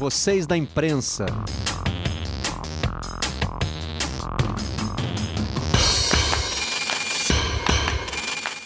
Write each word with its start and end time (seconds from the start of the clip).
Vocês 0.00 0.46
da 0.46 0.56
imprensa. 0.56 1.26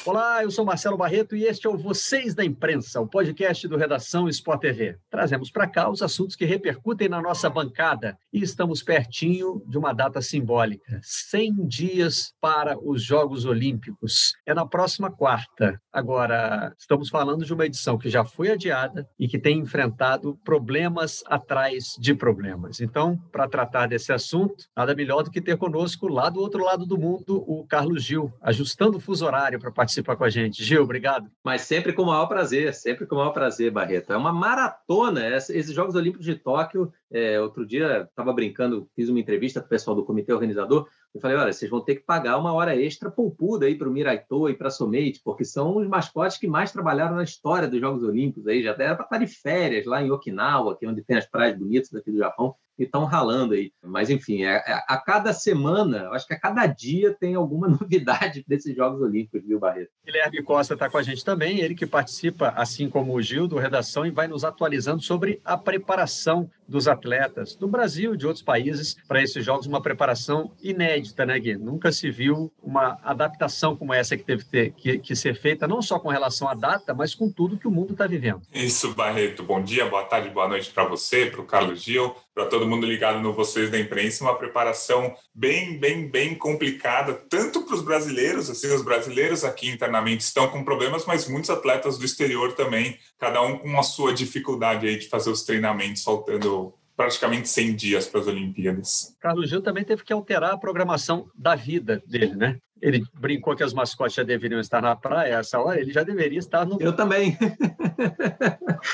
Olá, 0.06 0.42
eu 0.42 0.50
sou 0.50 0.66
Marcelo 0.66 0.98
Barreto 0.98 1.34
e 1.34 1.44
este 1.44 1.66
é 1.66 1.70
o 1.70 1.78
Vocês 1.78 2.34
da 2.34 2.44
Imprensa, 2.44 3.00
o 3.00 3.06
podcast 3.06 3.66
do 3.66 3.78
Redação 3.78 4.28
Sport 4.28 4.60
TV. 4.60 4.98
Trazemos 5.08 5.50
para 5.50 5.66
cá 5.66 5.88
os 5.88 6.02
assuntos 6.02 6.36
que 6.36 6.44
repercutem 6.44 7.08
na 7.08 7.22
nossa 7.22 7.48
bancada 7.48 8.14
e 8.30 8.42
estamos 8.42 8.82
pertinho 8.82 9.62
de 9.66 9.78
uma 9.78 9.94
data 9.94 10.20
simbólica: 10.20 11.00
100 11.02 11.66
dias 11.66 12.34
para 12.38 12.78
os 12.78 13.02
Jogos 13.02 13.46
Olímpicos. 13.46 14.34
É 14.44 14.52
na 14.52 14.66
próxima 14.66 15.10
quarta. 15.10 15.80
Agora, 15.90 16.74
estamos 16.78 17.08
falando 17.08 17.42
de 17.42 17.54
uma 17.54 17.64
edição 17.64 17.96
que 17.96 18.10
já 18.10 18.26
foi 18.26 18.50
adiada 18.50 19.08
e 19.18 19.26
que 19.26 19.38
tem 19.38 19.58
enfrentado 19.58 20.38
problemas 20.44 21.24
atrás 21.26 21.94
de 21.98 22.14
problemas. 22.14 22.78
Então, 22.78 23.16
para 23.32 23.48
tratar 23.48 23.86
desse 23.86 24.12
assunto, 24.12 24.66
nada 24.76 24.94
melhor 24.94 25.22
do 25.22 25.30
que 25.30 25.40
ter 25.40 25.56
conosco 25.56 26.08
lá 26.08 26.28
do 26.28 26.40
outro 26.40 26.62
lado 26.62 26.84
do 26.84 26.98
mundo 26.98 27.42
o 27.46 27.66
Carlos 27.66 28.02
Gil, 28.02 28.30
ajustando 28.42 28.98
o 28.98 29.00
fuso 29.00 29.24
horário 29.24 29.58
para 29.58 29.72
participar 29.72 29.93
participar 29.94 30.16
com 30.16 30.24
a 30.24 30.30
gente. 30.30 30.64
Gil, 30.64 30.82
obrigado. 30.82 31.30
Mas 31.44 31.62
sempre 31.62 31.92
com 31.92 32.02
o 32.02 32.06
maior 32.06 32.26
prazer, 32.26 32.74
sempre 32.74 33.06
com 33.06 33.14
o 33.14 33.18
maior 33.18 33.30
prazer, 33.30 33.70
Barreto. 33.70 34.12
É 34.12 34.16
uma 34.16 34.32
maratona. 34.32 35.36
Esses 35.36 35.72
Jogos 35.72 35.94
Olímpicos 35.94 36.26
de 36.26 36.34
Tóquio, 36.34 36.92
é, 37.10 37.40
outro 37.40 37.64
dia 37.64 38.08
estava 38.08 38.32
brincando, 38.32 38.88
fiz 38.96 39.08
uma 39.08 39.20
entrevista 39.20 39.60
com 39.60 39.66
o 39.66 39.68
pessoal 39.68 39.94
do 39.94 40.04
comitê 40.04 40.32
organizador. 40.32 40.88
Eu 41.14 41.20
falei: 41.20 41.36
olha, 41.36 41.52
vocês 41.52 41.70
vão 41.70 41.80
ter 41.80 41.96
que 41.96 42.02
pagar 42.02 42.38
uma 42.38 42.52
hora 42.52 42.74
extra 42.74 43.10
poupuda 43.10 43.66
aí 43.66 43.76
para 43.76 43.88
o 43.88 43.92
Miraitô 43.92 44.48
e 44.48 44.54
para 44.54 44.68
a 44.68 44.70
Somate, 44.70 45.20
porque 45.24 45.44
são 45.44 45.76
os 45.76 45.86
mascotes 45.86 46.38
que 46.38 46.48
mais 46.48 46.72
trabalharam 46.72 47.16
na 47.16 47.22
história 47.24 47.68
dos 47.68 47.80
Jogos 47.80 48.02
Olímpicos. 48.02 48.46
Aí 48.48 48.62
já 48.62 48.72
era 48.72 48.96
para 48.96 49.04
estar 49.04 49.18
de 49.18 49.26
férias 49.26 49.86
lá 49.86 50.02
em 50.02 50.10
Okinawa, 50.10 50.76
que 50.76 50.84
é 50.84 50.88
onde 50.88 51.02
tem 51.02 51.16
as 51.16 51.26
praias 51.26 51.56
bonitas 51.56 51.90
daqui 51.90 52.10
do 52.10 52.18
Japão 52.18 52.54
e 52.78 52.84
estão 52.84 53.04
ralando 53.04 53.54
aí. 53.54 53.72
Mas, 53.82 54.10
enfim, 54.10 54.44
é, 54.44 54.56
é, 54.56 54.82
a 54.88 54.96
cada 54.96 55.32
semana, 55.32 56.08
acho 56.10 56.26
que 56.26 56.34
a 56.34 56.40
cada 56.40 56.66
dia 56.66 57.14
tem 57.14 57.34
alguma 57.34 57.68
novidade 57.68 58.44
desses 58.46 58.74
Jogos 58.74 59.00
Olímpicos, 59.00 59.46
viu, 59.46 59.58
Barreto? 59.58 59.90
Guilherme 60.04 60.42
Costa 60.42 60.74
está 60.74 60.90
com 60.90 60.98
a 60.98 61.02
gente 61.02 61.24
também, 61.24 61.60
ele 61.60 61.74
que 61.74 61.86
participa, 61.86 62.48
assim 62.56 62.88
como 62.88 63.14
o 63.14 63.22
Gil, 63.22 63.46
do 63.46 63.58
Redação, 63.58 64.04
e 64.04 64.10
vai 64.10 64.26
nos 64.26 64.44
atualizando 64.44 65.02
sobre 65.02 65.40
a 65.44 65.56
preparação 65.56 66.50
dos 66.66 66.88
atletas 66.88 67.54
do 67.54 67.68
Brasil 67.68 68.14
e 68.14 68.16
de 68.16 68.26
outros 68.26 68.42
países 68.42 68.96
para 69.06 69.22
esses 69.22 69.44
jogos, 69.44 69.66
uma 69.66 69.82
preparação 69.82 70.52
inédita, 70.62 71.26
né, 71.26 71.38
Gui? 71.38 71.56
Nunca 71.56 71.92
se 71.92 72.10
viu 72.10 72.52
uma 72.62 72.98
adaptação 73.02 73.76
como 73.76 73.92
essa 73.92 74.16
que 74.16 74.24
teve 74.24 74.44
ter, 74.44 74.72
que, 74.72 74.98
que 74.98 75.14
ser 75.14 75.34
feita, 75.34 75.68
não 75.68 75.82
só 75.82 75.98
com 75.98 76.08
relação 76.08 76.48
à 76.48 76.54
data, 76.54 76.94
mas 76.94 77.14
com 77.14 77.30
tudo 77.30 77.58
que 77.58 77.68
o 77.68 77.70
mundo 77.70 77.92
está 77.92 78.06
vivendo. 78.06 78.42
Isso, 78.52 78.94
Barreto. 78.94 79.42
Bom 79.42 79.62
dia, 79.62 79.86
boa 79.86 80.04
tarde, 80.04 80.30
boa 80.30 80.48
noite 80.48 80.70
para 80.70 80.84
você, 80.84 81.26
para 81.26 81.40
o 81.40 81.46
Carlos 81.46 81.82
Gil, 81.82 82.14
para 82.34 82.46
todo 82.46 82.66
mundo 82.66 82.84
ligado 82.84 83.20
no 83.20 83.32
Vocês 83.32 83.70
da 83.70 83.78
Imprensa. 83.78 84.24
Uma 84.24 84.36
preparação 84.36 85.14
bem, 85.32 85.78
bem, 85.78 86.08
bem 86.10 86.34
complicada, 86.34 87.14
tanto 87.14 87.62
para 87.62 87.76
os 87.76 87.82
brasileiros, 87.82 88.50
assim, 88.50 88.66
os 88.74 88.82
brasileiros 88.82 89.44
aqui 89.44 89.70
internamente 89.70 90.24
estão 90.24 90.48
com 90.48 90.64
problemas, 90.64 91.06
mas 91.06 91.28
muitos 91.28 91.50
atletas 91.50 91.96
do 91.96 92.04
exterior 92.04 92.52
também, 92.54 92.98
cada 93.18 93.40
um 93.40 93.58
com 93.58 93.78
a 93.78 93.82
sua 93.82 94.12
dificuldade 94.12 94.86
aí 94.86 94.98
de 94.98 95.08
fazer 95.08 95.30
os 95.30 95.44
treinamentos, 95.44 96.02
faltando 96.02 96.74
praticamente 96.96 97.48
100 97.48 97.76
dias 97.76 98.06
para 98.06 98.20
as 98.20 98.26
Olimpíadas. 98.26 99.16
Carlos 99.20 99.48
Gil 99.48 99.62
também 99.62 99.84
teve 99.84 100.04
que 100.04 100.12
alterar 100.12 100.52
a 100.52 100.58
programação 100.58 101.28
da 101.34 101.54
vida 101.54 102.02
dele, 102.06 102.34
né? 102.34 102.58
Ele 102.80 103.02
brincou 103.14 103.56
que 103.56 103.62
as 103.62 103.72
mascotes 103.72 104.14
já 104.14 104.22
deveriam 104.22 104.60
estar 104.60 104.82
na 104.82 104.94
praia, 104.94 105.38
essa 105.38 105.58
hora 105.58 105.80
ele 105.80 105.92
já 105.92 106.02
deveria 106.02 106.38
estar 106.38 106.66
no. 106.66 106.80
Eu 106.80 106.92
também. 106.92 107.36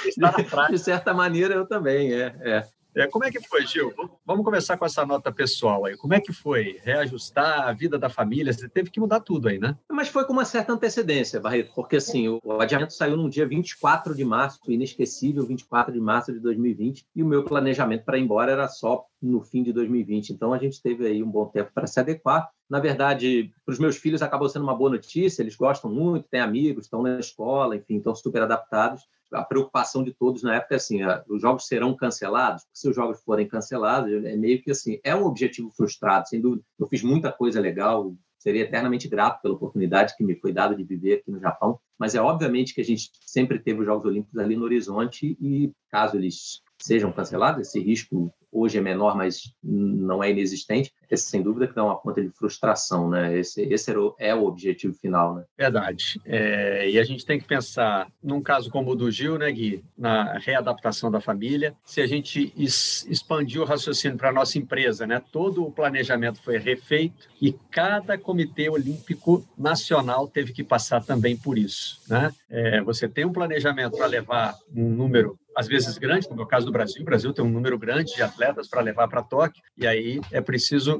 Estar 0.06 0.32
na 0.38 0.44
praia. 0.44 0.70
De 0.70 0.78
certa 0.78 1.12
maneira, 1.12 1.54
eu 1.54 1.66
também, 1.66 2.12
é. 2.12 2.32
é. 2.40 2.66
É, 2.94 3.06
como 3.06 3.24
é 3.24 3.30
que 3.30 3.40
foi, 3.48 3.66
Gil? 3.66 3.92
Vamos 4.26 4.44
começar 4.44 4.76
com 4.76 4.84
essa 4.84 5.06
nota 5.06 5.30
pessoal 5.30 5.84
aí. 5.84 5.96
Como 5.96 6.14
é 6.14 6.20
que 6.20 6.32
foi 6.32 6.78
reajustar 6.82 7.68
a 7.68 7.72
vida 7.72 7.98
da 7.98 8.08
família? 8.08 8.52
Você 8.52 8.68
teve 8.68 8.90
que 8.90 9.00
mudar 9.00 9.20
tudo 9.20 9.48
aí, 9.48 9.58
né? 9.58 9.76
Mas 9.90 10.08
foi 10.08 10.24
com 10.24 10.32
uma 10.32 10.44
certa 10.44 10.72
antecedência, 10.72 11.40
Barreto, 11.40 11.72
porque 11.74 11.96
assim, 11.96 12.28
o 12.28 12.60
adiamento 12.60 12.92
saiu 12.92 13.16
no 13.16 13.30
dia 13.30 13.46
24 13.46 14.14
de 14.14 14.24
março, 14.24 14.58
inesquecível 14.68 15.46
24 15.46 15.92
de 15.92 16.00
março 16.00 16.32
de 16.32 16.40
2020, 16.40 17.06
e 17.14 17.22
o 17.22 17.26
meu 17.26 17.44
planejamento 17.44 18.04
para 18.04 18.18
ir 18.18 18.22
embora 18.22 18.52
era 18.52 18.68
só 18.68 19.04
no 19.22 19.42
fim 19.42 19.62
de 19.62 19.72
2020. 19.72 20.30
Então 20.30 20.52
a 20.52 20.58
gente 20.58 20.82
teve 20.82 21.06
aí 21.06 21.22
um 21.22 21.30
bom 21.30 21.46
tempo 21.46 21.70
para 21.72 21.86
se 21.86 22.00
adequar. 22.00 22.48
Na 22.68 22.80
verdade, 22.80 23.52
para 23.64 23.72
os 23.72 23.78
meus 23.78 23.96
filhos 23.96 24.22
acabou 24.22 24.48
sendo 24.48 24.62
uma 24.62 24.74
boa 24.74 24.90
notícia, 24.90 25.42
eles 25.42 25.56
gostam 25.56 25.90
muito, 25.90 26.28
têm 26.28 26.40
amigos, 26.40 26.84
estão 26.84 27.02
na 27.02 27.18
escola, 27.18 27.76
enfim, 27.76 27.96
estão 27.96 28.14
super 28.14 28.42
adaptados 28.42 29.02
a 29.32 29.42
preocupação 29.42 30.02
de 30.02 30.12
todos 30.12 30.42
na 30.42 30.56
época 30.56 30.74
é 30.74 30.76
assim, 30.76 31.00
os 31.28 31.40
jogos 31.40 31.66
serão 31.66 31.94
cancelados? 31.94 32.64
Se 32.72 32.88
os 32.88 32.96
jogos 32.96 33.20
forem 33.22 33.46
cancelados, 33.46 34.12
é 34.24 34.36
meio 34.36 34.62
que 34.62 34.70
assim, 34.70 34.98
é 35.04 35.14
um 35.14 35.24
objetivo 35.24 35.70
frustrado, 35.70 36.28
sem 36.28 36.40
dúvida. 36.40 36.64
Eu 36.78 36.86
fiz 36.86 37.02
muita 37.02 37.32
coisa 37.32 37.60
legal, 37.60 38.14
seria 38.38 38.62
eternamente 38.62 39.06
grato 39.06 39.42
pela 39.42 39.54
oportunidade 39.54 40.16
que 40.16 40.24
me 40.24 40.34
foi 40.34 40.52
dada 40.52 40.74
de 40.74 40.82
viver 40.82 41.18
aqui 41.18 41.30
no 41.30 41.38
Japão, 41.38 41.78
mas 41.98 42.14
é 42.14 42.20
obviamente 42.20 42.74
que 42.74 42.80
a 42.80 42.84
gente 42.84 43.10
sempre 43.20 43.58
teve 43.58 43.80
os 43.80 43.86
Jogos 43.86 44.06
Olímpicos 44.06 44.38
ali 44.38 44.56
no 44.56 44.64
horizonte 44.64 45.36
e 45.40 45.70
caso 45.90 46.16
eles 46.16 46.62
sejam 46.80 47.12
cancelados, 47.12 47.60
esse 47.60 47.78
risco 47.78 48.32
hoje 48.50 48.78
é 48.78 48.80
menor, 48.80 49.14
mas 49.14 49.54
não 49.62 50.24
é 50.24 50.30
inexistente, 50.30 50.92
esse 51.10 51.24
sem 51.24 51.42
dúvida 51.42 51.66
que 51.66 51.74
dá 51.74 51.84
uma 51.84 51.98
ponta 51.98 52.22
de 52.22 52.30
frustração, 52.30 53.10
né? 53.10 53.36
Esse, 53.36 53.62
esse 53.62 53.90
o, 53.92 54.14
é 54.18 54.34
o 54.34 54.44
objetivo 54.44 54.94
final, 54.94 55.34
né? 55.34 55.44
Verdade. 55.58 56.20
É, 56.24 56.88
e 56.88 56.98
a 56.98 57.04
gente 57.04 57.26
tem 57.26 57.38
que 57.38 57.46
pensar, 57.46 58.08
num 58.22 58.40
caso 58.40 58.70
como 58.70 58.92
o 58.92 58.94
do 58.94 59.10
Gil, 59.10 59.36
né, 59.36 59.50
Gui, 59.50 59.84
na 59.98 60.38
readaptação 60.38 61.10
da 61.10 61.20
família, 61.20 61.74
se 61.84 62.00
a 62.00 62.06
gente 62.06 62.52
es, 62.56 63.04
expandir 63.08 63.60
o 63.60 63.64
raciocínio 63.64 64.16
para 64.16 64.28
a 64.30 64.32
nossa 64.32 64.58
empresa, 64.58 65.06
né? 65.06 65.20
Todo 65.32 65.64
o 65.64 65.72
planejamento 65.72 66.40
foi 66.42 66.58
refeito 66.58 67.28
e 67.40 67.52
cada 67.70 68.16
comitê 68.16 68.68
olímpico 68.68 69.44
nacional 69.58 70.28
teve 70.28 70.52
que 70.52 70.62
passar 70.62 71.04
também 71.04 71.36
por 71.36 71.58
isso, 71.58 72.00
né? 72.08 72.32
É, 72.48 72.80
você 72.82 73.08
tem 73.08 73.24
um 73.24 73.32
planejamento 73.32 73.96
para 73.96 74.06
levar 74.06 74.54
um 74.74 74.88
número 74.88 75.38
às 75.56 75.66
vezes 75.66 75.98
grande, 75.98 76.28
como 76.28 76.40
é 76.40 76.44
o 76.44 76.46
caso 76.46 76.66
do 76.66 76.72
Brasil. 76.72 77.02
O 77.02 77.04
Brasil 77.04 77.32
tem 77.32 77.44
um 77.44 77.50
número 77.50 77.78
grande 77.78 78.14
de 78.14 78.22
atletas 78.22 78.68
para 78.68 78.80
levar 78.80 79.08
para 79.08 79.22
Tóquio, 79.22 79.62
e 79.76 79.86
aí 79.86 80.20
é 80.30 80.40
preciso 80.40 80.99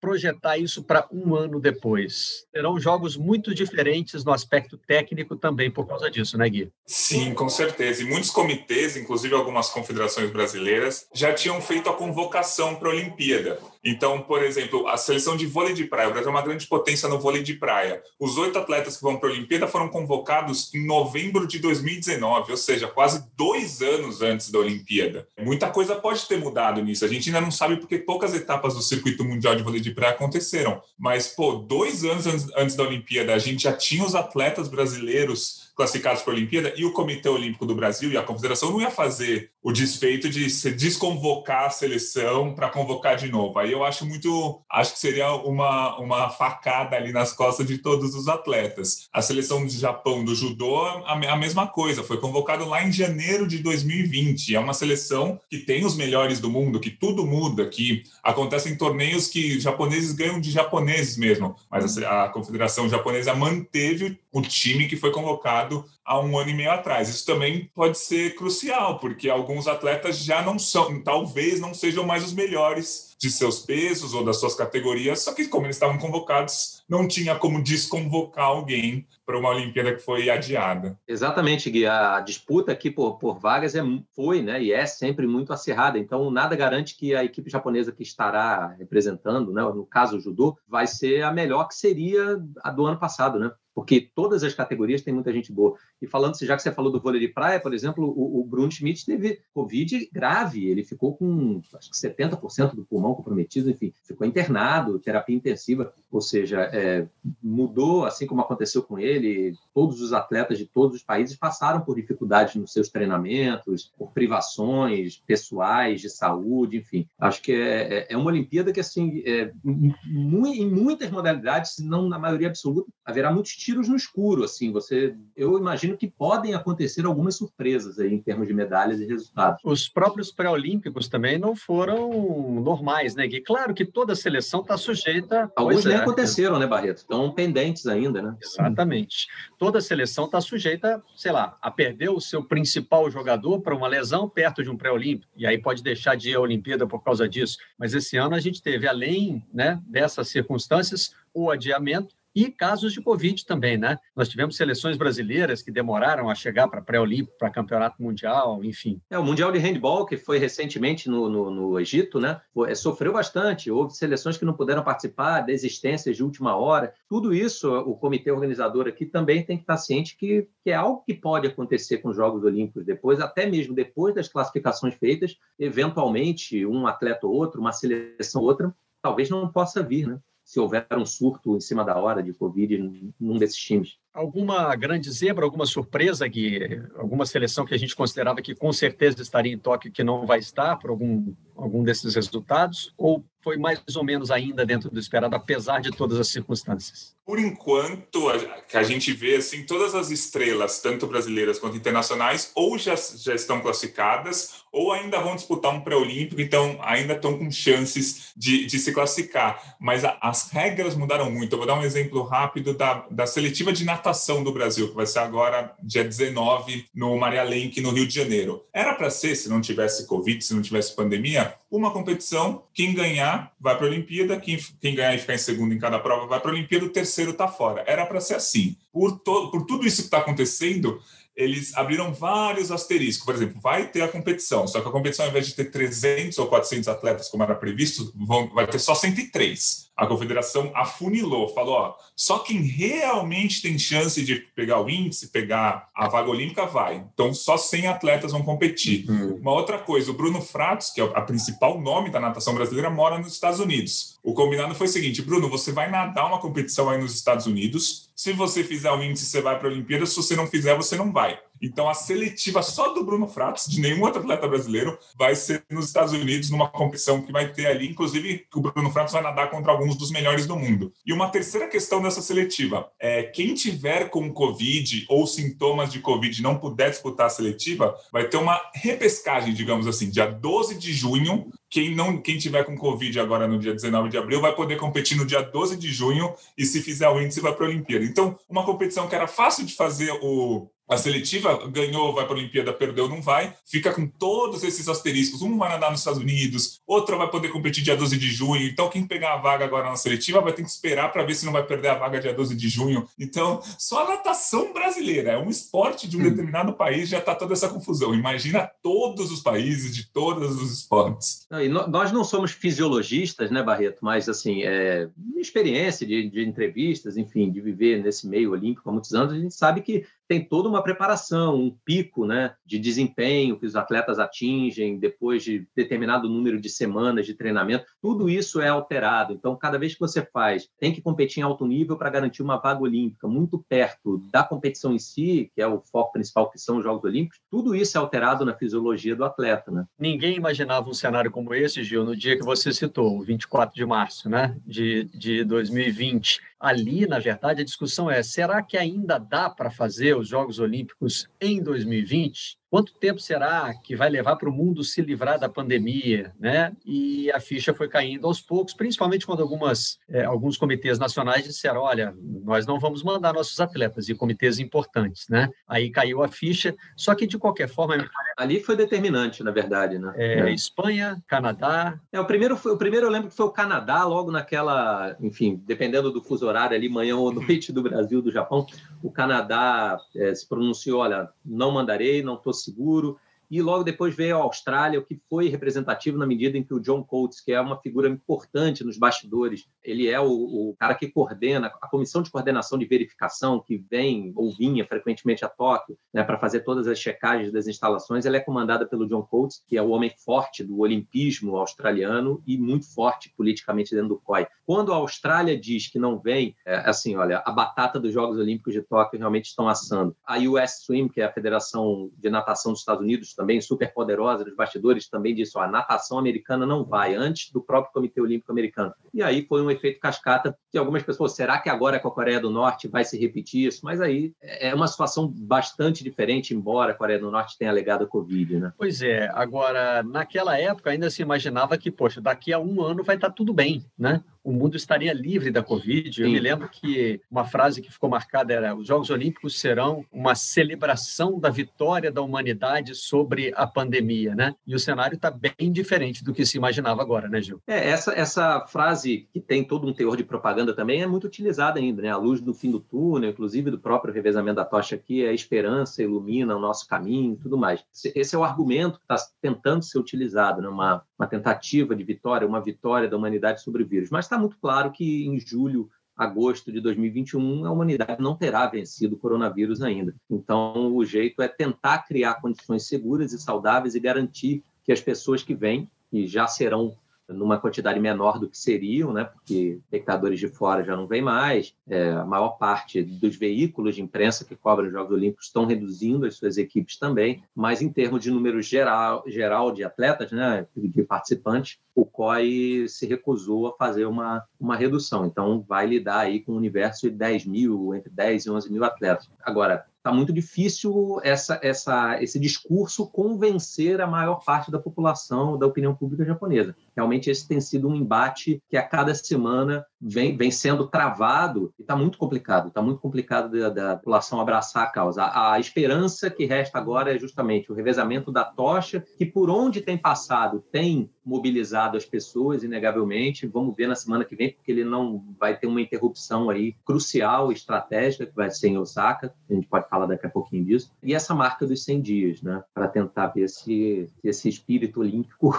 projetar 0.00 0.56
isso 0.58 0.82
para 0.82 1.06
um 1.12 1.34
ano 1.34 1.60
depois. 1.60 2.46
Serão 2.54 2.80
jogos 2.80 3.16
muito 3.16 3.54
diferentes 3.54 4.24
no 4.24 4.32
aspecto 4.32 4.78
técnico 4.78 5.36
também 5.36 5.70
por 5.70 5.86
causa 5.86 6.10
disso, 6.10 6.38
né, 6.38 6.48
Gui? 6.48 6.70
Sim, 6.86 7.34
com 7.34 7.48
certeza. 7.48 8.02
E 8.02 8.06
muitos 8.06 8.30
comitês, 8.30 8.96
inclusive 8.96 9.34
algumas 9.34 9.68
confederações 9.70 10.30
brasileiras, 10.30 11.06
já 11.14 11.32
tinham 11.32 11.60
feito 11.60 11.88
a 11.88 11.94
convocação 11.94 12.74
para 12.76 12.88
a 12.88 12.92
Olimpíada. 12.92 13.58
Então, 13.82 14.20
por 14.20 14.42
exemplo, 14.42 14.86
a 14.88 14.96
seleção 14.96 15.36
de 15.36 15.46
vôlei 15.46 15.72
de 15.72 15.84
praia, 15.84 16.08
o 16.08 16.12
Brasil 16.12 16.28
é 16.28 16.32
uma 16.32 16.42
grande 16.42 16.66
potência 16.66 17.08
no 17.08 17.18
vôlei 17.18 17.42
de 17.42 17.54
praia. 17.54 18.02
Os 18.18 18.36
oito 18.36 18.58
atletas 18.58 18.96
que 18.96 19.02
vão 19.02 19.16
para 19.16 19.30
a 19.30 19.32
Olimpíada 19.32 19.66
foram 19.66 19.88
convocados 19.88 20.72
em 20.74 20.86
novembro 20.86 21.46
de 21.46 21.58
2019, 21.58 22.50
ou 22.50 22.56
seja, 22.56 22.86
quase 22.86 23.24
dois 23.36 23.80
anos 23.80 24.20
antes 24.20 24.50
da 24.50 24.58
Olimpíada. 24.58 25.26
Muita 25.38 25.70
coisa 25.70 25.96
pode 25.96 26.26
ter 26.26 26.38
mudado 26.38 26.82
nisso. 26.82 27.04
A 27.04 27.08
gente 27.08 27.28
ainda 27.28 27.40
não 27.40 27.50
sabe 27.50 27.76
porque 27.76 27.98
poucas 27.98 28.34
etapas 28.34 28.74
do 28.74 28.82
circuito 28.82 29.24
mundial 29.24 29.56
de 29.56 29.62
vôlei 29.62 29.80
de 29.80 29.89
praia 29.94 30.14
aconteceram. 30.14 30.80
Mas, 30.98 31.28
pô, 31.28 31.52
dois 31.54 32.04
anos 32.04 32.26
antes 32.56 32.76
da 32.76 32.84
Olimpíada, 32.84 33.34
a 33.34 33.38
gente 33.38 33.62
já 33.64 33.72
tinha 33.72 34.04
os 34.04 34.14
atletas 34.14 34.68
brasileiros 34.68 35.69
classificados 35.80 36.22
para 36.22 36.34
a 36.34 36.36
Olimpíada 36.36 36.74
e 36.76 36.84
o 36.84 36.92
Comitê 36.92 37.26
Olímpico 37.26 37.64
do 37.64 37.74
Brasil 37.74 38.10
e 38.10 38.16
a 38.18 38.22
Confederação 38.22 38.70
não 38.70 38.82
ia 38.82 38.90
fazer 38.90 39.50
o 39.62 39.72
desfeito 39.72 40.28
de 40.28 40.50
se 40.50 40.70
desconvocar 40.70 41.64
a 41.64 41.70
seleção 41.70 42.54
para 42.54 42.68
convocar 42.68 43.16
de 43.16 43.30
novo. 43.30 43.58
Aí 43.58 43.72
eu 43.72 43.82
acho 43.82 44.04
muito, 44.04 44.60
acho 44.70 44.92
que 44.92 44.98
seria 44.98 45.32
uma, 45.32 45.98
uma 45.98 46.28
facada 46.28 46.96
ali 46.96 47.12
nas 47.12 47.32
costas 47.32 47.66
de 47.66 47.78
todos 47.78 48.14
os 48.14 48.28
atletas. 48.28 49.08
A 49.10 49.22
seleção 49.22 49.64
do 49.64 49.70
Japão 49.70 50.22
do 50.22 50.34
judô 50.34 50.84
a, 50.84 51.12
a 51.12 51.36
mesma 51.36 51.66
coisa, 51.66 52.02
foi 52.02 52.18
convocado 52.18 52.66
lá 52.66 52.84
em 52.84 52.92
janeiro 52.92 53.46
de 53.46 53.58
2020. 53.58 54.54
É 54.54 54.60
uma 54.60 54.74
seleção 54.74 55.40
que 55.48 55.58
tem 55.58 55.84
os 55.86 55.96
melhores 55.96 56.40
do 56.40 56.50
mundo, 56.50 56.80
que 56.80 56.90
tudo 56.90 57.24
muda, 57.24 57.66
que 57.66 58.02
acontecem 58.22 58.76
torneios 58.76 59.28
que 59.28 59.58
japoneses 59.58 60.12
ganham 60.12 60.40
de 60.40 60.50
japoneses 60.50 61.16
mesmo, 61.16 61.56
mas 61.70 61.96
a, 61.98 62.24
a 62.24 62.28
Confederação 62.28 62.88
Japonesa 62.88 63.34
manteve 63.34 64.18
o 64.32 64.42
time 64.42 64.86
que 64.86 64.96
foi 64.96 65.10
convocado 65.10 65.69
há 66.04 66.20
um 66.20 66.36
ano 66.38 66.50
e 66.50 66.54
meio 66.54 66.70
atrás. 66.70 67.08
Isso 67.08 67.24
também 67.24 67.70
pode 67.74 67.98
ser 67.98 68.34
crucial, 68.34 68.98
porque 68.98 69.28
alguns 69.28 69.66
atletas 69.68 70.18
já 70.18 70.42
não 70.42 70.58
são, 70.58 71.02
talvez 71.02 71.60
não 71.60 71.72
sejam 71.72 72.04
mais 72.04 72.24
os 72.24 72.32
melhores 72.32 73.10
de 73.20 73.30
seus 73.30 73.60
pesos 73.60 74.14
ou 74.14 74.24
das 74.24 74.40
suas 74.40 74.54
categorias, 74.54 75.20
só 75.22 75.34
que 75.34 75.46
como 75.46 75.66
eles 75.66 75.76
estavam 75.76 75.98
convocados, 75.98 76.82
não 76.88 77.06
tinha 77.06 77.36
como 77.36 77.62
desconvocar 77.62 78.46
alguém 78.46 79.06
para 79.26 79.38
uma 79.38 79.50
Olimpíada 79.50 79.94
que 79.94 80.00
foi 80.00 80.30
adiada. 80.30 80.98
Exatamente, 81.06 81.70
Gui. 81.70 81.86
A 81.86 82.20
disputa 82.20 82.72
aqui 82.72 82.90
por, 82.90 83.18
por 83.18 83.38
vagas 83.38 83.74
é, 83.74 83.82
foi 84.16 84.40
né, 84.40 84.62
e 84.62 84.72
é 84.72 84.86
sempre 84.86 85.26
muito 85.26 85.52
acirrada, 85.52 85.98
então 85.98 86.30
nada 86.30 86.56
garante 86.56 86.96
que 86.96 87.14
a 87.14 87.22
equipe 87.22 87.50
japonesa 87.50 87.92
que 87.92 88.02
estará 88.02 88.74
representando, 88.78 89.52
né, 89.52 89.62
no 89.62 89.84
caso 89.84 90.16
o 90.16 90.20
judô, 90.20 90.56
vai 90.66 90.86
ser 90.86 91.22
a 91.22 91.30
melhor 91.30 91.68
que 91.68 91.74
seria 91.74 92.42
a 92.64 92.70
do 92.70 92.86
ano 92.86 92.98
passado, 92.98 93.38
né? 93.38 93.52
Porque 93.80 94.10
todas 94.14 94.44
as 94.44 94.52
categorias 94.52 95.00
tem 95.00 95.14
muita 95.14 95.32
gente 95.32 95.50
boa. 95.50 95.74
E 96.02 96.06
falando, 96.06 96.36
já 96.38 96.54
que 96.54 96.62
você 96.62 96.70
falou 96.70 96.92
do 96.92 97.00
vôlei 97.00 97.18
de 97.18 97.28
praia, 97.28 97.58
por 97.58 97.72
exemplo, 97.72 98.04
o, 98.14 98.38
o 98.38 98.44
Bruno 98.44 98.70
Schmidt 98.70 99.06
teve 99.06 99.40
Covid 99.54 100.06
grave, 100.12 100.68
ele 100.68 100.84
ficou 100.84 101.16
com 101.16 101.62
acho 101.74 101.90
que 101.90 101.96
70% 101.96 102.74
do 102.74 102.84
pulmão 102.84 103.14
comprometido, 103.14 103.70
enfim, 103.70 103.90
ficou 104.04 104.26
internado, 104.26 104.98
terapia 104.98 105.34
intensiva, 105.34 105.94
ou 106.10 106.20
seja, 106.20 106.62
é, 106.72 107.06
mudou, 107.42 108.04
assim 108.04 108.26
como 108.26 108.40
aconteceu 108.40 108.82
com 108.82 108.98
ele, 108.98 109.54
todos 109.72 110.00
os 110.00 110.12
atletas 110.12 110.58
de 110.58 110.66
todos 110.66 110.96
os 110.96 111.02
países 111.02 111.36
passaram 111.36 111.80
por 111.80 111.94
dificuldades 111.96 112.56
nos 112.56 112.72
seus 112.72 112.88
treinamentos, 112.88 113.92
por 113.96 114.10
privações 114.10 115.22
pessoais, 115.26 116.00
de 116.00 116.10
saúde, 116.10 116.78
enfim. 116.78 117.06
Acho 117.18 117.40
que 117.40 117.52
é, 117.52 117.98
é, 117.98 118.06
é 118.10 118.16
uma 118.16 118.26
Olimpíada 118.26 118.72
que, 118.72 118.80
assim, 118.80 119.22
é, 119.24 119.52
em 119.64 120.68
muitas 120.68 121.10
modalidades, 121.10 121.76
se 121.76 121.84
não 121.84 122.08
na 122.08 122.18
maioria 122.18 122.48
absoluta, 122.48 122.90
haverá 123.04 123.32
muitos 123.32 123.52
tiros 123.52 123.88
no 123.88 123.96
escuro, 123.96 124.44
assim, 124.44 124.72
você, 124.72 125.14
eu 125.36 125.58
imagino 125.58 125.96
que 125.96 126.08
podem 126.08 126.54
acontecer 126.54 127.04
algumas 127.04 127.36
surpresas 127.36 127.98
aí 127.98 128.12
em 128.12 128.20
termos 128.20 128.48
de 128.48 128.54
medalhas 128.54 129.00
e 129.00 129.06
resultados. 129.06 129.60
Os 129.64 129.88
próprios 129.88 130.32
pré-olímpicos 130.32 131.08
também 131.08 131.38
não 131.38 131.54
foram 131.54 132.60
normais, 132.60 133.14
né, 133.14 133.26
Gui? 133.26 133.40
Claro 133.40 133.74
que 133.74 133.84
toda 133.84 134.14
seleção 134.14 134.60
está 134.60 134.76
sujeita... 134.76 135.50
Alguns 135.56 135.84
nem 135.84 135.96
é, 135.96 135.99
aconteceram, 136.02 136.58
né, 136.58 136.66
Barreto? 136.66 136.98
Estão 136.98 137.30
pendentes 137.32 137.86
ainda, 137.86 138.20
né? 138.22 138.36
Exatamente. 138.40 139.26
Toda 139.58 139.80
seleção 139.80 140.26
está 140.26 140.40
sujeita, 140.40 141.02
sei 141.16 141.32
lá, 141.32 141.58
a 141.60 141.70
perder 141.70 142.10
o 142.10 142.20
seu 142.20 142.42
principal 142.42 143.10
jogador 143.10 143.60
para 143.60 143.74
uma 143.74 143.88
lesão 143.88 144.28
perto 144.28 144.62
de 144.62 144.70
um 144.70 144.76
pré-olímpico, 144.76 145.32
e 145.36 145.46
aí 145.46 145.58
pode 145.58 145.82
deixar 145.82 146.16
de 146.16 146.30
ir 146.30 146.34
à 146.34 146.40
Olimpíada 146.40 146.86
por 146.86 147.02
causa 147.02 147.28
disso. 147.28 147.58
Mas 147.78 147.94
esse 147.94 148.16
ano 148.16 148.34
a 148.34 148.40
gente 148.40 148.62
teve, 148.62 148.86
além 148.86 149.44
né, 149.52 149.80
dessas 149.86 150.28
circunstâncias, 150.28 151.14
o 151.32 151.50
adiamento 151.50 152.14
e 152.34 152.50
casos 152.50 152.92
de 152.92 153.02
Covid 153.02 153.44
também, 153.44 153.76
né? 153.76 153.98
Nós 154.14 154.28
tivemos 154.28 154.56
seleções 154.56 154.96
brasileiras 154.96 155.62
que 155.62 155.70
demoraram 155.70 156.30
a 156.30 156.34
chegar 156.34 156.68
para 156.68 156.82
pré-olímpico, 156.82 157.36
para 157.38 157.50
campeonato 157.50 158.02
mundial, 158.02 158.62
enfim. 158.64 159.00
É, 159.10 159.18
o 159.18 159.24
Mundial 159.24 159.50
de 159.52 159.58
Handball, 159.58 160.06
que 160.06 160.16
foi 160.16 160.38
recentemente 160.38 161.08
no, 161.08 161.28
no, 161.28 161.50
no 161.50 161.80
Egito, 161.80 162.20
né? 162.20 162.40
É, 162.66 162.74
sofreu 162.74 163.12
bastante. 163.12 163.70
Houve 163.70 163.94
seleções 163.94 164.36
que 164.36 164.44
não 164.44 164.54
puderam 164.54 164.82
participar, 164.82 165.40
desistências 165.40 166.16
de 166.16 166.22
última 166.22 166.56
hora. 166.56 166.94
Tudo 167.08 167.34
isso, 167.34 167.72
o 167.72 167.96
comitê 167.96 168.30
organizador 168.30 168.86
aqui 168.86 169.06
também 169.06 169.44
tem 169.44 169.56
que 169.56 169.62
estar 169.62 169.76
ciente 169.76 170.16
que, 170.16 170.48
que 170.62 170.70
é 170.70 170.74
algo 170.74 171.02
que 171.04 171.14
pode 171.14 171.46
acontecer 171.46 171.98
com 171.98 172.10
os 172.10 172.16
Jogos 172.16 172.44
Olímpicos 172.44 172.84
depois, 172.84 173.20
até 173.20 173.46
mesmo 173.46 173.74
depois 173.74 174.14
das 174.14 174.28
classificações 174.28 174.94
feitas, 174.94 175.36
eventualmente 175.58 176.64
um 176.66 176.86
atleta 176.86 177.26
ou 177.26 177.34
outro, 177.34 177.60
uma 177.60 177.72
seleção 177.72 178.42
ou 178.42 178.48
outra, 178.48 178.74
talvez 179.02 179.30
não 179.30 179.50
possa 179.50 179.82
vir, 179.82 180.06
né? 180.06 180.18
Se 180.50 180.58
houver 180.58 180.84
um 180.96 181.06
surto 181.06 181.56
em 181.56 181.60
cima 181.60 181.84
da 181.84 181.96
hora 181.96 182.20
de 182.20 182.32
Covid 182.32 183.12
num 183.20 183.38
desses 183.38 183.56
times. 183.56 183.98
Alguma 184.12 184.74
grande 184.74 185.08
zebra, 185.12 185.44
alguma 185.44 185.64
surpresa, 185.64 186.28
que 186.28 186.82
alguma 186.96 187.24
seleção 187.24 187.64
que 187.64 187.72
a 187.72 187.78
gente 187.78 187.94
considerava 187.94 188.42
que 188.42 188.52
com 188.52 188.72
certeza 188.72 189.22
estaria 189.22 189.52
em 189.52 189.58
Tóquio 189.58 189.92
que 189.92 190.02
não 190.02 190.26
vai 190.26 190.40
estar 190.40 190.76
por 190.76 190.90
algum, 190.90 191.32
algum 191.54 191.84
desses 191.84 192.16
resultados? 192.16 192.92
Ou 192.98 193.24
foi 193.40 193.56
mais 193.56 193.80
ou 193.94 194.04
menos 194.04 194.32
ainda 194.32 194.66
dentro 194.66 194.90
do 194.90 194.98
esperado, 194.98 195.36
apesar 195.36 195.80
de 195.80 195.92
todas 195.92 196.18
as 196.18 196.26
circunstâncias? 196.26 197.16
Por 197.24 197.38
enquanto, 197.38 198.26
que 198.68 198.76
a 198.76 198.82
gente 198.82 199.12
vê 199.12 199.36
assim, 199.36 199.64
todas 199.64 199.94
as 199.94 200.10
estrelas, 200.10 200.80
tanto 200.80 201.06
brasileiras 201.06 201.60
quanto 201.60 201.76
internacionais, 201.76 202.50
ou 202.56 202.76
já, 202.76 202.96
já 202.96 203.36
estão 203.36 203.60
classificadas, 203.60 204.64
ou 204.72 204.92
ainda 204.92 205.20
vão 205.20 205.34
disputar 205.34 205.74
um 205.74 205.80
pré-olímpico, 205.80 206.40
então 206.40 206.78
ainda 206.82 207.14
estão 207.14 207.36
com 207.36 207.50
chances 207.50 208.32
de, 208.36 208.66
de 208.66 208.78
se 208.78 208.92
classificar. 208.92 209.76
Mas 209.80 210.04
a, 210.04 210.16
as 210.20 210.50
regras 210.50 210.94
mudaram 210.94 211.30
muito. 211.30 211.52
Eu 211.54 211.58
vou 211.58 211.66
dar 211.66 211.74
um 211.74 211.82
exemplo 211.82 212.22
rápido 212.22 212.74
da, 212.74 213.06
da 213.10 213.26
seletiva 213.26 213.72
de 213.72 213.84
natação 213.84 214.44
do 214.44 214.52
Brasil, 214.52 214.88
que 214.88 214.94
vai 214.94 215.06
ser 215.06 215.20
agora 215.20 215.74
dia 215.82 216.04
19 216.04 216.86
no 216.94 217.16
Maria 217.16 217.42
Lenk, 217.42 217.80
no 217.80 217.90
Rio 217.90 218.06
de 218.06 218.14
Janeiro. 218.14 218.64
Era 218.72 218.94
para 218.94 219.10
ser, 219.10 219.34
se 219.34 219.48
não 219.48 219.60
tivesse 219.60 220.06
Covid, 220.06 220.42
se 220.44 220.54
não 220.54 220.62
tivesse 220.62 220.94
pandemia, 220.94 221.54
uma 221.70 221.92
competição, 221.92 222.64
quem 222.74 222.92
ganhar 222.92 223.52
vai 223.60 223.76
para 223.76 223.86
a 223.86 223.90
Olimpíada, 223.90 224.38
quem, 224.40 224.58
quem 224.80 224.94
ganhar 224.94 225.14
e 225.14 225.18
ficar 225.18 225.34
em 225.34 225.38
segundo 225.38 225.72
em 225.72 225.78
cada 225.78 225.98
prova 225.98 226.26
vai 226.26 226.40
para 226.40 226.50
a 226.50 226.54
Olimpíada, 226.54 226.84
o 226.84 226.90
terceiro 226.90 227.30
está 227.30 227.46
fora. 227.46 227.84
Era 227.86 228.04
para 228.06 228.20
ser 228.20 228.34
assim. 228.34 228.76
Por, 228.92 229.20
por 229.20 229.64
tudo 229.66 229.86
isso 229.86 229.98
que 229.98 230.08
está 230.08 230.18
acontecendo, 230.18 231.00
eles 231.40 231.76
abriram 231.76 232.12
vários 232.12 232.70
asteriscos. 232.70 233.24
Por 233.24 233.34
exemplo, 233.34 233.60
vai 233.60 233.88
ter 233.88 234.02
a 234.02 234.08
competição, 234.08 234.66
só 234.66 234.80
que 234.80 234.88
a 234.88 234.92
competição, 234.92 235.24
ao 235.24 235.30
invés 235.30 235.46
de 235.46 235.54
ter 235.54 235.66
300 235.66 236.38
ou 236.38 236.46
400 236.46 236.88
atletas, 236.88 237.28
como 237.28 237.42
era 237.42 237.54
previsto, 237.54 238.12
vão, 238.14 238.48
vai 238.54 238.66
ter 238.66 238.78
só 238.78 238.94
103 238.94 239.89
a 240.00 240.06
confederação 240.06 240.72
afunilou, 240.74 241.50
falou: 241.50 241.74
ó, 241.74 241.94
só 242.16 242.38
quem 242.38 242.62
realmente 242.62 243.60
tem 243.60 243.78
chance 243.78 244.24
de 244.24 244.36
pegar 244.56 244.80
o 244.80 244.88
índice, 244.88 245.30
pegar 245.30 245.88
a 245.94 246.08
vaga 246.08 246.30
olímpica, 246.30 246.64
vai. 246.64 247.04
Então, 247.12 247.34
só 247.34 247.58
100 247.58 247.86
atletas 247.86 248.32
vão 248.32 248.42
competir. 248.42 249.04
Uhum. 249.10 249.34
Uma 249.34 249.52
outra 249.52 249.78
coisa: 249.78 250.10
o 250.10 250.14
Bruno 250.14 250.40
Fratos, 250.40 250.88
que 250.88 251.02
é 251.02 251.04
o 251.04 251.26
principal 251.26 251.78
nome 251.78 252.08
da 252.08 252.18
natação 252.18 252.54
brasileira, 252.54 252.88
mora 252.88 253.18
nos 253.18 253.34
Estados 253.34 253.60
Unidos. 253.60 254.18
O 254.22 254.32
combinado 254.32 254.74
foi 254.74 254.86
o 254.86 254.90
seguinte: 254.90 255.20
Bruno, 255.20 255.50
você 255.50 255.70
vai 255.70 255.90
nadar 255.90 256.26
uma 256.26 256.40
competição 256.40 256.88
aí 256.88 256.98
nos 256.98 257.14
Estados 257.14 257.44
Unidos. 257.44 258.08
Se 258.16 258.32
você 258.32 258.64
fizer 258.64 258.90
o 258.90 259.02
índice, 259.02 259.26
você 259.26 259.42
vai 259.42 259.58
para 259.58 259.68
a 259.68 259.70
Olimpíada. 259.70 260.06
Se 260.06 260.16
você 260.16 260.34
não 260.34 260.46
fizer, 260.46 260.74
você 260.74 260.96
não 260.96 261.12
vai. 261.12 261.38
Então, 261.60 261.88
a 261.88 261.94
seletiva 261.94 262.62
só 262.62 262.92
do 262.94 263.04
Bruno 263.04 263.26
Fratos, 263.26 263.66
de 263.66 263.80
nenhum 263.80 264.02
outro 264.02 264.20
atleta 264.20 264.48
brasileiro, 264.48 264.98
vai 265.16 265.34
ser 265.34 265.64
nos 265.70 265.86
Estados 265.86 266.12
Unidos, 266.12 266.50
numa 266.50 266.68
competição 266.68 267.20
que 267.22 267.32
vai 267.32 267.52
ter 267.52 267.66
ali, 267.66 267.88
inclusive, 267.88 268.46
que 268.50 268.58
o 268.58 268.60
Bruno 268.60 268.90
Fratos 268.90 269.12
vai 269.12 269.22
nadar 269.22 269.50
contra 269.50 269.72
alguns 269.72 269.96
dos 269.96 270.10
melhores 270.10 270.46
do 270.46 270.56
mundo. 270.56 270.92
E 271.04 271.12
uma 271.12 271.28
terceira 271.28 271.68
questão 271.68 272.02
dessa 272.02 272.22
seletiva 272.22 272.90
é 272.98 273.24
quem 273.24 273.54
tiver 273.54 274.08
com 274.08 274.32
Covid 274.32 275.06
ou 275.08 275.26
sintomas 275.26 275.92
de 275.92 276.00
Covid 276.00 276.38
e 276.38 276.42
não 276.42 276.56
puder 276.56 276.90
disputar 276.90 277.26
a 277.26 277.30
seletiva, 277.30 277.94
vai 278.12 278.28
ter 278.28 278.36
uma 278.36 278.60
repescagem, 278.74 279.52
digamos 279.52 279.86
assim, 279.86 280.10
dia 280.10 280.26
12 280.26 280.78
de 280.78 280.92
junho. 280.92 281.50
Quem 281.68 281.94
não, 281.94 282.20
quem 282.20 282.36
tiver 282.36 282.64
com 282.64 282.76
Covid 282.76 283.20
agora 283.20 283.46
no 283.46 283.58
dia 283.58 283.72
19 283.72 284.08
de 284.08 284.18
abril 284.18 284.40
vai 284.40 284.54
poder 284.54 284.76
competir 284.76 285.16
no 285.16 285.26
dia 285.26 285.40
12 285.40 285.76
de 285.76 285.92
junho 285.92 286.34
e 286.58 286.64
se 286.64 286.82
fizer 286.82 287.08
o 287.08 287.20
índice 287.20 287.40
vai 287.40 287.54
para 287.54 287.66
a 287.66 287.68
Olimpíada. 287.68 288.04
Então, 288.04 288.36
uma 288.48 288.64
competição 288.64 289.08
que 289.08 289.14
era 289.14 289.28
fácil 289.28 289.64
de 289.64 289.74
fazer 289.74 290.10
o 290.20 290.68
a 290.90 290.96
seletiva 290.96 291.68
ganhou, 291.68 292.12
vai 292.12 292.24
para 292.24 292.34
a 292.34 292.38
Olimpíada, 292.38 292.72
perdeu, 292.72 293.08
não 293.08 293.22
vai. 293.22 293.54
Fica 293.64 293.92
com 293.92 294.08
todos 294.08 294.64
esses 294.64 294.88
asteriscos. 294.88 295.40
Um 295.40 295.56
vai 295.56 295.68
nadar 295.68 295.92
nos 295.92 296.00
Estados 296.00 296.20
Unidos, 296.20 296.80
outra 296.84 297.16
vai 297.16 297.30
poder 297.30 297.50
competir 297.50 297.84
dia 297.84 297.96
12 297.96 298.18
de 298.18 298.26
junho. 298.26 298.66
Então, 298.66 298.90
quem 298.90 299.06
pegar 299.06 299.34
a 299.34 299.36
vaga 299.36 299.64
agora 299.64 299.88
na 299.88 299.94
seletiva 299.94 300.40
vai 300.40 300.52
ter 300.52 300.64
que 300.64 300.68
esperar 300.68 301.12
para 301.12 301.22
ver 301.22 301.36
se 301.36 301.46
não 301.46 301.52
vai 301.52 301.64
perder 301.64 301.90
a 301.90 301.94
vaga 301.94 302.20
dia 302.20 302.34
12 302.34 302.56
de 302.56 302.68
junho. 302.68 303.06
Então, 303.16 303.62
só 303.78 304.04
a 304.04 304.08
natação 304.16 304.72
brasileira, 304.72 305.30
é 305.30 305.38
um 305.38 305.48
esporte 305.48 306.08
de 306.08 306.16
um 306.16 306.20
hum. 306.20 306.24
determinado 306.24 306.72
país, 306.72 307.08
já 307.08 307.18
está 307.18 307.36
toda 307.36 307.52
essa 307.52 307.68
confusão. 307.68 308.12
Imagina 308.12 308.68
todos 308.82 309.30
os 309.30 309.40
países 309.40 309.94
de 309.94 310.10
todos 310.10 310.60
os 310.60 310.72
esportes. 310.72 311.46
Não, 311.48 311.62
e 311.62 311.68
nós 311.68 312.10
não 312.10 312.24
somos 312.24 312.50
fisiologistas, 312.50 313.48
né, 313.52 313.62
Barreto? 313.62 313.98
Mas, 314.02 314.28
assim, 314.28 314.64
é, 314.64 315.08
experiência 315.36 316.04
de, 316.04 316.28
de 316.28 316.44
entrevistas, 316.44 317.16
enfim, 317.16 317.50
de 317.52 317.60
viver 317.60 318.02
nesse 318.02 318.26
meio 318.26 318.50
olímpico 318.50 318.88
há 318.88 318.92
muitos 318.92 319.14
anos, 319.14 319.32
a 319.32 319.38
gente 319.38 319.54
sabe 319.54 319.82
que 319.82 320.04
tem 320.30 320.44
toda 320.44 320.68
uma 320.68 320.80
preparação, 320.80 321.56
um 321.56 321.76
pico 321.84 322.24
né, 322.24 322.54
de 322.64 322.78
desempenho 322.78 323.58
que 323.58 323.66
os 323.66 323.74
atletas 323.74 324.20
atingem 324.20 324.96
depois 324.96 325.42
de 325.42 325.66
determinado 325.74 326.28
número 326.28 326.60
de 326.60 326.68
semanas 326.68 327.26
de 327.26 327.34
treinamento. 327.34 327.84
Tudo 328.00 328.30
isso 328.30 328.60
é 328.60 328.68
alterado. 328.68 329.32
Então, 329.32 329.56
cada 329.56 329.76
vez 329.76 329.94
que 329.94 329.98
você 329.98 330.24
faz, 330.24 330.68
tem 330.78 330.92
que 330.92 331.02
competir 331.02 331.40
em 331.40 331.42
alto 331.42 331.66
nível 331.66 331.96
para 331.96 332.10
garantir 332.10 332.44
uma 332.44 332.58
vaga 332.58 332.80
olímpica 332.80 333.26
muito 333.26 333.58
perto 333.68 334.18
da 334.30 334.44
competição 334.44 334.94
em 334.94 335.00
si, 335.00 335.50
que 335.52 335.60
é 335.60 335.66
o 335.66 335.80
foco 335.80 336.12
principal, 336.12 336.48
que 336.48 336.60
são 336.60 336.76
os 336.76 336.84
Jogos 336.84 337.02
Olímpicos. 337.02 337.40
Tudo 337.50 337.74
isso 337.74 337.98
é 337.98 338.00
alterado 338.00 338.44
na 338.44 338.54
fisiologia 338.54 339.16
do 339.16 339.24
atleta. 339.24 339.72
Né? 339.72 339.84
Ninguém 339.98 340.36
imaginava 340.36 340.88
um 340.88 340.94
cenário 340.94 341.32
como 341.32 341.52
esse, 341.52 341.82
Gil, 341.82 342.04
no 342.04 342.14
dia 342.14 342.38
que 342.38 342.44
você 342.44 342.72
citou, 342.72 343.18
o 343.18 343.22
24 343.24 343.74
de 343.74 343.84
março 343.84 344.30
né, 344.30 344.56
de, 344.64 345.10
de 345.12 345.42
2020 345.42 346.49
ali, 346.60 347.06
na 347.06 347.18
verdade, 347.18 347.62
a 347.62 347.64
discussão 347.64 348.10
é: 348.10 348.22
será 348.22 348.62
que 348.62 348.76
ainda 348.76 349.18
dá 349.18 349.48
para 349.48 349.70
fazer 349.70 350.16
os 350.16 350.28
Jogos 350.28 350.58
Olímpicos 350.58 351.26
em 351.40 351.62
2020? 351.62 352.59
Quanto 352.70 352.94
tempo 352.94 353.18
será 353.18 353.74
que 353.74 353.96
vai 353.96 354.08
levar 354.08 354.36
para 354.36 354.48
o 354.48 354.52
mundo 354.52 354.84
se 354.84 355.02
livrar 355.02 355.40
da 355.40 355.48
pandemia? 355.48 356.32
Né? 356.38 356.72
E 356.86 357.28
a 357.32 357.40
ficha 357.40 357.74
foi 357.74 357.88
caindo 357.88 358.28
aos 358.28 358.40
poucos, 358.40 358.72
principalmente 358.72 359.26
quando 359.26 359.42
algumas, 359.42 359.98
é, 360.08 360.24
alguns 360.24 360.56
comitês 360.56 360.96
nacionais 360.96 361.42
disseram: 361.42 361.80
olha, 361.80 362.14
nós 362.44 362.66
não 362.66 362.78
vamos 362.78 363.02
mandar 363.02 363.34
nossos 363.34 363.58
atletas, 363.58 364.08
e 364.08 364.14
comitês 364.14 364.60
importantes. 364.60 365.26
Né? 365.28 365.50
Aí 365.66 365.90
caiu 365.90 366.22
a 366.22 366.28
ficha, 366.28 366.76
só 366.96 367.12
que 367.14 367.26
de 367.26 367.36
qualquer 367.38 367.68
forma. 367.68 368.08
Ali 368.36 368.60
foi 368.60 368.76
determinante, 368.76 369.42
na 369.42 369.50
verdade. 369.50 369.98
Né? 369.98 370.12
É, 370.16 370.40
é. 370.40 370.52
Espanha, 370.52 371.20
Canadá. 371.26 371.98
É, 372.12 372.20
o, 372.20 372.24
primeiro 372.24 372.56
foi, 372.56 372.72
o 372.72 372.78
primeiro 372.78 373.06
eu 373.06 373.10
lembro 373.10 373.30
que 373.30 373.36
foi 373.36 373.46
o 373.46 373.50
Canadá, 373.50 374.04
logo 374.04 374.30
naquela, 374.30 375.16
enfim, 375.20 375.60
dependendo 375.66 376.12
do 376.12 376.22
fuso 376.22 376.46
horário 376.46 376.76
ali, 376.76 376.88
manhã 376.88 377.16
ou 377.16 377.32
noite 377.34 377.72
do 377.72 377.82
Brasil, 377.82 378.22
do 378.22 378.30
Japão, 378.30 378.64
o 379.02 379.10
Canadá 379.10 379.98
é, 380.14 380.32
se 380.32 380.48
pronunciou: 380.48 381.00
olha, 381.00 381.28
não 381.44 381.72
mandarei, 381.72 382.22
não 382.22 382.34
estou 382.34 382.52
seguro. 382.62 383.18
e 383.50 383.60
logo 383.60 383.82
depois 383.82 384.14
veio 384.14 384.36
a 384.36 384.42
Austrália, 384.42 385.00
o 385.00 385.04
que 385.04 385.20
foi 385.28 385.48
representativo 385.48 386.16
na 386.16 386.24
medida 386.24 386.56
em 386.56 386.62
que 386.62 386.72
o 386.72 386.78
John 386.78 387.02
Coates, 387.02 387.40
que 387.40 387.52
é 387.52 387.60
uma 387.60 387.80
figura 387.80 388.08
importante 388.08 388.84
nos 388.84 388.96
bastidores, 388.96 389.68
ele 389.82 390.06
é 390.06 390.20
o, 390.20 390.28
o 390.30 390.76
cara 390.78 390.94
que 390.94 391.08
coordena 391.08 391.66
a 391.66 391.88
comissão 391.88 392.22
de 392.22 392.30
coordenação 392.30 392.78
de 392.78 392.84
verificação 392.84 393.58
que 393.58 393.76
vem 393.76 394.32
ou 394.36 394.52
vinha 394.52 394.86
frequentemente 394.86 395.44
a 395.44 395.48
Tóquio 395.48 395.98
né, 396.14 396.22
para 396.22 396.38
fazer 396.38 396.60
todas 396.60 396.86
as 396.86 397.00
checagens 397.00 397.50
das 397.50 397.66
instalações, 397.66 398.24
ela 398.24 398.36
é 398.36 398.40
comandada 398.40 398.86
pelo 398.86 399.08
John 399.08 399.22
Coates, 399.22 399.64
que 399.66 399.76
é 399.76 399.82
o 399.82 399.90
homem 399.90 400.12
forte 400.24 400.62
do 400.62 400.78
olimpismo 400.78 401.56
australiano 401.56 402.40
e 402.46 402.56
muito 402.56 402.86
forte 402.94 403.34
politicamente 403.36 403.96
dentro 403.96 404.10
do 404.10 404.20
COI. 404.20 404.46
Quando 404.70 404.92
a 404.92 404.96
Austrália 404.98 405.58
diz 405.58 405.88
que 405.88 405.98
não 405.98 406.16
vem, 406.16 406.54
é 406.64 406.88
assim, 406.88 407.16
olha, 407.16 407.42
a 407.44 407.50
batata 407.50 407.98
dos 407.98 408.12
Jogos 408.12 408.38
Olímpicos 408.38 408.72
de 408.72 408.80
Tóquio 408.80 409.18
realmente 409.18 409.46
estão 409.46 409.68
assando. 409.68 410.14
A 410.24 410.38
US 410.38 410.84
Swim, 410.84 411.08
que 411.08 411.20
é 411.20 411.24
a 411.24 411.32
Federação 411.32 412.08
de 412.16 412.30
Natação 412.30 412.70
dos 412.70 412.82
Estados 412.82 413.02
Unidos, 413.02 413.34
também 413.34 413.60
super 413.60 413.92
poderosa 413.92 414.44
dos 414.44 414.54
bastidores, 414.54 415.08
também 415.08 415.34
disse, 415.34 415.58
ó, 415.58 415.62
a 415.62 415.66
natação 415.66 416.20
americana 416.20 416.64
não 416.64 416.84
vai, 416.84 417.16
antes 417.16 417.50
do 417.50 417.60
próprio 417.60 417.92
Comitê 417.92 418.20
Olímpico 418.20 418.52
Americano. 418.52 418.94
E 419.12 419.24
aí 419.24 419.44
foi 419.44 419.60
um 419.60 419.72
efeito 419.72 419.98
cascata 419.98 420.56
de 420.72 420.78
algumas 420.78 421.02
pessoas, 421.02 421.34
será 421.34 421.58
que 421.58 421.68
agora 421.68 421.98
com 421.98 422.06
a 422.06 422.14
Coreia 422.14 422.38
do 422.38 422.48
Norte 422.48 422.86
vai 422.86 423.02
se 423.02 423.18
repetir 423.18 423.66
isso? 423.66 423.80
Mas 423.82 424.00
aí 424.00 424.32
é 424.40 424.72
uma 424.72 424.86
situação 424.86 425.26
bastante 425.26 426.04
diferente, 426.04 426.54
embora 426.54 426.92
a 426.92 426.94
Coreia 426.94 427.18
do 427.18 427.28
Norte 427.28 427.58
tenha 427.58 427.72
alegado 427.72 428.04
a 428.04 428.06
Covid, 428.06 428.60
né? 428.60 428.72
Pois 428.78 429.02
é, 429.02 429.28
agora, 429.34 430.04
naquela 430.04 430.56
época 430.56 430.90
ainda 430.90 431.10
se 431.10 431.22
imaginava 431.22 431.76
que, 431.76 431.90
poxa, 431.90 432.20
daqui 432.20 432.52
a 432.52 432.60
um 432.60 432.80
ano 432.80 433.02
vai 433.02 433.16
estar 433.16 433.30
tudo 433.30 433.52
bem, 433.52 433.84
né? 433.98 434.22
O 434.42 434.52
mundo 434.52 434.76
estaria 434.76 435.12
livre 435.12 435.50
da 435.50 435.62
Covid. 435.62 436.14
Sim. 436.14 436.22
Eu 436.22 436.30
me 436.30 436.38
lembro 436.38 436.68
que 436.68 437.20
uma 437.30 437.44
frase 437.44 437.82
que 437.82 437.92
ficou 437.92 438.08
marcada 438.08 438.52
era: 438.52 438.74
os 438.74 438.86
Jogos 438.86 439.10
Olímpicos 439.10 439.58
serão 439.58 440.04
uma 440.12 440.34
celebração 440.34 441.38
da 441.38 441.50
vitória 441.50 442.10
da 442.10 442.22
humanidade 442.22 442.94
sobre 442.94 443.52
a 443.56 443.66
pandemia, 443.66 444.34
né? 444.34 444.54
E 444.66 444.74
o 444.74 444.78
cenário 444.78 445.16
está 445.16 445.30
bem 445.30 445.72
diferente 445.72 446.22
do 446.24 446.32
que 446.32 446.46
se 446.46 446.56
imaginava 446.56 447.02
agora, 447.02 447.28
né, 447.28 447.40
Gil? 447.40 447.60
É, 447.66 447.90
essa, 447.90 448.12
essa 448.12 448.66
frase, 448.66 449.28
que 449.32 449.40
tem 449.40 449.64
todo 449.64 449.86
um 449.86 449.92
teor 449.92 450.16
de 450.16 450.24
propaganda 450.24 450.74
também, 450.74 451.02
é 451.02 451.06
muito 451.06 451.26
utilizada 451.26 451.78
ainda, 451.78 452.02
né? 452.02 452.10
A 452.10 452.16
luz 452.16 452.40
do 452.40 452.54
fim 452.54 452.70
do 452.70 452.80
túnel, 452.80 453.30
inclusive 453.30 453.70
do 453.70 453.78
próprio 453.78 454.14
revezamento 454.14 454.56
da 454.56 454.64
tocha 454.64 454.94
aqui, 454.94 455.24
é 455.24 455.30
a 455.30 455.34
esperança, 455.34 456.02
ilumina 456.02 456.56
o 456.56 456.60
nosso 456.60 456.86
caminho 456.86 457.40
tudo 457.40 457.58
mais. 457.58 457.84
Esse 458.14 458.34
é 458.34 458.38
o 458.38 458.44
argumento 458.44 458.98
que 458.98 459.04
está 459.12 459.16
tentando 459.40 459.82
ser 459.82 459.98
utilizado, 459.98 460.62
né? 460.62 460.68
uma, 460.68 461.02
uma 461.20 461.26
tentativa 461.26 461.94
de 461.94 462.02
vitória, 462.02 462.48
uma 462.48 462.62
vitória 462.62 463.06
da 463.06 463.14
humanidade 463.14 463.60
sobre 463.60 463.82
o 463.82 463.86
vírus. 463.86 464.08
Mas 464.08 464.24
está 464.24 464.38
muito 464.38 464.56
claro 464.56 464.90
que 464.90 465.26
em 465.26 465.38
julho, 465.38 465.90
agosto 466.16 466.72
de 466.72 466.80
2021, 466.80 467.66
a 467.66 467.70
humanidade 467.70 468.22
não 468.22 468.34
terá 468.34 468.66
vencido 468.66 469.16
o 469.16 469.18
coronavírus 469.18 469.82
ainda. 469.82 470.14
Então, 470.30 470.96
o 470.96 471.04
jeito 471.04 471.42
é 471.42 471.48
tentar 471.48 472.06
criar 472.06 472.40
condições 472.40 472.86
seguras 472.86 473.34
e 473.34 473.38
saudáveis 473.38 473.94
e 473.94 474.00
garantir 474.00 474.64
que 474.82 474.90
as 474.90 475.00
pessoas 475.02 475.42
que 475.42 475.54
vêm, 475.54 475.90
e 476.10 476.26
já 476.26 476.46
serão 476.46 476.96
numa 477.32 477.58
quantidade 477.58 477.98
menor 477.98 478.38
do 478.38 478.48
que 478.48 478.58
seriam, 478.58 479.12
né? 479.12 479.24
porque 479.24 479.78
espectadores 479.84 480.38
de 480.38 480.48
fora 480.48 480.84
já 480.84 480.96
não 480.96 481.06
vêm 481.06 481.22
mais. 481.22 481.74
É, 481.88 482.10
a 482.12 482.24
maior 482.24 482.50
parte 482.50 483.02
dos 483.02 483.36
veículos 483.36 483.94
de 483.94 484.02
imprensa 484.02 484.44
que 484.44 484.56
cobrem 484.56 484.88
os 484.88 484.92
Jogos 484.92 485.12
Olímpicos 485.12 485.46
estão 485.46 485.64
reduzindo 485.64 486.26
as 486.26 486.36
suas 486.36 486.58
equipes 486.58 486.98
também, 486.98 487.42
mas 487.54 487.82
em 487.82 487.88
termos 487.90 488.22
de 488.22 488.30
número 488.30 488.60
geral, 488.60 489.24
geral 489.26 489.72
de 489.72 489.84
atletas, 489.84 490.32
né? 490.32 490.66
de 490.76 491.02
participantes, 491.02 491.78
o 491.94 492.04
COI 492.04 492.86
se 492.88 493.06
recusou 493.06 493.68
a 493.68 493.76
fazer 493.76 494.06
uma, 494.06 494.44
uma 494.58 494.76
redução. 494.76 495.26
Então, 495.26 495.64
vai 495.66 495.86
lidar 495.86 496.20
aí 496.20 496.40
com 496.40 496.52
um 496.52 496.56
universo 496.56 497.08
de 497.08 497.16
10 497.16 497.46
mil, 497.46 497.94
entre 497.94 498.10
10 498.10 498.46
e 498.46 498.50
11 498.50 498.72
mil 498.72 498.84
atletas. 498.84 499.28
Agora, 499.42 499.86
está 500.00 500.10
muito 500.10 500.32
difícil 500.32 501.20
essa, 501.22 501.60
essa, 501.62 502.22
esse 502.22 502.40
discurso 502.40 503.06
convencer 503.06 504.00
a 504.00 504.06
maior 504.06 504.42
parte 504.44 504.70
da 504.70 504.78
população, 504.78 505.58
da 505.58 505.66
opinião 505.66 505.94
pública 505.94 506.24
japonesa. 506.24 506.74
Realmente 506.96 507.30
esse 507.30 507.46
tem 507.46 507.60
sido 507.60 507.86
um 507.86 507.94
embate 507.94 508.62
que 508.68 508.76
a 508.78 508.82
cada 508.82 509.14
semana 509.14 509.84
vem, 510.00 510.36
vem 510.36 510.50
sendo 510.50 510.88
travado 510.88 511.72
e 511.78 511.82
está 511.82 511.94
muito 511.94 512.16
complicado. 512.16 512.68
Está 512.68 512.80
muito 512.80 513.00
complicado 513.00 513.50
da, 513.50 513.68
da, 513.68 513.96
população 513.96 514.40
abraçar 514.40 514.84
a 514.84 514.90
causa. 514.90 515.22
A, 515.22 515.54
a, 515.54 515.60
esperança 515.60 516.30
que 516.30 516.46
resta 516.46 516.78
agora 516.78 517.14
é 517.14 517.18
justamente 517.18 517.70
o 517.70 517.74
revezamento 517.74 518.32
da 518.32 518.44
tocha, 518.44 519.04
que 519.18 519.26
por 519.26 519.50
onde 519.50 519.82
tem 519.82 519.98
passado 519.98 520.64
tem 520.72 521.10
mobilizado 521.24 521.96
as 521.96 522.04
pessoas, 522.04 522.62
inegavelmente. 522.62 523.46
Vamos 523.46 523.74
ver 523.76 523.86
na 523.86 523.94
semana 523.94 524.24
que 524.24 524.36
vem, 524.36 524.52
porque 524.52 524.70
ele 524.70 524.84
não 524.84 525.24
vai 525.38 525.56
ter 525.56 525.66
uma 525.66 525.80
interrupção 525.80 526.50
aí 526.50 526.74
crucial, 526.84 527.52
estratégica, 527.52 528.26
que 528.26 528.34
vai 528.34 528.50
ser 528.50 528.68
em 528.68 528.78
Osaka. 528.78 529.34
A 529.48 529.54
gente 529.54 529.66
pode 529.66 529.88
falar 529.88 530.06
daqui 530.06 530.26
a 530.26 530.30
pouquinho 530.30 530.64
disso. 530.64 530.92
E 531.02 531.14
essa 531.14 531.34
marca 531.34 531.66
dos 531.66 531.84
100 531.84 532.00
dias, 532.00 532.42
né? 532.42 532.62
Para 532.72 532.88
tentar 532.88 533.28
ver 533.28 533.48
se, 533.48 534.08
se 534.20 534.28
esse 534.28 534.48
espírito 534.48 535.00
olímpico 535.00 535.50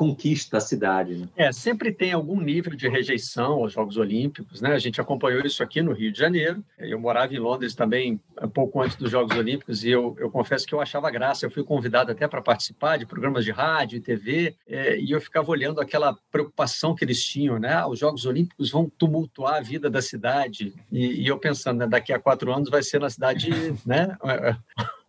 conquista 0.00 0.56
a 0.56 0.60
cidade. 0.60 1.14
Né? 1.14 1.28
É, 1.36 1.52
sempre 1.52 1.92
tem 1.92 2.12
algum 2.12 2.40
nível 2.40 2.74
de 2.74 2.88
rejeição 2.88 3.52
aos 3.52 3.74
Jogos 3.74 3.98
Olímpicos, 3.98 4.62
né? 4.62 4.72
A 4.72 4.78
gente 4.78 4.98
acompanhou 4.98 5.42
isso 5.44 5.62
aqui 5.62 5.82
no 5.82 5.92
Rio 5.92 6.10
de 6.10 6.18
Janeiro. 6.18 6.64
Eu 6.78 6.98
morava 6.98 7.34
em 7.34 7.38
Londres 7.38 7.74
também, 7.74 8.18
um 8.42 8.48
pouco 8.48 8.80
antes 8.80 8.96
dos 8.96 9.10
Jogos 9.10 9.36
Olímpicos, 9.36 9.84
e 9.84 9.90
eu, 9.90 10.16
eu 10.18 10.30
confesso 10.30 10.66
que 10.66 10.74
eu 10.74 10.80
achava 10.80 11.10
graça. 11.10 11.44
Eu 11.44 11.50
fui 11.50 11.62
convidado 11.62 12.10
até 12.10 12.26
para 12.26 12.40
participar 12.40 12.96
de 12.96 13.04
programas 13.04 13.44
de 13.44 13.50
rádio 13.50 13.98
e 13.98 14.00
TV, 14.00 14.56
é, 14.66 14.98
e 14.98 15.10
eu 15.10 15.20
ficava 15.20 15.50
olhando 15.50 15.82
aquela 15.82 16.16
preocupação 16.32 16.94
que 16.94 17.04
eles 17.04 17.22
tinham, 17.22 17.58
né? 17.58 17.74
Ah, 17.74 17.86
os 17.86 17.98
Jogos 17.98 18.24
Olímpicos 18.24 18.70
vão 18.70 18.90
tumultuar 18.96 19.56
a 19.56 19.60
vida 19.60 19.90
da 19.90 20.00
cidade. 20.00 20.72
E, 20.90 21.24
e 21.24 21.26
eu 21.26 21.38
pensando, 21.38 21.80
né, 21.80 21.86
daqui 21.86 22.10
a 22.10 22.18
quatro 22.18 22.50
anos 22.50 22.70
vai 22.70 22.82
ser 22.82 23.00
na 23.00 23.10
cidade, 23.10 23.50
né? 23.84 24.16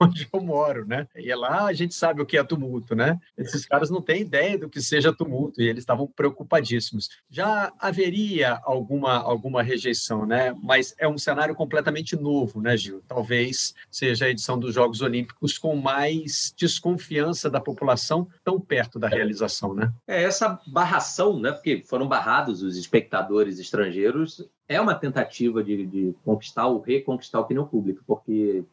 Onde 0.02 0.28
eu 0.32 0.42
moro, 0.42 0.86
né? 0.86 1.08
E 1.16 1.34
lá 1.36 1.66
a 1.66 1.74
gente 1.74 1.94
sabe 1.94 2.22
o 2.22 2.26
que 2.26 2.38
é 2.38 2.44
tumulto, 2.44 2.96
né? 2.96 3.20
Esses 3.38 3.66
caras 3.66 3.90
não 3.90 4.02
têm 4.02 4.22
ideia 4.22 4.58
do 4.58 4.70
que 4.70 4.82
seja 4.82 5.14
tumulto 5.14 5.62
e 5.62 5.68
eles 5.68 5.82
estavam 5.82 6.08
preocupadíssimos. 6.08 7.10
Já 7.30 7.72
haveria 7.80 8.60
alguma 8.64 9.18
alguma 9.18 9.62
rejeição, 9.62 10.26
né? 10.26 10.56
Mas 10.62 10.96
é 10.98 11.08
um 11.08 11.18
cenário 11.18 11.56
completamente 11.56 12.16
novo, 12.16 12.62
né, 12.62 12.76
Gil? 12.76 13.02
Talvez 13.08 13.74
seja 13.90 14.26
a 14.26 14.30
edição 14.30 14.58
dos 14.58 14.74
Jogos 14.74 15.02
Olímpicos 15.02 15.58
com 15.58 15.76
mais 15.76 16.54
desconfiança 16.58 17.50
da 17.50 17.60
população 17.60 18.28
tão 18.44 18.60
perto 18.60 19.00
da 19.00 19.08
realização, 19.08 19.74
né? 19.74 19.92
É 20.08 20.24
essa 20.24 20.60
barração, 20.68 21.40
né? 21.40 21.52
Porque 21.52 21.84
foram 21.88 22.08
barrados 22.08 22.62
os 22.62 22.78
espectadores 22.78 23.60
estrangeiros 23.60 24.50
é 24.72 24.80
uma 24.80 24.96
tentativa 24.96 25.62
de, 25.62 25.86
de, 25.86 26.16
conquistar 26.24 26.68
ou 26.68 26.80
reconquistar 26.80 27.40
a 27.40 27.42
opinião 27.42 27.68
pública, 27.68 28.02
porque 28.08 28.64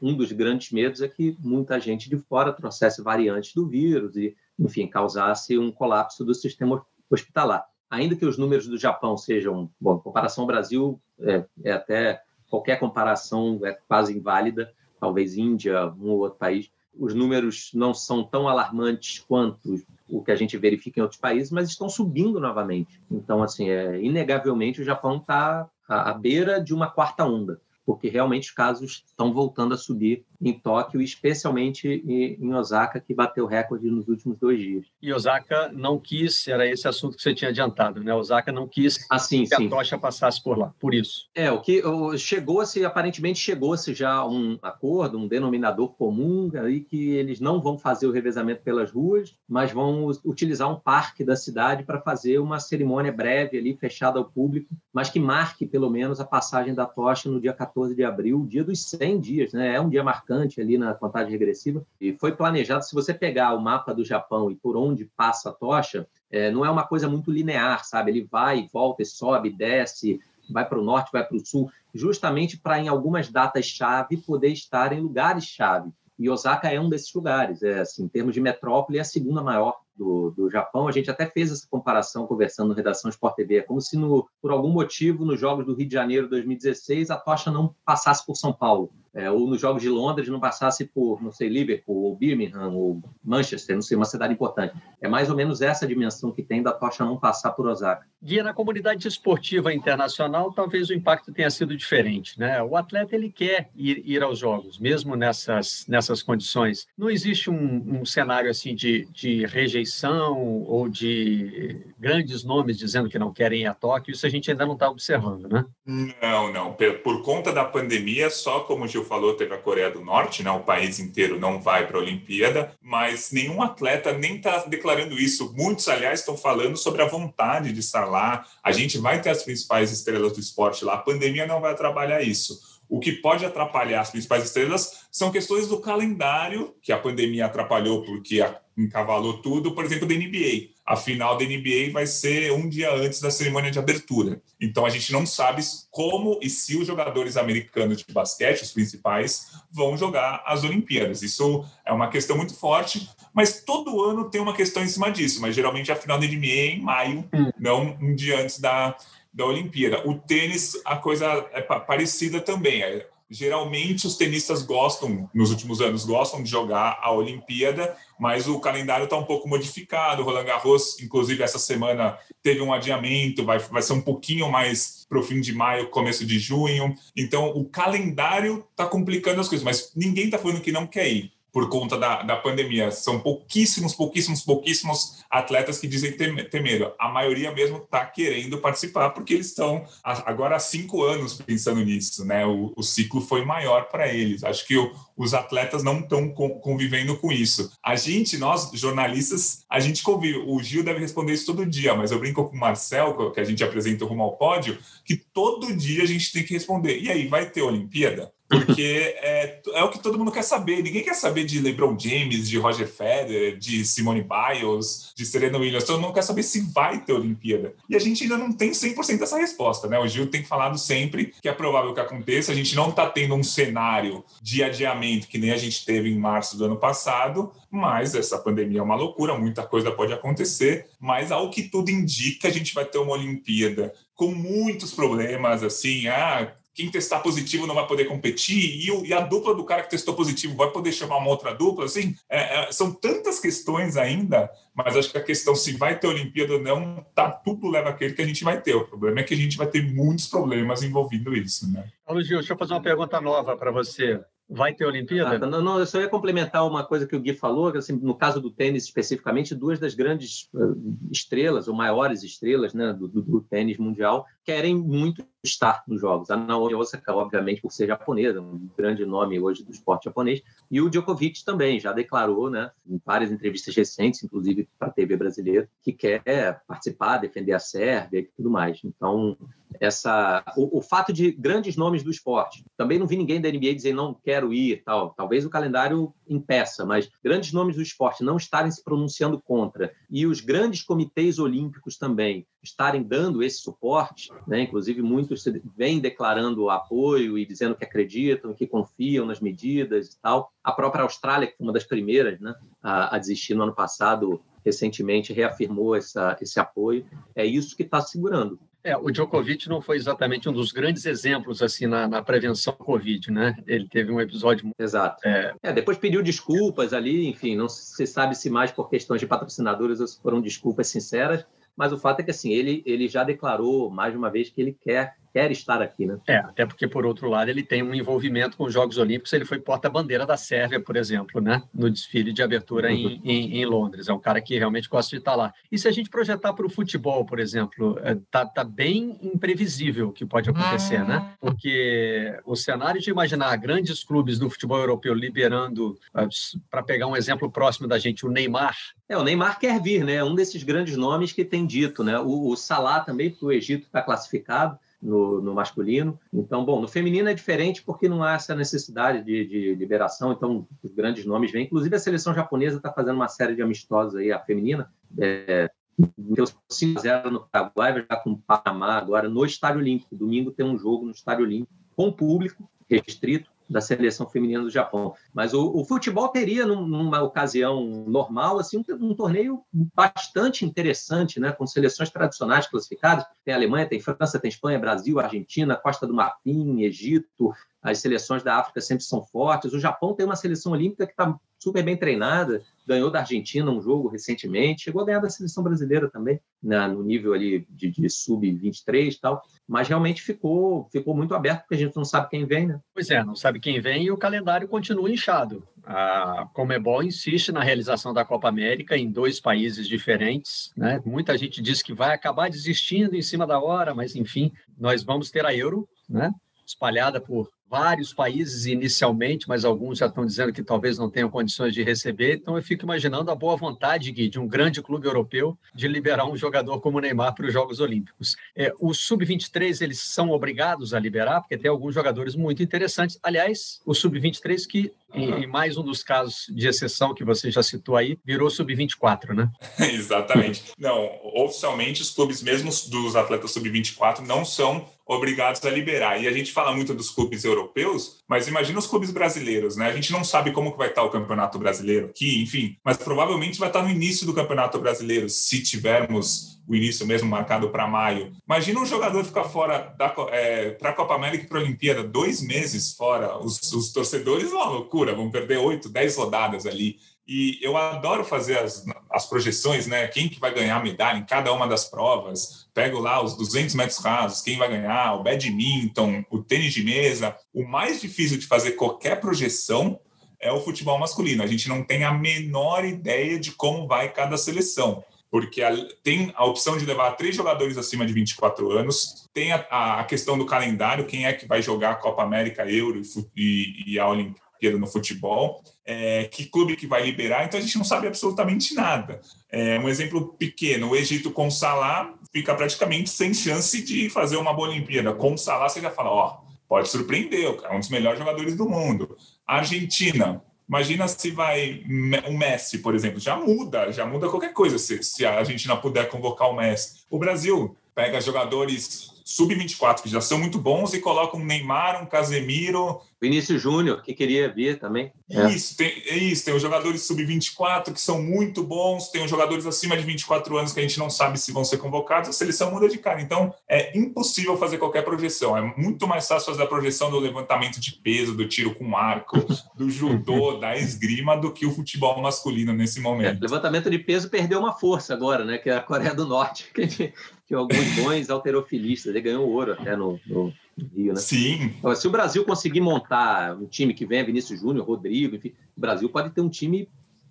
um 0.00 0.14
dos 0.16 0.30
grandes 0.30 0.70
medos 0.70 1.02
é 1.02 1.08
que 1.08 1.36
muita 1.40 1.80
gente 1.80 2.08
de 2.08 2.16
fora 2.16 2.52
trouxesse 2.52 3.02
variantes 3.02 3.52
do 3.52 3.66
vírus 3.66 4.14
e, 4.14 4.36
enfim, 4.56 4.86
causasse 4.86 5.58
um 5.58 5.72
colapso 5.72 6.24
do 6.24 6.36
sistema 6.36 6.86
hospitalar. 7.10 7.66
Ainda 7.90 8.14
que 8.14 8.24
os 8.24 8.38
números 8.38 8.68
do 8.68 8.78
Japão 8.78 9.16
sejam, 9.16 9.68
bom, 9.80 9.96
em 9.96 10.00
comparação 10.00 10.42
ao 10.42 10.46
Brasil, 10.46 11.00
é, 11.18 11.44
é 11.64 11.72
até 11.72 12.22
qualquer 12.48 12.78
comparação 12.78 13.58
é 13.64 13.72
quase 13.88 14.16
inválida, 14.16 14.72
talvez 15.00 15.36
Índia, 15.36 15.92
um 16.00 16.10
ou 16.10 16.20
outro 16.20 16.38
país, 16.38 16.70
os 16.98 17.14
números 17.14 17.70
não 17.74 17.94
são 17.94 18.22
tão 18.22 18.48
alarmantes 18.48 19.18
quanto 19.20 19.82
o 20.08 20.22
que 20.22 20.32
a 20.32 20.36
gente 20.36 20.56
verifica 20.56 20.98
em 20.98 21.02
outros 21.02 21.20
países, 21.20 21.50
mas 21.50 21.68
estão 21.68 21.88
subindo 21.88 22.40
novamente. 22.40 23.00
Então, 23.10 23.42
assim, 23.42 23.70
é, 23.70 24.02
inegavelmente 24.02 24.80
o 24.80 24.84
Japão 24.84 25.16
está 25.16 25.68
à 25.88 26.12
beira 26.12 26.60
de 26.60 26.74
uma 26.74 26.90
quarta 26.90 27.24
onda 27.24 27.60
porque 27.90 28.08
realmente 28.08 28.48
os 28.48 28.54
casos 28.54 29.02
estão 29.04 29.32
voltando 29.32 29.74
a 29.74 29.76
subir 29.76 30.24
em 30.40 30.52
Tóquio, 30.52 31.00
especialmente 31.00 31.88
em 31.88 32.54
Osaka, 32.54 33.00
que 33.00 33.12
bateu 33.12 33.46
recorde 33.46 33.90
nos 33.90 34.08
últimos 34.08 34.38
dois 34.38 34.58
dias. 34.58 34.86
E 35.02 35.12
Osaka 35.12 35.70
não 35.72 35.98
quis, 35.98 36.46
era 36.48 36.66
esse 36.66 36.86
assunto 36.86 37.16
que 37.16 37.22
você 37.22 37.34
tinha 37.34 37.50
adiantado, 37.50 38.02
né? 38.02 38.14
Osaka 38.14 38.52
não 38.52 38.66
quis 38.66 39.06
ah, 39.10 39.18
sim, 39.18 39.44
que 39.44 39.56
sim. 39.56 39.66
a 39.66 39.70
tocha 39.70 39.98
passasse 39.98 40.42
por 40.42 40.56
lá, 40.56 40.72
por 40.78 40.94
isso. 40.94 41.28
É, 41.34 41.50
o 41.50 41.60
que 41.60 41.82
chegou-se, 42.16 42.84
aparentemente 42.84 43.38
chegou-se 43.38 43.92
já 43.92 44.24
um 44.24 44.58
acordo, 44.62 45.18
um 45.18 45.28
denominador 45.28 45.88
comum, 45.94 46.50
aí 46.54 46.80
que 46.80 47.10
eles 47.10 47.40
não 47.40 47.60
vão 47.60 47.78
fazer 47.78 48.06
o 48.06 48.12
revezamento 48.12 48.62
pelas 48.62 48.90
ruas, 48.90 49.36
mas 49.48 49.72
vão 49.72 50.10
utilizar 50.24 50.70
um 50.70 50.78
parque 50.78 51.24
da 51.24 51.36
cidade 51.36 51.84
para 51.84 52.00
fazer 52.00 52.38
uma 52.38 52.60
cerimônia 52.60 53.12
breve 53.12 53.58
ali, 53.58 53.76
fechada 53.76 54.18
ao 54.18 54.24
público, 54.24 54.68
mas 54.92 55.10
que 55.10 55.18
marque 55.18 55.66
pelo 55.66 55.90
menos 55.90 56.20
a 56.20 56.24
passagem 56.24 56.74
da 56.74 56.86
tocha 56.86 57.28
no 57.28 57.40
dia 57.40 57.52
14 57.52 57.80
14 57.90 57.94
de 57.94 58.04
abril, 58.04 58.46
dia 58.46 58.64
dos 58.64 58.84
100 58.84 59.20
dias, 59.20 59.52
né? 59.52 59.74
É 59.74 59.80
um 59.80 59.88
dia 59.88 60.02
marcante 60.02 60.29
ali 60.32 60.78
na 60.78 60.94
contagem 60.94 61.30
regressiva. 61.30 61.84
E 62.00 62.12
foi 62.12 62.32
planejado, 62.32 62.84
se 62.84 62.94
você 62.94 63.12
pegar 63.12 63.54
o 63.54 63.60
mapa 63.60 63.94
do 63.94 64.04
Japão 64.04 64.50
e 64.50 64.54
por 64.54 64.76
onde 64.76 65.04
passa 65.16 65.50
a 65.50 65.52
tocha, 65.52 66.06
é, 66.30 66.50
não 66.50 66.64
é 66.64 66.70
uma 66.70 66.86
coisa 66.86 67.08
muito 67.08 67.30
linear, 67.30 67.84
sabe? 67.84 68.10
Ele 68.10 68.28
vai, 68.30 68.68
volta, 68.72 69.04
sobe, 69.04 69.50
desce, 69.50 70.20
vai 70.50 70.68
para 70.68 70.78
o 70.78 70.84
norte, 70.84 71.12
vai 71.12 71.26
para 71.26 71.36
o 71.36 71.44
sul, 71.44 71.70
justamente 71.94 72.58
para, 72.58 72.78
em 72.78 72.88
algumas 72.88 73.30
datas-chave, 73.30 74.16
poder 74.18 74.48
estar 74.48 74.92
em 74.92 75.00
lugares-chave. 75.00 75.90
E 76.20 76.28
Osaka 76.28 76.68
é 76.68 76.78
um 76.78 76.90
desses 76.90 77.12
lugares. 77.14 77.62
É, 77.62 77.80
assim, 77.80 78.04
em 78.04 78.08
termos 78.08 78.34
de 78.34 78.42
metrópole, 78.42 78.98
é 78.98 79.00
a 79.00 79.04
segunda 79.04 79.42
maior 79.42 79.80
do, 79.96 80.30
do 80.30 80.50
Japão. 80.50 80.86
A 80.86 80.92
gente 80.92 81.10
até 81.10 81.24
fez 81.24 81.50
essa 81.50 81.66
comparação 81.68 82.26
conversando 82.26 82.68
no 82.68 82.74
Redação 82.74 83.08
Sport 83.10 83.36
TV. 83.36 83.56
É 83.56 83.62
como 83.62 83.80
se, 83.80 83.96
no, 83.96 84.28
por 84.40 84.50
algum 84.50 84.68
motivo, 84.68 85.24
nos 85.24 85.40
Jogos 85.40 85.64
do 85.64 85.74
Rio 85.74 85.88
de 85.88 85.94
Janeiro 85.94 86.28
2016, 86.28 87.10
a 87.10 87.16
tocha 87.16 87.50
não 87.50 87.74
passasse 87.86 88.24
por 88.26 88.36
São 88.36 88.52
Paulo. 88.52 88.90
É, 89.14 89.30
ou 89.30 89.48
nos 89.48 89.60
Jogos 89.60 89.82
de 89.82 89.88
Londres 89.88 90.28
não 90.28 90.38
passasse 90.38 90.84
por, 90.84 91.22
não 91.22 91.32
sei, 91.32 91.48
Liverpool, 91.48 92.04
ou 92.04 92.16
Birmingham, 92.16 92.72
ou 92.72 93.02
Manchester, 93.24 93.74
não 93.74 93.82
sei, 93.82 93.96
uma 93.96 94.04
cidade 94.04 94.32
importante. 94.32 94.74
É 95.00 95.08
mais 95.08 95.28
ou 95.28 95.36
menos 95.36 95.60
essa 95.60 95.86
dimensão 95.86 96.30
que 96.30 96.42
tem 96.42 96.62
da 96.62 96.72
tocha 96.72 97.04
não 97.04 97.16
passar 97.16 97.50
por 97.52 97.66
Osaka. 97.66 98.06
Guia, 98.22 98.44
na 98.44 98.54
comunidade 98.54 99.08
esportiva 99.08 99.72
internacional, 99.72 100.52
talvez 100.52 100.90
o 100.90 100.94
impacto 100.94 101.32
tenha 101.32 101.50
sido 101.50 101.76
diferente. 101.76 102.38
Né? 102.38 102.62
O 102.62 102.76
atleta 102.76 103.16
ele 103.16 103.30
quer 103.30 103.70
ir, 103.74 104.02
ir 104.04 104.22
aos 104.22 104.38
Jogos, 104.38 104.78
mesmo 104.78 105.16
nessas, 105.16 105.84
nessas 105.88 106.22
condições. 106.22 106.86
Não 106.96 107.10
existe 107.10 107.50
um, 107.50 108.00
um 108.00 108.04
cenário 108.04 108.50
assim 108.50 108.74
de, 108.74 109.06
de 109.12 109.44
rejeição 109.46 110.62
ou 110.64 110.88
de 110.88 111.84
grandes 111.98 112.44
nomes 112.44 112.78
dizendo 112.78 113.08
que 113.08 113.18
não 113.18 113.32
querem 113.32 113.62
ir 113.62 113.66
a 113.66 113.74
Tóquio. 113.74 114.12
Isso 114.12 114.26
a 114.26 114.30
gente 114.30 114.50
ainda 114.50 114.66
não 114.66 114.74
está 114.74 114.88
observando, 114.88 115.48
né? 115.48 115.64
Não, 115.84 116.52
não. 116.52 116.76
Por 117.02 117.22
conta 117.22 117.52
da 117.52 117.64
pandemia, 117.64 118.30
só 118.30 118.60
como 118.60 118.84
o 118.84 118.99
Gil 119.00 119.04
falou, 119.08 119.34
teve 119.34 119.54
a 119.54 119.58
Coreia 119.58 119.90
do 119.90 120.04
Norte, 120.04 120.42
né? 120.42 120.50
o 120.50 120.60
país 120.60 120.98
inteiro 120.98 121.38
não 121.38 121.60
vai 121.60 121.86
para 121.86 121.96
a 121.96 122.00
Olimpíada, 122.00 122.74
mas 122.80 123.30
nenhum 123.32 123.62
atleta 123.62 124.12
nem 124.12 124.36
está 124.36 124.64
declarando 124.66 125.18
isso. 125.18 125.52
Muitos, 125.56 125.88
aliás, 125.88 126.20
estão 126.20 126.36
falando 126.36 126.76
sobre 126.76 127.02
a 127.02 127.08
vontade 127.08 127.72
de 127.72 127.80
estar 127.80 128.04
lá, 128.04 128.44
a 128.62 128.72
gente 128.72 128.98
vai 128.98 129.20
ter 129.20 129.30
as 129.30 129.42
principais 129.42 129.90
estrelas 129.90 130.32
do 130.32 130.40
esporte 130.40 130.84
lá, 130.84 130.94
a 130.94 130.98
pandemia 130.98 131.46
não 131.46 131.60
vai 131.60 131.74
trabalhar 131.74 132.22
isso. 132.22 132.60
O 132.88 132.98
que 132.98 133.12
pode 133.12 133.44
atrapalhar 133.44 134.00
as 134.00 134.10
principais 134.10 134.44
estrelas 134.44 135.04
são 135.12 135.30
questões 135.30 135.68
do 135.68 135.80
calendário, 135.80 136.74
que 136.82 136.92
a 136.92 136.98
pandemia 136.98 137.46
atrapalhou 137.46 138.02
porque 138.02 138.44
encavalou 138.76 139.40
tudo, 139.40 139.72
por 139.72 139.84
exemplo, 139.84 140.08
da 140.08 140.14
NBA. 140.14 140.70
A 140.90 140.96
final 140.96 141.38
da 141.38 141.44
NBA 141.44 141.92
vai 141.92 142.04
ser 142.04 142.50
um 142.50 142.68
dia 142.68 142.92
antes 142.92 143.20
da 143.20 143.30
cerimônia 143.30 143.70
de 143.70 143.78
abertura. 143.78 144.42
Então 144.60 144.84
a 144.84 144.90
gente 144.90 145.12
não 145.12 145.24
sabe 145.24 145.62
como 145.88 146.40
e 146.42 146.50
se 146.50 146.76
os 146.76 146.84
jogadores 146.84 147.36
americanos 147.36 147.98
de 147.98 148.12
basquete, 148.12 148.62
os 148.62 148.72
principais, 148.72 149.52
vão 149.70 149.96
jogar 149.96 150.42
as 150.44 150.64
Olimpíadas. 150.64 151.22
Isso 151.22 151.64
é 151.86 151.92
uma 151.92 152.08
questão 152.08 152.36
muito 152.36 152.56
forte, 152.56 153.08
mas 153.32 153.62
todo 153.62 154.02
ano 154.02 154.28
tem 154.28 154.40
uma 154.40 154.52
questão 154.52 154.82
em 154.82 154.88
cima 154.88 155.12
disso. 155.12 155.40
Mas 155.40 155.54
geralmente 155.54 155.92
a 155.92 155.96
final 155.96 156.18
da 156.18 156.26
NBA 156.26 156.46
é 156.46 156.66
em 156.70 156.80
maio, 156.80 157.20
hum. 157.32 157.52
não 157.56 157.96
um 158.02 158.12
dia 158.12 158.40
antes 158.40 158.58
da, 158.58 158.96
da 159.32 159.46
Olimpíada. 159.46 160.02
O 160.08 160.18
tênis, 160.18 160.76
a 160.84 160.96
coisa 160.96 161.48
é 161.52 161.62
parecida 161.62 162.40
também. 162.40 162.82
Geralmente 163.30 164.08
os 164.08 164.16
tenistas 164.16 164.62
gostam, 164.62 165.30
nos 165.32 165.50
últimos 165.50 165.80
anos, 165.80 166.04
gostam 166.04 166.42
de 166.42 166.50
jogar 166.50 166.98
a 167.00 167.12
Olimpíada, 167.12 167.96
mas 168.18 168.48
o 168.48 168.58
calendário 168.58 169.04
está 169.04 169.16
um 169.16 169.24
pouco 169.24 169.48
modificado. 169.48 170.22
O 170.22 170.24
Roland 170.24 170.44
Garros, 170.44 171.00
inclusive, 171.00 171.42
essa 171.42 171.58
semana 171.58 172.18
teve 172.42 172.60
um 172.60 172.72
adiamento, 172.72 173.44
vai, 173.44 173.60
vai 173.60 173.82
ser 173.82 173.92
um 173.92 174.00
pouquinho 174.00 174.50
mais 174.50 175.06
para 175.08 175.18
o 175.18 175.22
fim 175.22 175.40
de 175.40 175.52
maio, 175.52 175.90
começo 175.90 176.26
de 176.26 176.40
junho. 176.40 176.92
Então, 177.16 177.50
o 177.50 177.64
calendário 177.64 178.66
está 178.72 178.84
complicando 178.84 179.40
as 179.40 179.48
coisas, 179.48 179.64
mas 179.64 179.92
ninguém 179.94 180.24
está 180.24 180.38
falando 180.38 180.60
que 180.60 180.72
não 180.72 180.86
quer 180.86 181.08
ir 181.08 181.32
por 181.52 181.68
conta 181.68 181.98
da, 181.98 182.22
da 182.22 182.36
pandemia. 182.36 182.90
São 182.90 183.20
pouquíssimos, 183.20 183.94
pouquíssimos, 183.94 184.42
pouquíssimos 184.42 185.20
atletas 185.30 185.78
que 185.78 185.86
dizem 185.86 186.12
ter, 186.12 186.48
ter 186.48 186.62
medo. 186.62 186.92
A 186.98 187.08
maioria 187.08 187.52
mesmo 187.52 187.78
está 187.78 188.04
querendo 188.04 188.58
participar 188.58 189.10
porque 189.10 189.34
eles 189.34 189.46
estão 189.46 189.84
agora 190.02 190.56
há 190.56 190.60
cinco 190.60 191.02
anos 191.02 191.34
pensando 191.34 191.84
nisso, 191.84 192.24
né? 192.24 192.44
O, 192.46 192.72
o 192.76 192.82
ciclo 192.82 193.20
foi 193.20 193.44
maior 193.44 193.88
para 193.88 194.12
eles. 194.12 194.44
Acho 194.44 194.66
que 194.66 194.76
o, 194.76 194.92
os 195.16 195.34
atletas 195.34 195.82
não 195.82 196.00
estão 196.00 196.30
convivendo 196.30 197.16
com 197.16 197.30
isso. 197.30 197.70
A 197.84 197.94
gente, 197.94 198.38
nós 198.38 198.70
jornalistas, 198.74 199.64
a 199.68 199.78
gente 199.78 200.02
convive. 200.02 200.38
O 200.46 200.62
Gil 200.62 200.82
deve 200.82 201.00
responder 201.00 201.32
isso 201.32 201.46
todo 201.46 201.66
dia, 201.66 201.94
mas 201.94 202.10
eu 202.10 202.18
brinco 202.18 202.48
com 202.48 202.56
o 202.56 202.58
Marcel, 202.58 203.32
que 203.32 203.40
a 203.40 203.44
gente 203.44 203.62
apresenta 203.62 204.04
Rumo 204.04 204.22
ao 204.22 204.36
Pódio, 204.36 204.78
que 205.04 205.16
todo 205.16 205.74
dia 205.76 206.02
a 206.02 206.06
gente 206.06 206.32
tem 206.32 206.44
que 206.44 206.54
responder. 206.54 207.00
E 207.00 207.10
aí, 207.10 207.26
vai 207.26 207.48
ter 207.48 207.62
Olimpíada? 207.62 208.32
Porque 208.50 209.14
é, 209.22 209.60
é 209.74 209.84
o 209.84 209.90
que 209.90 210.00
todo 210.00 210.18
mundo 210.18 210.32
quer 210.32 210.42
saber. 210.42 210.82
Ninguém 210.82 211.04
quer 211.04 211.14
saber 211.14 211.44
de 211.44 211.60
LeBron 211.60 211.96
James, 211.98 212.48
de 212.48 212.58
Roger 212.58 212.88
Federer, 212.88 213.56
de 213.56 213.84
Simone 213.84 214.22
Biles, 214.22 215.12
de 215.14 215.24
Serena 215.24 215.56
Williams. 215.56 215.84
Todo 215.84 216.00
mundo 216.00 216.12
quer 216.12 216.22
saber 216.22 216.42
se 216.42 216.60
vai 216.72 216.98
ter 216.98 217.12
Olimpíada. 217.12 217.74
E 217.88 217.94
a 217.94 217.98
gente 218.00 218.24
ainda 218.24 218.36
não 218.36 218.52
tem 218.52 218.72
100% 218.72 219.18
dessa 219.18 219.38
resposta, 219.38 219.86
né? 219.86 219.98
O 219.98 220.08
Gil 220.08 220.26
tem 220.26 220.44
falado 220.44 220.76
sempre 220.76 221.32
que 221.40 221.48
é 221.48 221.52
provável 221.52 221.94
que 221.94 222.00
aconteça. 222.00 222.50
A 222.50 222.54
gente 222.54 222.74
não 222.74 222.90
está 222.90 223.08
tendo 223.08 223.34
um 223.34 223.42
cenário 223.42 224.24
de 224.42 224.64
adiamento 224.64 225.28
que 225.28 225.38
nem 225.38 225.52
a 225.52 225.56
gente 225.56 225.84
teve 225.84 226.10
em 226.10 226.18
março 226.18 226.58
do 226.58 226.64
ano 226.64 226.76
passado, 226.76 227.52
mas 227.70 228.14
essa 228.14 228.36
pandemia 228.36 228.80
é 228.80 228.82
uma 228.82 228.96
loucura, 228.96 229.38
muita 229.38 229.62
coisa 229.62 229.92
pode 229.92 230.12
acontecer. 230.12 230.86
Mas 230.98 231.30
ao 231.30 231.50
que 231.50 231.62
tudo 231.62 231.90
indica, 231.90 232.48
a 232.48 232.50
gente 232.50 232.74
vai 232.74 232.84
ter 232.84 232.98
uma 232.98 233.12
Olimpíada 233.12 233.92
com 234.14 234.32
muitos 234.34 234.92
problemas, 234.92 235.62
assim, 235.62 236.06
ah, 236.08 236.52
quem 236.74 236.90
testar 236.90 237.20
positivo 237.20 237.66
não 237.66 237.74
vai 237.74 237.86
poder 237.86 238.06
competir 238.06 238.84
e, 238.84 238.90
o, 238.90 239.04
e, 239.04 239.12
a 239.12 239.20
dupla 239.20 239.54
do 239.54 239.64
cara 239.64 239.82
que 239.82 239.90
testou 239.90 240.14
positivo 240.14 240.56
vai 240.56 240.70
poder 240.70 240.92
chamar 240.92 241.18
uma 241.18 241.28
outra 241.28 241.54
dupla, 241.54 241.84
assim, 241.84 242.14
é, 242.28 242.68
é, 242.68 242.72
são 242.72 242.92
tantas 242.92 243.38
questões 243.38 243.96
ainda, 243.96 244.50
mas 244.74 244.96
acho 244.96 245.10
que 245.10 245.18
a 245.18 245.22
questão 245.22 245.54
se 245.54 245.72
vai 245.72 245.98
ter 245.98 246.06
Olimpíada 246.06 246.54
ou 246.54 246.62
não, 246.62 247.04
tá, 247.14 247.30
tudo 247.30 247.68
leva 247.68 247.90
a 247.90 248.00
aquele 248.00 248.14
que 248.14 248.22
a 248.22 248.26
gente 248.26 248.42
vai 248.42 248.60
ter. 248.60 248.74
O 248.74 248.86
problema 248.86 249.20
é 249.20 249.22
que 249.22 249.34
a 249.34 249.36
gente 249.36 249.56
vai 249.56 249.66
ter 249.66 249.82
muitos 249.82 250.26
problemas 250.26 250.82
envolvendo 250.82 251.34
isso, 251.34 251.70
né? 251.70 251.84
Alô, 252.06 252.22
Gil, 252.22 252.38
deixa 252.38 252.54
eu 252.54 252.58
fazer 252.58 252.72
uma 252.72 252.82
pergunta 252.82 253.20
nova 253.20 253.56
para 253.56 253.70
você. 253.70 254.20
Vai 254.52 254.74
ter 254.74 254.84
Olimpíada? 254.84 255.46
Ah, 255.46 255.48
não, 255.48 255.62
não, 255.62 255.78
eu 255.78 255.86
só 255.86 256.00
ia 256.00 256.08
complementar 256.08 256.66
uma 256.66 256.84
coisa 256.84 257.06
que 257.06 257.14
o 257.14 257.20
Gui 257.20 257.34
falou, 257.34 257.70
que 257.70 257.78
assim, 257.78 257.92
no 257.92 258.16
caso 258.16 258.40
do 258.40 258.50
tênis 258.50 258.82
especificamente, 258.82 259.54
duas 259.54 259.78
das 259.78 259.94
grandes 259.94 260.48
uh, 260.52 260.76
estrelas, 261.12 261.68
ou 261.68 261.74
maiores 261.74 262.24
estrelas 262.24 262.74
né, 262.74 262.92
do, 262.92 263.06
do, 263.06 263.22
do, 263.22 263.40
tênis 263.42 263.78
mundial, 263.78 264.26
querem 264.44 264.74
muito 264.74 265.24
estar 265.42 265.82
nos 265.86 266.00
Jogos. 266.00 266.30
A 266.30 266.36
Naomi 266.36 266.74
Osaka, 266.74 267.14
obviamente, 267.14 267.62
por 267.62 267.72
ser 267.72 267.86
japonesa, 267.86 268.40
um 268.40 268.68
grande 268.76 269.04
nome 269.04 269.38
hoje 269.38 269.64
do 269.64 269.70
esporte 269.70 270.04
japonês, 270.04 270.42
e 270.70 270.80
o 270.80 270.90
Djokovic 270.90 271.44
também 271.44 271.80
já 271.80 271.92
declarou, 271.92 272.50
né, 272.50 272.70
em 272.86 273.00
várias 273.04 273.30
entrevistas 273.30 273.74
recentes, 273.74 274.22
inclusive 274.22 274.68
para 274.78 274.88
a 274.88 274.92
TV 274.92 275.16
brasileira, 275.16 275.68
que 275.82 275.92
quer 275.92 276.62
participar, 276.66 277.18
defender 277.18 277.52
a 277.52 277.58
Sérvia 277.58 278.20
e 278.20 278.30
tudo 278.36 278.50
mais. 278.50 278.80
Então, 278.84 279.36
essa 279.78 280.42
o, 280.56 280.78
o, 280.78 280.82
fato 280.82 281.12
de 281.12 281.30
grandes 281.30 281.76
nomes 281.76 282.02
do 282.02 282.10
esporte. 282.10 282.64
Também 282.76 282.98
não 282.98 283.06
vi 283.06 283.16
ninguém 283.16 283.40
da 283.40 283.50
NBA 283.50 283.74
dizer 283.74 283.94
não 283.94 284.14
quero 284.14 284.52
ir, 284.52 284.82
tal. 284.84 285.14
Talvez 285.14 285.44
o 285.44 285.50
calendário 285.50 286.12
impeça, 286.28 286.84
mas 286.84 287.10
grandes 287.22 287.52
nomes 287.52 287.76
do 287.76 287.82
esporte 287.82 288.24
não 288.24 288.36
estarem 288.36 288.70
se 288.70 288.82
pronunciando 288.82 289.40
contra 289.40 289.92
e 290.10 290.26
os 290.26 290.40
grandes 290.40 290.82
comitês 290.82 291.38
olímpicos 291.38 291.96
também 291.96 292.46
estarem 292.62 293.02
dando 293.02 293.42
esse 293.42 293.58
suporte, 293.58 294.28
né? 294.46 294.62
Inclusive 294.62 295.02
muitos 295.02 295.44
vêm 295.76 296.00
declarando 296.00 296.70
apoio 296.70 297.38
e 297.38 297.46
dizendo 297.46 297.74
que 297.74 297.84
acreditam, 297.84 298.54
que 298.54 298.66
confiam 298.66 299.26
nas 299.26 299.40
medidas 299.40 300.08
e 300.08 300.20
tal. 300.20 300.52
A 300.62 300.72
própria 300.72 301.02
Austrália, 301.02 301.46
que 301.46 301.56
foi 301.56 301.66
uma 301.66 301.72
das 301.72 301.84
primeiras, 301.84 302.40
né, 302.40 302.54
a, 302.82 303.16
a 303.16 303.18
desistir 303.18 303.54
no 303.54 303.62
ano 303.62 303.74
passado, 303.74 304.40
recentemente 304.64 305.32
reafirmou 305.32 305.94
essa, 305.94 306.36
esse 306.40 306.58
apoio. 306.60 307.06
É 307.34 307.44
isso 307.44 307.76
que 307.76 307.82
está 307.82 308.00
segurando. 308.00 308.58
É, 308.82 308.96
o 308.96 309.10
Djokovic 309.10 309.68
não 309.68 309.82
foi 309.82 309.96
exatamente 309.96 310.48
um 310.48 310.52
dos 310.52 310.72
grandes 310.72 311.04
exemplos 311.04 311.60
assim 311.60 311.86
na, 311.86 312.08
na 312.08 312.22
prevenção 312.22 312.72
Covid, 312.72 313.30
né? 313.30 313.54
Ele 313.66 313.86
teve 313.86 314.10
um 314.10 314.20
episódio. 314.20 314.70
Exato. 314.78 315.20
É... 315.26 315.54
é... 315.62 315.72
depois 315.72 315.98
pediu 315.98 316.22
desculpas 316.22 316.94
ali, 316.94 317.28
enfim, 317.28 317.54
não 317.56 317.68
se 317.68 318.06
sabe 318.06 318.34
se 318.34 318.48
mais 318.48 318.72
por 318.72 318.88
questões 318.88 319.20
de 319.20 319.26
patrocinadores 319.26 320.00
ou 320.00 320.06
se 320.06 320.20
foram 320.20 320.40
desculpas 320.40 320.88
sinceras, 320.88 321.44
mas 321.80 321.94
o 321.94 321.98
fato 321.98 322.20
é 322.20 322.22
que 322.22 322.30
assim 322.30 322.52
ele, 322.52 322.82
ele 322.84 323.08
já 323.08 323.24
declarou 323.24 323.88
mais 323.90 324.14
uma 324.14 324.28
vez 324.28 324.50
que 324.50 324.60
ele 324.60 324.76
quer 324.78 325.16
quer 325.32 325.50
estar 325.50 325.80
aqui, 325.80 326.06
né? 326.06 326.18
É, 326.26 326.36
até 326.36 326.66
porque, 326.66 326.86
por 326.86 327.06
outro 327.06 327.28
lado, 327.28 327.48
ele 327.48 327.62
tem 327.62 327.82
um 327.82 327.94
envolvimento 327.94 328.56
com 328.56 328.64
os 328.64 328.72
Jogos 328.72 328.98
Olímpicos, 328.98 329.32
ele 329.32 329.44
foi 329.44 329.58
porta-bandeira 329.58 330.26
da 330.26 330.36
Sérvia, 330.36 330.80
por 330.80 330.96
exemplo, 330.96 331.40
né? 331.40 331.62
No 331.72 331.90
desfile 331.90 332.32
de 332.32 332.42
abertura 332.42 332.88
uhum. 332.88 332.94
em, 332.94 333.20
em, 333.24 333.60
em, 333.60 333.64
Londres. 333.64 334.08
É 334.08 334.12
um 334.12 334.18
cara 334.18 334.40
que 334.40 334.58
realmente 334.58 334.88
gosta 334.88 335.10
de 335.10 335.18
estar 335.18 335.34
lá. 335.34 335.52
E 335.70 335.78
se 335.78 335.86
a 335.86 335.92
gente 335.92 336.10
projetar 336.10 336.52
para 336.52 336.66
o 336.66 336.70
futebol, 336.70 337.24
por 337.24 337.38
exemplo, 337.38 337.98
é, 338.02 338.16
tá, 338.30 338.44
tá 338.44 338.64
bem 338.64 339.18
imprevisível 339.22 340.08
o 340.08 340.12
que 340.12 340.26
pode 340.26 340.50
acontecer, 340.50 341.04
né? 341.04 341.34
Porque 341.40 342.38
o 342.44 342.56
cenário 342.56 343.00
de 343.00 343.10
imaginar 343.10 343.56
grandes 343.56 344.02
clubes 344.02 344.38
do 344.38 344.50
futebol 344.50 344.78
europeu 344.78 345.14
liberando, 345.14 345.98
é, 346.14 346.26
para 346.70 346.82
pegar 346.82 347.06
um 347.06 347.16
exemplo 347.16 347.50
próximo 347.50 347.86
da 347.86 347.98
gente, 347.98 348.26
o 348.26 348.30
Neymar. 348.30 348.76
É, 349.08 349.16
o 349.16 349.22
Neymar 349.22 349.58
quer 349.58 349.80
vir, 349.80 350.04
né? 350.04 350.22
Um 350.24 350.34
desses 350.34 350.62
grandes 350.62 350.96
nomes 350.96 351.32
que 351.32 351.44
tem 351.44 351.66
dito, 351.66 352.02
né? 352.02 352.18
O, 352.18 352.48
o 352.48 352.56
Salah 352.56 353.00
também, 353.00 353.30
porque 353.30 353.44
o 353.44 353.52
Egito 353.52 353.86
está 353.86 354.02
classificado 354.02 354.78
no, 355.02 355.40
no, 355.40 355.54
masculino. 355.54 356.18
Então, 356.32 356.64
bom, 356.64 356.80
no 356.80 356.88
feminino 356.88 357.28
é 357.28 357.34
diferente 357.34 357.82
porque 357.82 358.08
não 358.08 358.22
há 358.22 358.34
essa 358.34 358.54
necessidade 358.54 359.24
de, 359.24 359.46
de 359.46 359.74
liberação, 359.74 360.32
então 360.32 360.66
os 360.82 360.92
grandes 360.92 361.24
nomes 361.24 361.50
vêm. 361.50 361.64
Inclusive, 361.64 361.96
a 361.96 361.98
seleção 361.98 362.34
japonesa 362.34 362.76
está 362.76 362.92
fazendo 362.92 363.16
uma 363.16 363.28
série 363.28 363.54
de 363.54 363.62
amistosos 363.62 364.16
aí, 364.16 364.30
a 364.32 364.38
feminina. 364.38 364.92
É, 365.18 365.70
deu 366.16 366.44
5x0 366.70 367.30
no 367.30 367.40
Paraguai, 367.40 367.92
vai 367.92 368.02
jogar 368.02 368.16
com 368.22 368.32
o 368.32 368.38
Panamá 368.38 368.98
agora 368.98 369.28
no 369.28 369.44
Estádio 369.44 369.80
Olímpico. 369.80 370.16
Domingo 370.16 370.50
tem 370.50 370.66
um 370.66 370.78
jogo 370.78 371.04
no 371.04 371.12
Estádio 371.12 371.44
Olímpico, 371.44 371.72
com 371.96 372.12
público 372.12 372.68
restrito, 372.88 373.50
da 373.70 373.80
seleção 373.80 374.28
feminina 374.28 374.64
do 374.64 374.68
Japão. 374.68 375.14
Mas 375.32 375.54
o, 375.54 375.70
o 375.76 375.84
futebol 375.84 376.28
teria, 376.28 376.66
num, 376.66 376.84
numa 376.86 377.22
ocasião 377.22 378.04
normal, 378.06 378.58
assim, 378.58 378.78
um, 378.78 378.84
um, 379.10 379.14
torneio 379.14 379.62
bastante 379.72 380.64
interessante, 380.64 381.38
né? 381.38 381.52
com 381.52 381.64
seleções 381.66 382.10
tradicionais 382.10 382.66
classificadas. 382.66 383.24
Tem 383.44 383.54
Alemanha, 383.54 383.88
tem 383.88 384.00
França, 384.00 384.40
tem 384.40 384.48
Espanha, 384.48 384.78
Brasil, 384.78 385.20
Argentina, 385.20 385.76
Costa 385.76 386.04
do 386.04 386.12
Marfim, 386.12 386.82
Egito, 386.82 387.54
as 387.80 387.98
seleções 387.98 388.42
da 388.42 388.56
África 388.56 388.80
sempre 388.80 389.04
são 389.04 389.22
fortes. 389.22 389.72
O 389.72 389.78
Japão 389.78 390.14
tem 390.14 390.26
uma 390.26 390.36
seleção 390.36 390.72
olímpica 390.72 391.06
que 391.06 391.12
está 391.12 391.38
super 391.60 391.84
bem 391.84 391.96
treinada, 391.96 392.62
ganhou 392.86 393.10
da 393.10 393.20
Argentina 393.20 393.70
um 393.70 393.80
jogo 393.80 394.08
recentemente, 394.08 394.82
chegou 394.82 395.02
a 395.02 395.04
ganhar 395.04 395.20
da 395.20 395.28
seleção 395.28 395.62
brasileira 395.62 396.08
também, 396.08 396.40
né, 396.60 396.88
no 396.88 397.02
nível 397.04 397.34
ali 397.34 397.66
de, 397.70 397.90
de 397.90 398.08
sub-23 398.08 399.12
e 399.12 399.20
tal, 399.20 399.42
mas 399.68 399.86
realmente 399.86 400.22
ficou, 400.22 400.88
ficou 400.90 401.14
muito 401.14 401.34
aberto, 401.34 401.60
porque 401.60 401.74
a 401.74 401.78
gente 401.78 401.94
não 401.94 402.04
sabe 402.04 402.30
quem 402.30 402.44
vem, 402.46 402.66
né? 402.66 402.80
Pois 402.92 403.10
é, 403.10 403.22
não 403.22 403.36
sabe 403.36 403.60
quem 403.60 403.80
vem 403.80 404.04
e 404.04 404.10
o 404.10 404.16
calendário 404.16 404.66
continua 404.66 405.10
inchado. 405.10 405.62
A 405.84 406.48
Comebol 406.52 407.02
insiste 407.02 407.52
na 407.52 407.62
realização 407.62 408.12
da 408.12 408.24
Copa 408.24 408.48
América 408.48 408.96
em 408.96 409.10
dois 409.10 409.40
países 409.40 409.86
diferentes, 409.86 410.72
né? 410.76 411.00
Muita 411.04 411.36
gente 411.36 411.62
diz 411.62 411.82
que 411.82 411.94
vai 411.94 412.14
acabar 412.14 412.50
desistindo 412.50 413.14
em 413.14 413.22
cima 413.22 413.46
da 413.46 413.60
hora, 413.60 413.94
mas 413.94 414.16
enfim, 414.16 414.52
nós 414.78 415.02
vamos 415.02 415.30
ter 415.30 415.44
a 415.44 415.54
Euro, 415.54 415.88
né? 416.08 416.32
espalhada 416.70 417.20
por 417.20 417.50
vários 417.70 418.12
países 418.12 418.66
inicialmente, 418.66 419.48
mas 419.48 419.64
alguns 419.64 419.98
já 419.98 420.06
estão 420.06 420.26
dizendo 420.26 420.52
que 420.52 420.60
talvez 420.62 420.98
não 420.98 421.08
tenham 421.08 421.30
condições 421.30 421.72
de 421.72 421.84
receber. 421.84 422.34
Então 422.34 422.56
eu 422.56 422.62
fico 422.62 422.84
imaginando 422.84 423.30
a 423.30 423.34
boa 423.34 423.56
vontade, 423.56 424.10
Gui, 424.10 424.28
de 424.28 424.40
um 424.40 424.48
grande 424.48 424.82
clube 424.82 425.06
europeu 425.06 425.56
de 425.72 425.86
liberar 425.86 426.26
um 426.26 426.36
jogador 426.36 426.80
como 426.80 426.98
o 426.98 427.00
Neymar 427.00 427.32
para 427.32 427.46
os 427.46 427.52
Jogos 427.52 427.78
Olímpicos. 427.78 428.36
É, 428.56 428.74
os 428.80 428.98
sub-23 429.06 429.82
eles 429.82 430.00
são 430.00 430.30
obrigados 430.30 430.92
a 430.92 430.98
liberar, 430.98 431.42
porque 431.42 431.56
tem 431.56 431.70
alguns 431.70 431.94
jogadores 431.94 432.34
muito 432.34 432.60
interessantes. 432.60 433.20
Aliás, 433.22 433.80
o 433.86 433.94
sub-23 433.94 434.66
que 434.66 434.92
em, 435.14 435.46
mais 435.46 435.76
um 435.76 435.82
dos 435.82 436.02
casos 436.02 436.46
de 436.48 436.68
exceção 436.68 437.14
que 437.14 437.24
você 437.24 437.50
já 437.50 437.62
citou 437.62 437.96
aí, 437.96 438.18
virou 438.24 438.50
sub-24, 438.50 439.34
né? 439.34 439.50
Exatamente. 439.92 440.64
Não, 440.78 441.10
oficialmente 441.34 442.02
os 442.02 442.10
clubes 442.10 442.42
mesmos 442.42 442.88
dos 442.88 443.16
atletas 443.16 443.52
sub-24 443.52 444.20
não 444.20 444.44
são 444.44 444.86
obrigados 445.06 445.64
a 445.64 445.70
liberar. 445.70 446.22
E 446.22 446.28
a 446.28 446.32
gente 446.32 446.52
fala 446.52 446.72
muito 446.72 446.94
dos 446.94 447.10
clubes 447.10 447.44
europeus, 447.44 448.20
mas 448.28 448.46
imagina 448.46 448.78
os 448.78 448.86
clubes 448.86 449.10
brasileiros, 449.10 449.76
né? 449.76 449.88
A 449.88 449.92
gente 449.92 450.12
não 450.12 450.22
sabe 450.22 450.52
como 450.52 450.70
que 450.70 450.78
vai 450.78 450.88
estar 450.88 451.02
o 451.02 451.10
Campeonato 451.10 451.58
Brasileiro 451.58 452.06
aqui, 452.06 452.40
enfim, 452.40 452.76
mas 452.84 452.96
provavelmente 452.96 453.58
vai 453.58 453.68
estar 453.68 453.82
no 453.82 453.90
início 453.90 454.24
do 454.24 454.32
Campeonato 454.32 454.78
Brasileiro, 454.78 455.28
se 455.28 455.62
tivermos 455.62 456.59
o 456.70 456.74
início 456.76 457.04
mesmo 457.04 457.28
marcado 457.28 457.68
para 457.70 457.88
maio. 457.88 458.32
Imagina 458.46 458.78
um 458.78 458.86
jogador 458.86 459.24
ficar 459.24 459.42
fora 459.42 459.92
é, 460.30 460.70
para 460.70 460.90
a 460.90 460.92
Copa 460.92 461.16
América 461.16 461.42
e 461.42 461.48
para 461.48 461.58
a 461.58 461.62
Olimpíada, 461.62 462.04
dois 462.04 462.40
meses 462.40 462.92
fora. 462.92 463.36
Os, 463.38 463.72
os 463.72 463.92
torcedores, 463.92 464.52
uma 464.52 464.66
loucura, 464.66 465.12
vão 465.12 465.32
perder 465.32 465.58
oito, 465.58 465.88
dez 465.88 466.16
rodadas 466.16 466.66
ali. 466.66 466.98
E 467.26 467.58
eu 467.60 467.76
adoro 467.76 468.24
fazer 468.24 468.58
as, 468.58 468.84
as 469.10 469.26
projeções, 469.26 469.88
né? 469.88 470.06
Quem 470.06 470.28
que 470.28 470.38
vai 470.38 470.54
ganhar 470.54 470.80
medalha 470.80 471.18
em 471.18 471.24
cada 471.24 471.52
uma 471.52 471.66
das 471.66 471.86
provas. 471.86 472.68
Pego 472.72 473.00
lá 473.00 473.20
os 473.20 473.36
200 473.36 473.74
metros 473.74 473.98
rasos, 473.98 474.40
quem 474.40 474.56
vai 474.56 474.68
ganhar, 474.68 475.14
o 475.14 475.24
badminton, 475.24 476.24
o 476.30 476.40
tênis 476.40 476.72
de 476.72 476.84
mesa. 476.84 477.36
O 477.52 477.64
mais 477.66 478.00
difícil 478.00 478.38
de 478.38 478.46
fazer 478.46 478.72
qualquer 478.72 479.20
projeção 479.20 479.98
é 480.38 480.52
o 480.52 480.60
futebol 480.60 481.00
masculino. 481.00 481.42
A 481.42 481.48
gente 481.48 481.68
não 481.68 481.82
tem 481.82 482.04
a 482.04 482.12
menor 482.12 482.84
ideia 482.84 483.40
de 483.40 483.50
como 483.50 483.88
vai 483.88 484.12
cada 484.12 484.36
seleção 484.36 485.02
porque 485.30 485.62
a, 485.62 485.70
tem 486.02 486.32
a 486.34 486.44
opção 486.44 486.76
de 486.76 486.84
levar 486.84 487.12
três 487.12 487.36
jogadores 487.36 487.78
acima 487.78 488.04
de 488.04 488.12
24 488.12 488.70
anos, 488.70 489.28
tem 489.32 489.52
a, 489.52 490.00
a 490.00 490.04
questão 490.04 490.36
do 490.36 490.44
calendário, 490.44 491.06
quem 491.06 491.26
é 491.26 491.32
que 491.32 491.46
vai 491.46 491.62
jogar 491.62 491.92
a 491.92 491.96
Copa 491.96 492.22
América, 492.22 492.70
Euro 492.70 493.00
e, 493.36 493.84
e 493.86 493.98
a 493.98 494.08
Olimpíada 494.08 494.78
no 494.78 494.86
futebol, 494.86 495.62
é, 495.86 496.24
que 496.24 496.44
clube 496.44 496.76
que 496.76 496.86
vai 496.86 497.02
liberar, 497.02 497.44
então 497.44 497.58
a 497.58 497.62
gente 497.62 497.78
não 497.78 497.84
sabe 497.84 498.06
absolutamente 498.06 498.74
nada. 498.74 499.20
É, 499.50 499.78
um 499.78 499.88
exemplo 499.88 500.34
pequeno, 500.38 500.90
o 500.90 500.96
Egito 500.96 501.30
com 501.30 501.50
Salah 501.50 502.12
fica 502.32 502.54
praticamente 502.54 503.08
sem 503.10 503.32
chance 503.32 503.82
de 503.82 504.10
fazer 504.10 504.36
uma 504.36 504.52
boa 504.52 504.68
Olimpíada. 504.68 505.14
Com 505.14 505.36
Salah 505.36 505.68
você 505.68 505.80
já 505.80 505.90
fala, 505.90 506.10
ó, 506.10 506.40
pode 506.68 506.88
surpreender, 506.88 507.58
é 507.64 507.74
um 507.74 507.80
dos 507.80 507.88
melhores 507.88 508.18
jogadores 508.18 508.54
do 508.54 508.68
mundo. 508.68 509.16
A 509.46 509.56
Argentina, 509.56 510.42
Imagina 510.70 511.08
se 511.08 511.32
vai 511.32 511.82
o 512.28 512.38
Messi, 512.38 512.78
por 512.78 512.94
exemplo, 512.94 513.18
já 513.18 513.34
muda, 513.34 513.90
já 513.90 514.06
muda 514.06 514.28
qualquer 514.28 514.52
coisa 514.52 514.78
se, 514.78 515.02
se 515.02 515.26
a 515.26 515.38
Argentina 515.38 515.76
puder 515.76 516.08
convocar 516.08 516.48
o 516.48 516.54
Messi. 516.54 517.00
O 517.10 517.18
Brasil 517.18 517.76
pega 517.92 518.20
jogadores 518.20 519.19
sub-24 519.30 520.02
que 520.02 520.08
já 520.08 520.20
são 520.20 520.38
muito 520.38 520.58
bons 520.58 520.92
e 520.92 521.00
coloca 521.00 521.36
um 521.36 521.44
Neymar, 521.44 522.02
um 522.02 522.06
Casemiro. 522.06 523.00
Vinícius 523.22 523.60
Júnior, 523.60 524.02
que 524.02 524.14
queria 524.14 524.50
vir 524.50 524.78
também. 524.78 525.12
É. 525.30 525.50
Isso, 525.50 525.76
tem, 525.76 525.88
é 526.06 526.16
isso. 526.16 526.44
Tem 526.44 526.54
os 526.54 526.62
jogadores 526.62 527.02
sub-24 527.02 527.92
que 527.92 528.00
são 528.00 528.22
muito 528.22 528.62
bons, 528.62 529.08
tem 529.10 529.22
os 529.22 529.30
jogadores 529.30 529.66
acima 529.66 529.94
de 529.96 530.02
24 530.02 530.56
anos 530.56 530.72
que 530.72 530.80
a 530.80 530.82
gente 530.82 530.98
não 530.98 531.10
sabe 531.10 531.38
se 531.38 531.52
vão 531.52 531.62
ser 531.62 531.76
convocados, 531.76 532.30
a 532.30 532.32
seleção 532.32 532.70
muda 532.70 532.88
de 532.88 532.96
cara. 532.96 533.20
Então, 533.20 533.54
é 533.68 533.96
impossível 533.96 534.56
fazer 534.56 534.78
qualquer 534.78 535.04
projeção. 535.04 535.56
É 535.56 535.60
muito 535.76 536.08
mais 536.08 536.26
fácil 536.26 536.50
fazer 536.50 536.62
a 536.62 536.66
projeção 536.66 537.10
do 537.10 537.18
levantamento 537.18 537.78
de 537.78 537.92
peso, 537.92 538.34
do 538.34 538.48
tiro 538.48 538.74
com 538.74 538.96
arco, 538.96 539.36
do 539.76 539.90
judô, 539.90 540.56
da 540.56 540.76
esgrima, 540.76 541.36
do 541.36 541.52
que 541.52 541.66
o 541.66 541.74
futebol 541.74 542.20
masculino 542.22 542.72
nesse 542.72 543.00
momento. 543.00 543.36
É, 543.36 543.40
levantamento 543.40 543.90
de 543.90 543.98
peso 543.98 544.30
perdeu 544.30 544.58
uma 544.58 544.72
força 544.72 545.12
agora, 545.12 545.44
né? 545.44 545.58
Que 545.58 545.68
é 545.68 545.76
a 545.76 545.80
Coreia 545.80 546.14
do 546.14 546.26
Norte, 546.26 546.70
que 546.74 547.12
tinha 547.50 547.58
alguns 547.58 547.96
bons 547.96 548.30
alterofilistas. 548.30 549.10
Ele 549.10 549.20
ganhou 549.20 549.48
ouro 549.50 549.72
até 549.72 549.96
no, 549.96 550.20
no 550.24 550.52
Rio, 550.94 551.12
né? 551.12 551.20
Sim. 551.20 551.74
Se 551.96 552.06
o 552.06 552.10
Brasil 552.10 552.44
conseguir 552.44 552.80
montar 552.80 553.56
um 553.56 553.66
time 553.66 553.92
que 553.92 554.06
venha 554.06 554.24
Vinícius 554.24 554.60
Júnior, 554.60 554.86
Rodrigo, 554.86 555.34
enfim, 555.34 555.52
o 555.76 555.80
Brasil 555.80 556.08
pode 556.08 556.30
ter 556.30 556.40
um 556.40 556.48
time 556.48 556.88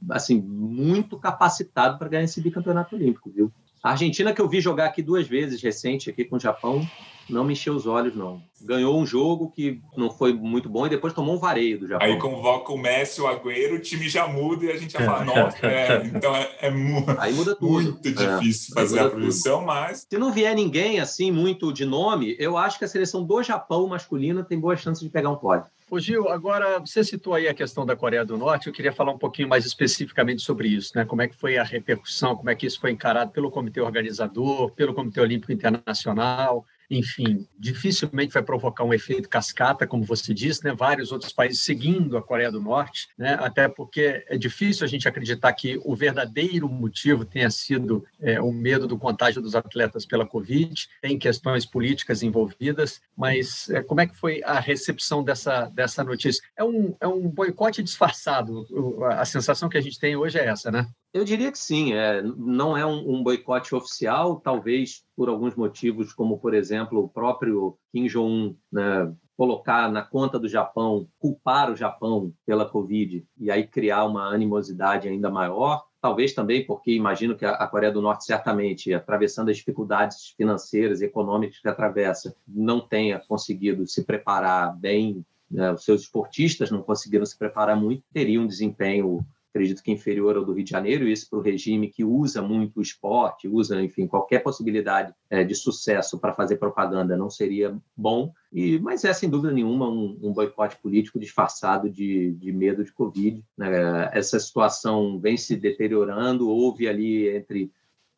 assim 0.09 0.41
muito 0.41 1.17
capacitado 1.17 1.97
para 1.97 2.09
ganhar 2.09 2.23
esse 2.25 2.41
bicampeonato 2.41 2.97
olímpico, 2.97 3.31
viu? 3.33 3.51
A 3.81 3.91
Argentina 3.91 4.33
que 4.33 4.41
eu 4.41 4.49
vi 4.49 4.59
jogar 4.59 4.87
aqui 4.87 5.01
duas 5.01 5.25
vezes 5.25 5.61
recente 5.61 6.09
aqui 6.09 6.25
com 6.25 6.35
o 6.35 6.39
Japão, 6.39 6.85
não 7.29 7.43
me 7.43 7.53
encheu 7.53 7.75
os 7.75 7.85
olhos, 7.85 8.15
não. 8.15 8.41
Ganhou 8.61 8.99
um 8.99 9.05
jogo 9.05 9.51
que 9.51 9.81
não 9.95 10.09
foi 10.09 10.33
muito 10.33 10.67
bom 10.67 10.85
e 10.85 10.89
depois 10.89 11.13
tomou 11.13 11.35
um 11.35 11.39
vareio 11.39 11.79
do 11.79 11.87
Japão. 11.87 12.05
Aí 12.05 12.17
convoca 12.17 12.73
o 12.73 12.77
Messi, 12.77 13.21
o 13.21 13.27
Agüero, 13.27 13.75
o 13.75 13.79
time 13.79 14.09
já 14.09 14.27
muda 14.27 14.65
e 14.65 14.71
a 14.71 14.77
gente 14.77 14.93
já 14.93 14.99
fala, 14.99 15.23
nossa, 15.25 15.65
é, 15.65 16.05
então 16.05 16.35
é, 16.35 16.49
é 16.61 16.71
Aí 17.17 17.33
muda 17.33 17.55
tudo. 17.55 17.71
muito 17.71 18.07
é, 18.07 18.11
difícil 18.11 18.73
fazer 18.73 18.99
a 18.99 19.09
produção, 19.09 19.65
mas... 19.65 20.05
Se 20.09 20.17
não 20.17 20.31
vier 20.31 20.53
ninguém 20.55 20.99
assim 20.99 21.31
muito 21.31 21.71
de 21.71 21.85
nome, 21.85 22.35
eu 22.37 22.57
acho 22.57 22.77
que 22.77 22.85
a 22.85 22.87
seleção 22.87 23.23
do 23.23 23.41
Japão 23.41 23.87
masculina 23.87 24.43
tem 24.43 24.59
boas 24.59 24.81
chances 24.81 25.03
de 25.03 25.09
pegar 25.09 25.29
um 25.29 25.37
pódio. 25.37 25.69
Ô 25.91 25.99
Gil, 25.99 26.29
agora 26.29 26.79
você 26.79 27.03
citou 27.03 27.33
aí 27.33 27.47
a 27.47 27.53
questão 27.53 27.83
da 27.83 27.95
Coreia 27.95 28.23
do 28.23 28.37
Norte, 28.37 28.67
eu 28.67 28.73
queria 28.73 28.93
falar 28.93 29.11
um 29.11 29.17
pouquinho 29.17 29.49
mais 29.49 29.65
especificamente 29.65 30.43
sobre 30.43 30.67
isso, 30.67 30.91
né? 30.95 31.03
Como 31.03 31.21
é 31.23 31.27
que 31.27 31.35
foi 31.35 31.57
a 31.57 31.63
repercussão, 31.63 32.35
como 32.35 32.49
é 32.49 32.55
que 32.55 32.67
isso 32.67 32.79
foi 32.79 32.91
encarado 32.91 33.31
pelo 33.31 33.49
comitê 33.49 33.81
organizador, 33.81 34.71
pelo 34.73 34.93
Comitê 34.93 35.19
Olímpico 35.19 35.51
Internacional, 35.51 36.63
enfim, 36.89 37.47
dificilmente 37.57 38.33
vai 38.33 38.41
provocar 38.41 38.83
um 38.83 38.93
efeito 38.93 39.29
cascata, 39.29 39.85
como 39.85 40.03
você 40.03 40.33
disse, 40.33 40.63
né? 40.63 40.73
vários 40.73 41.11
outros 41.11 41.31
países 41.31 41.61
seguindo 41.61 42.17
a 42.17 42.21
Coreia 42.21 42.51
do 42.51 42.59
Norte, 42.59 43.09
né? 43.17 43.37
até 43.39 43.67
porque 43.67 44.25
é 44.27 44.37
difícil 44.37 44.85
a 44.85 44.87
gente 44.87 45.07
acreditar 45.07 45.53
que 45.53 45.79
o 45.83 45.95
verdadeiro 45.95 46.67
motivo 46.67 47.23
tenha 47.23 47.49
sido 47.51 48.05
é, 48.19 48.41
o 48.41 48.51
medo 48.51 48.87
do 48.87 48.97
contágio 48.97 49.41
dos 49.41 49.55
atletas 49.55 50.05
pela 50.05 50.25
Covid, 50.25 50.89
tem 51.01 51.19
questões 51.19 51.65
políticas 51.65 52.23
envolvidas, 52.23 53.01
mas 53.15 53.69
é, 53.69 53.83
como 53.83 54.01
é 54.01 54.07
que 54.07 54.15
foi 54.15 54.41
a 54.43 54.59
recepção 54.59 55.23
dessa, 55.23 55.65
dessa 55.65 56.03
notícia? 56.03 56.43
É 56.57 56.63
um, 56.63 56.95
é 56.99 57.07
um 57.07 57.29
boicote 57.29 57.83
disfarçado, 57.83 58.65
a 59.11 59.25
sensação 59.25 59.69
que 59.69 59.77
a 59.77 59.81
gente 59.81 59.99
tem 59.99 60.15
hoje 60.15 60.39
é 60.39 60.45
essa, 60.45 60.71
né? 60.71 60.87
Eu 61.11 61.23
diria 61.23 61.51
que 61.51 61.57
sim. 61.57 61.93
É, 61.93 62.21
não 62.21 62.77
é 62.77 62.85
um, 62.85 63.15
um, 63.15 63.23
boicote 63.23 63.73
oficial, 63.73 64.39
talvez 64.39 65.03
por 65.15 65.27
alguns 65.27 65.55
motivos, 65.55 66.13
como, 66.13 66.37
por 66.37 66.53
exemplo, 66.53 67.03
o 67.03 67.09
próprio 67.09 67.77
Kim 67.91 68.05
Jong-un 68.07 68.55
né, 68.71 69.11
colocar 69.35 69.89
na 69.89 70.03
conta 70.03 70.37
do 70.37 70.47
Japão, 70.47 71.07
culpar 71.17 71.71
o 71.71 71.75
Japão 71.75 72.33
pela 72.45 72.69
Covid 72.69 73.25
e 73.39 73.49
aí 73.49 73.65
criar 73.65 74.05
uma 74.05 74.33
animosidade 74.33 75.07
ainda 75.07 75.31
maior. 75.31 75.85
Talvez 76.01 76.33
também 76.33 76.65
porque 76.65 76.91
imagino 76.91 77.35
que 77.35 77.45
a 77.45 77.67
Coreia 77.67 77.91
do 77.91 78.01
Norte, 78.01 78.25
certamente, 78.25 78.93
atravessando 78.93 79.49
as 79.49 79.57
dificuldades 79.57 80.33
financeiras 80.37 81.01
e 81.01 81.05
econômicas 81.05 81.59
que 81.59 81.67
atravessa, 81.67 82.35
não 82.47 82.79
tenha 82.79 83.17
conseguido 83.17 83.87
se 83.87 84.03
preparar 84.03 84.75
bem. 84.77 85.25
Né? 85.49 85.71
Os 85.71 85.83
seus 85.83 86.01
esportistas 86.01 86.69
não 86.69 86.83
conseguiram 86.83 87.25
se 87.25 87.37
preparar 87.37 87.75
muito, 87.75 88.03
teria 88.13 88.39
um 88.39 88.47
desempenho 88.47 89.25
acredito 89.49 89.83
que 89.83 89.91
inferior 89.91 90.37
ao 90.37 90.45
do 90.45 90.53
Rio 90.53 90.63
de 90.63 90.69
Janeiro, 90.69 91.07
isso 91.07 91.29
para 91.29 91.39
o 91.39 91.41
regime 91.41 91.89
que 91.89 92.03
usa 92.03 92.41
muito 92.41 92.79
o 92.79 92.81
esporte, 92.81 93.47
usa, 93.47 93.81
enfim, 93.81 94.07
qualquer 94.07 94.39
possibilidade 94.39 95.13
é, 95.29 95.43
de 95.43 95.55
sucesso 95.55 96.19
para 96.19 96.33
fazer 96.33 96.57
propaganda 96.57 97.17
não 97.17 97.29
seria 97.29 97.77
bom, 97.95 98.31
e, 98.51 98.79
mas 98.79 99.03
é, 99.03 99.13
sem 99.13 99.29
dúvida 99.29 99.53
nenhuma, 99.53 99.89
um, 99.89 100.17
um 100.21 100.33
boicote 100.33 100.77
político 100.77 101.19
disfarçado 101.19 101.89
de, 101.89 102.31
de 102.33 102.51
medo 102.51 102.83
de 102.83 102.91
Covid. 102.91 103.43
Né? 103.57 104.09
Essa 104.11 104.39
situação 104.39 105.19
vem 105.19 105.37
se 105.37 105.55
deteriorando, 105.55 106.49
houve 106.49 106.87
ali 106.87 107.29
entre 107.29 107.71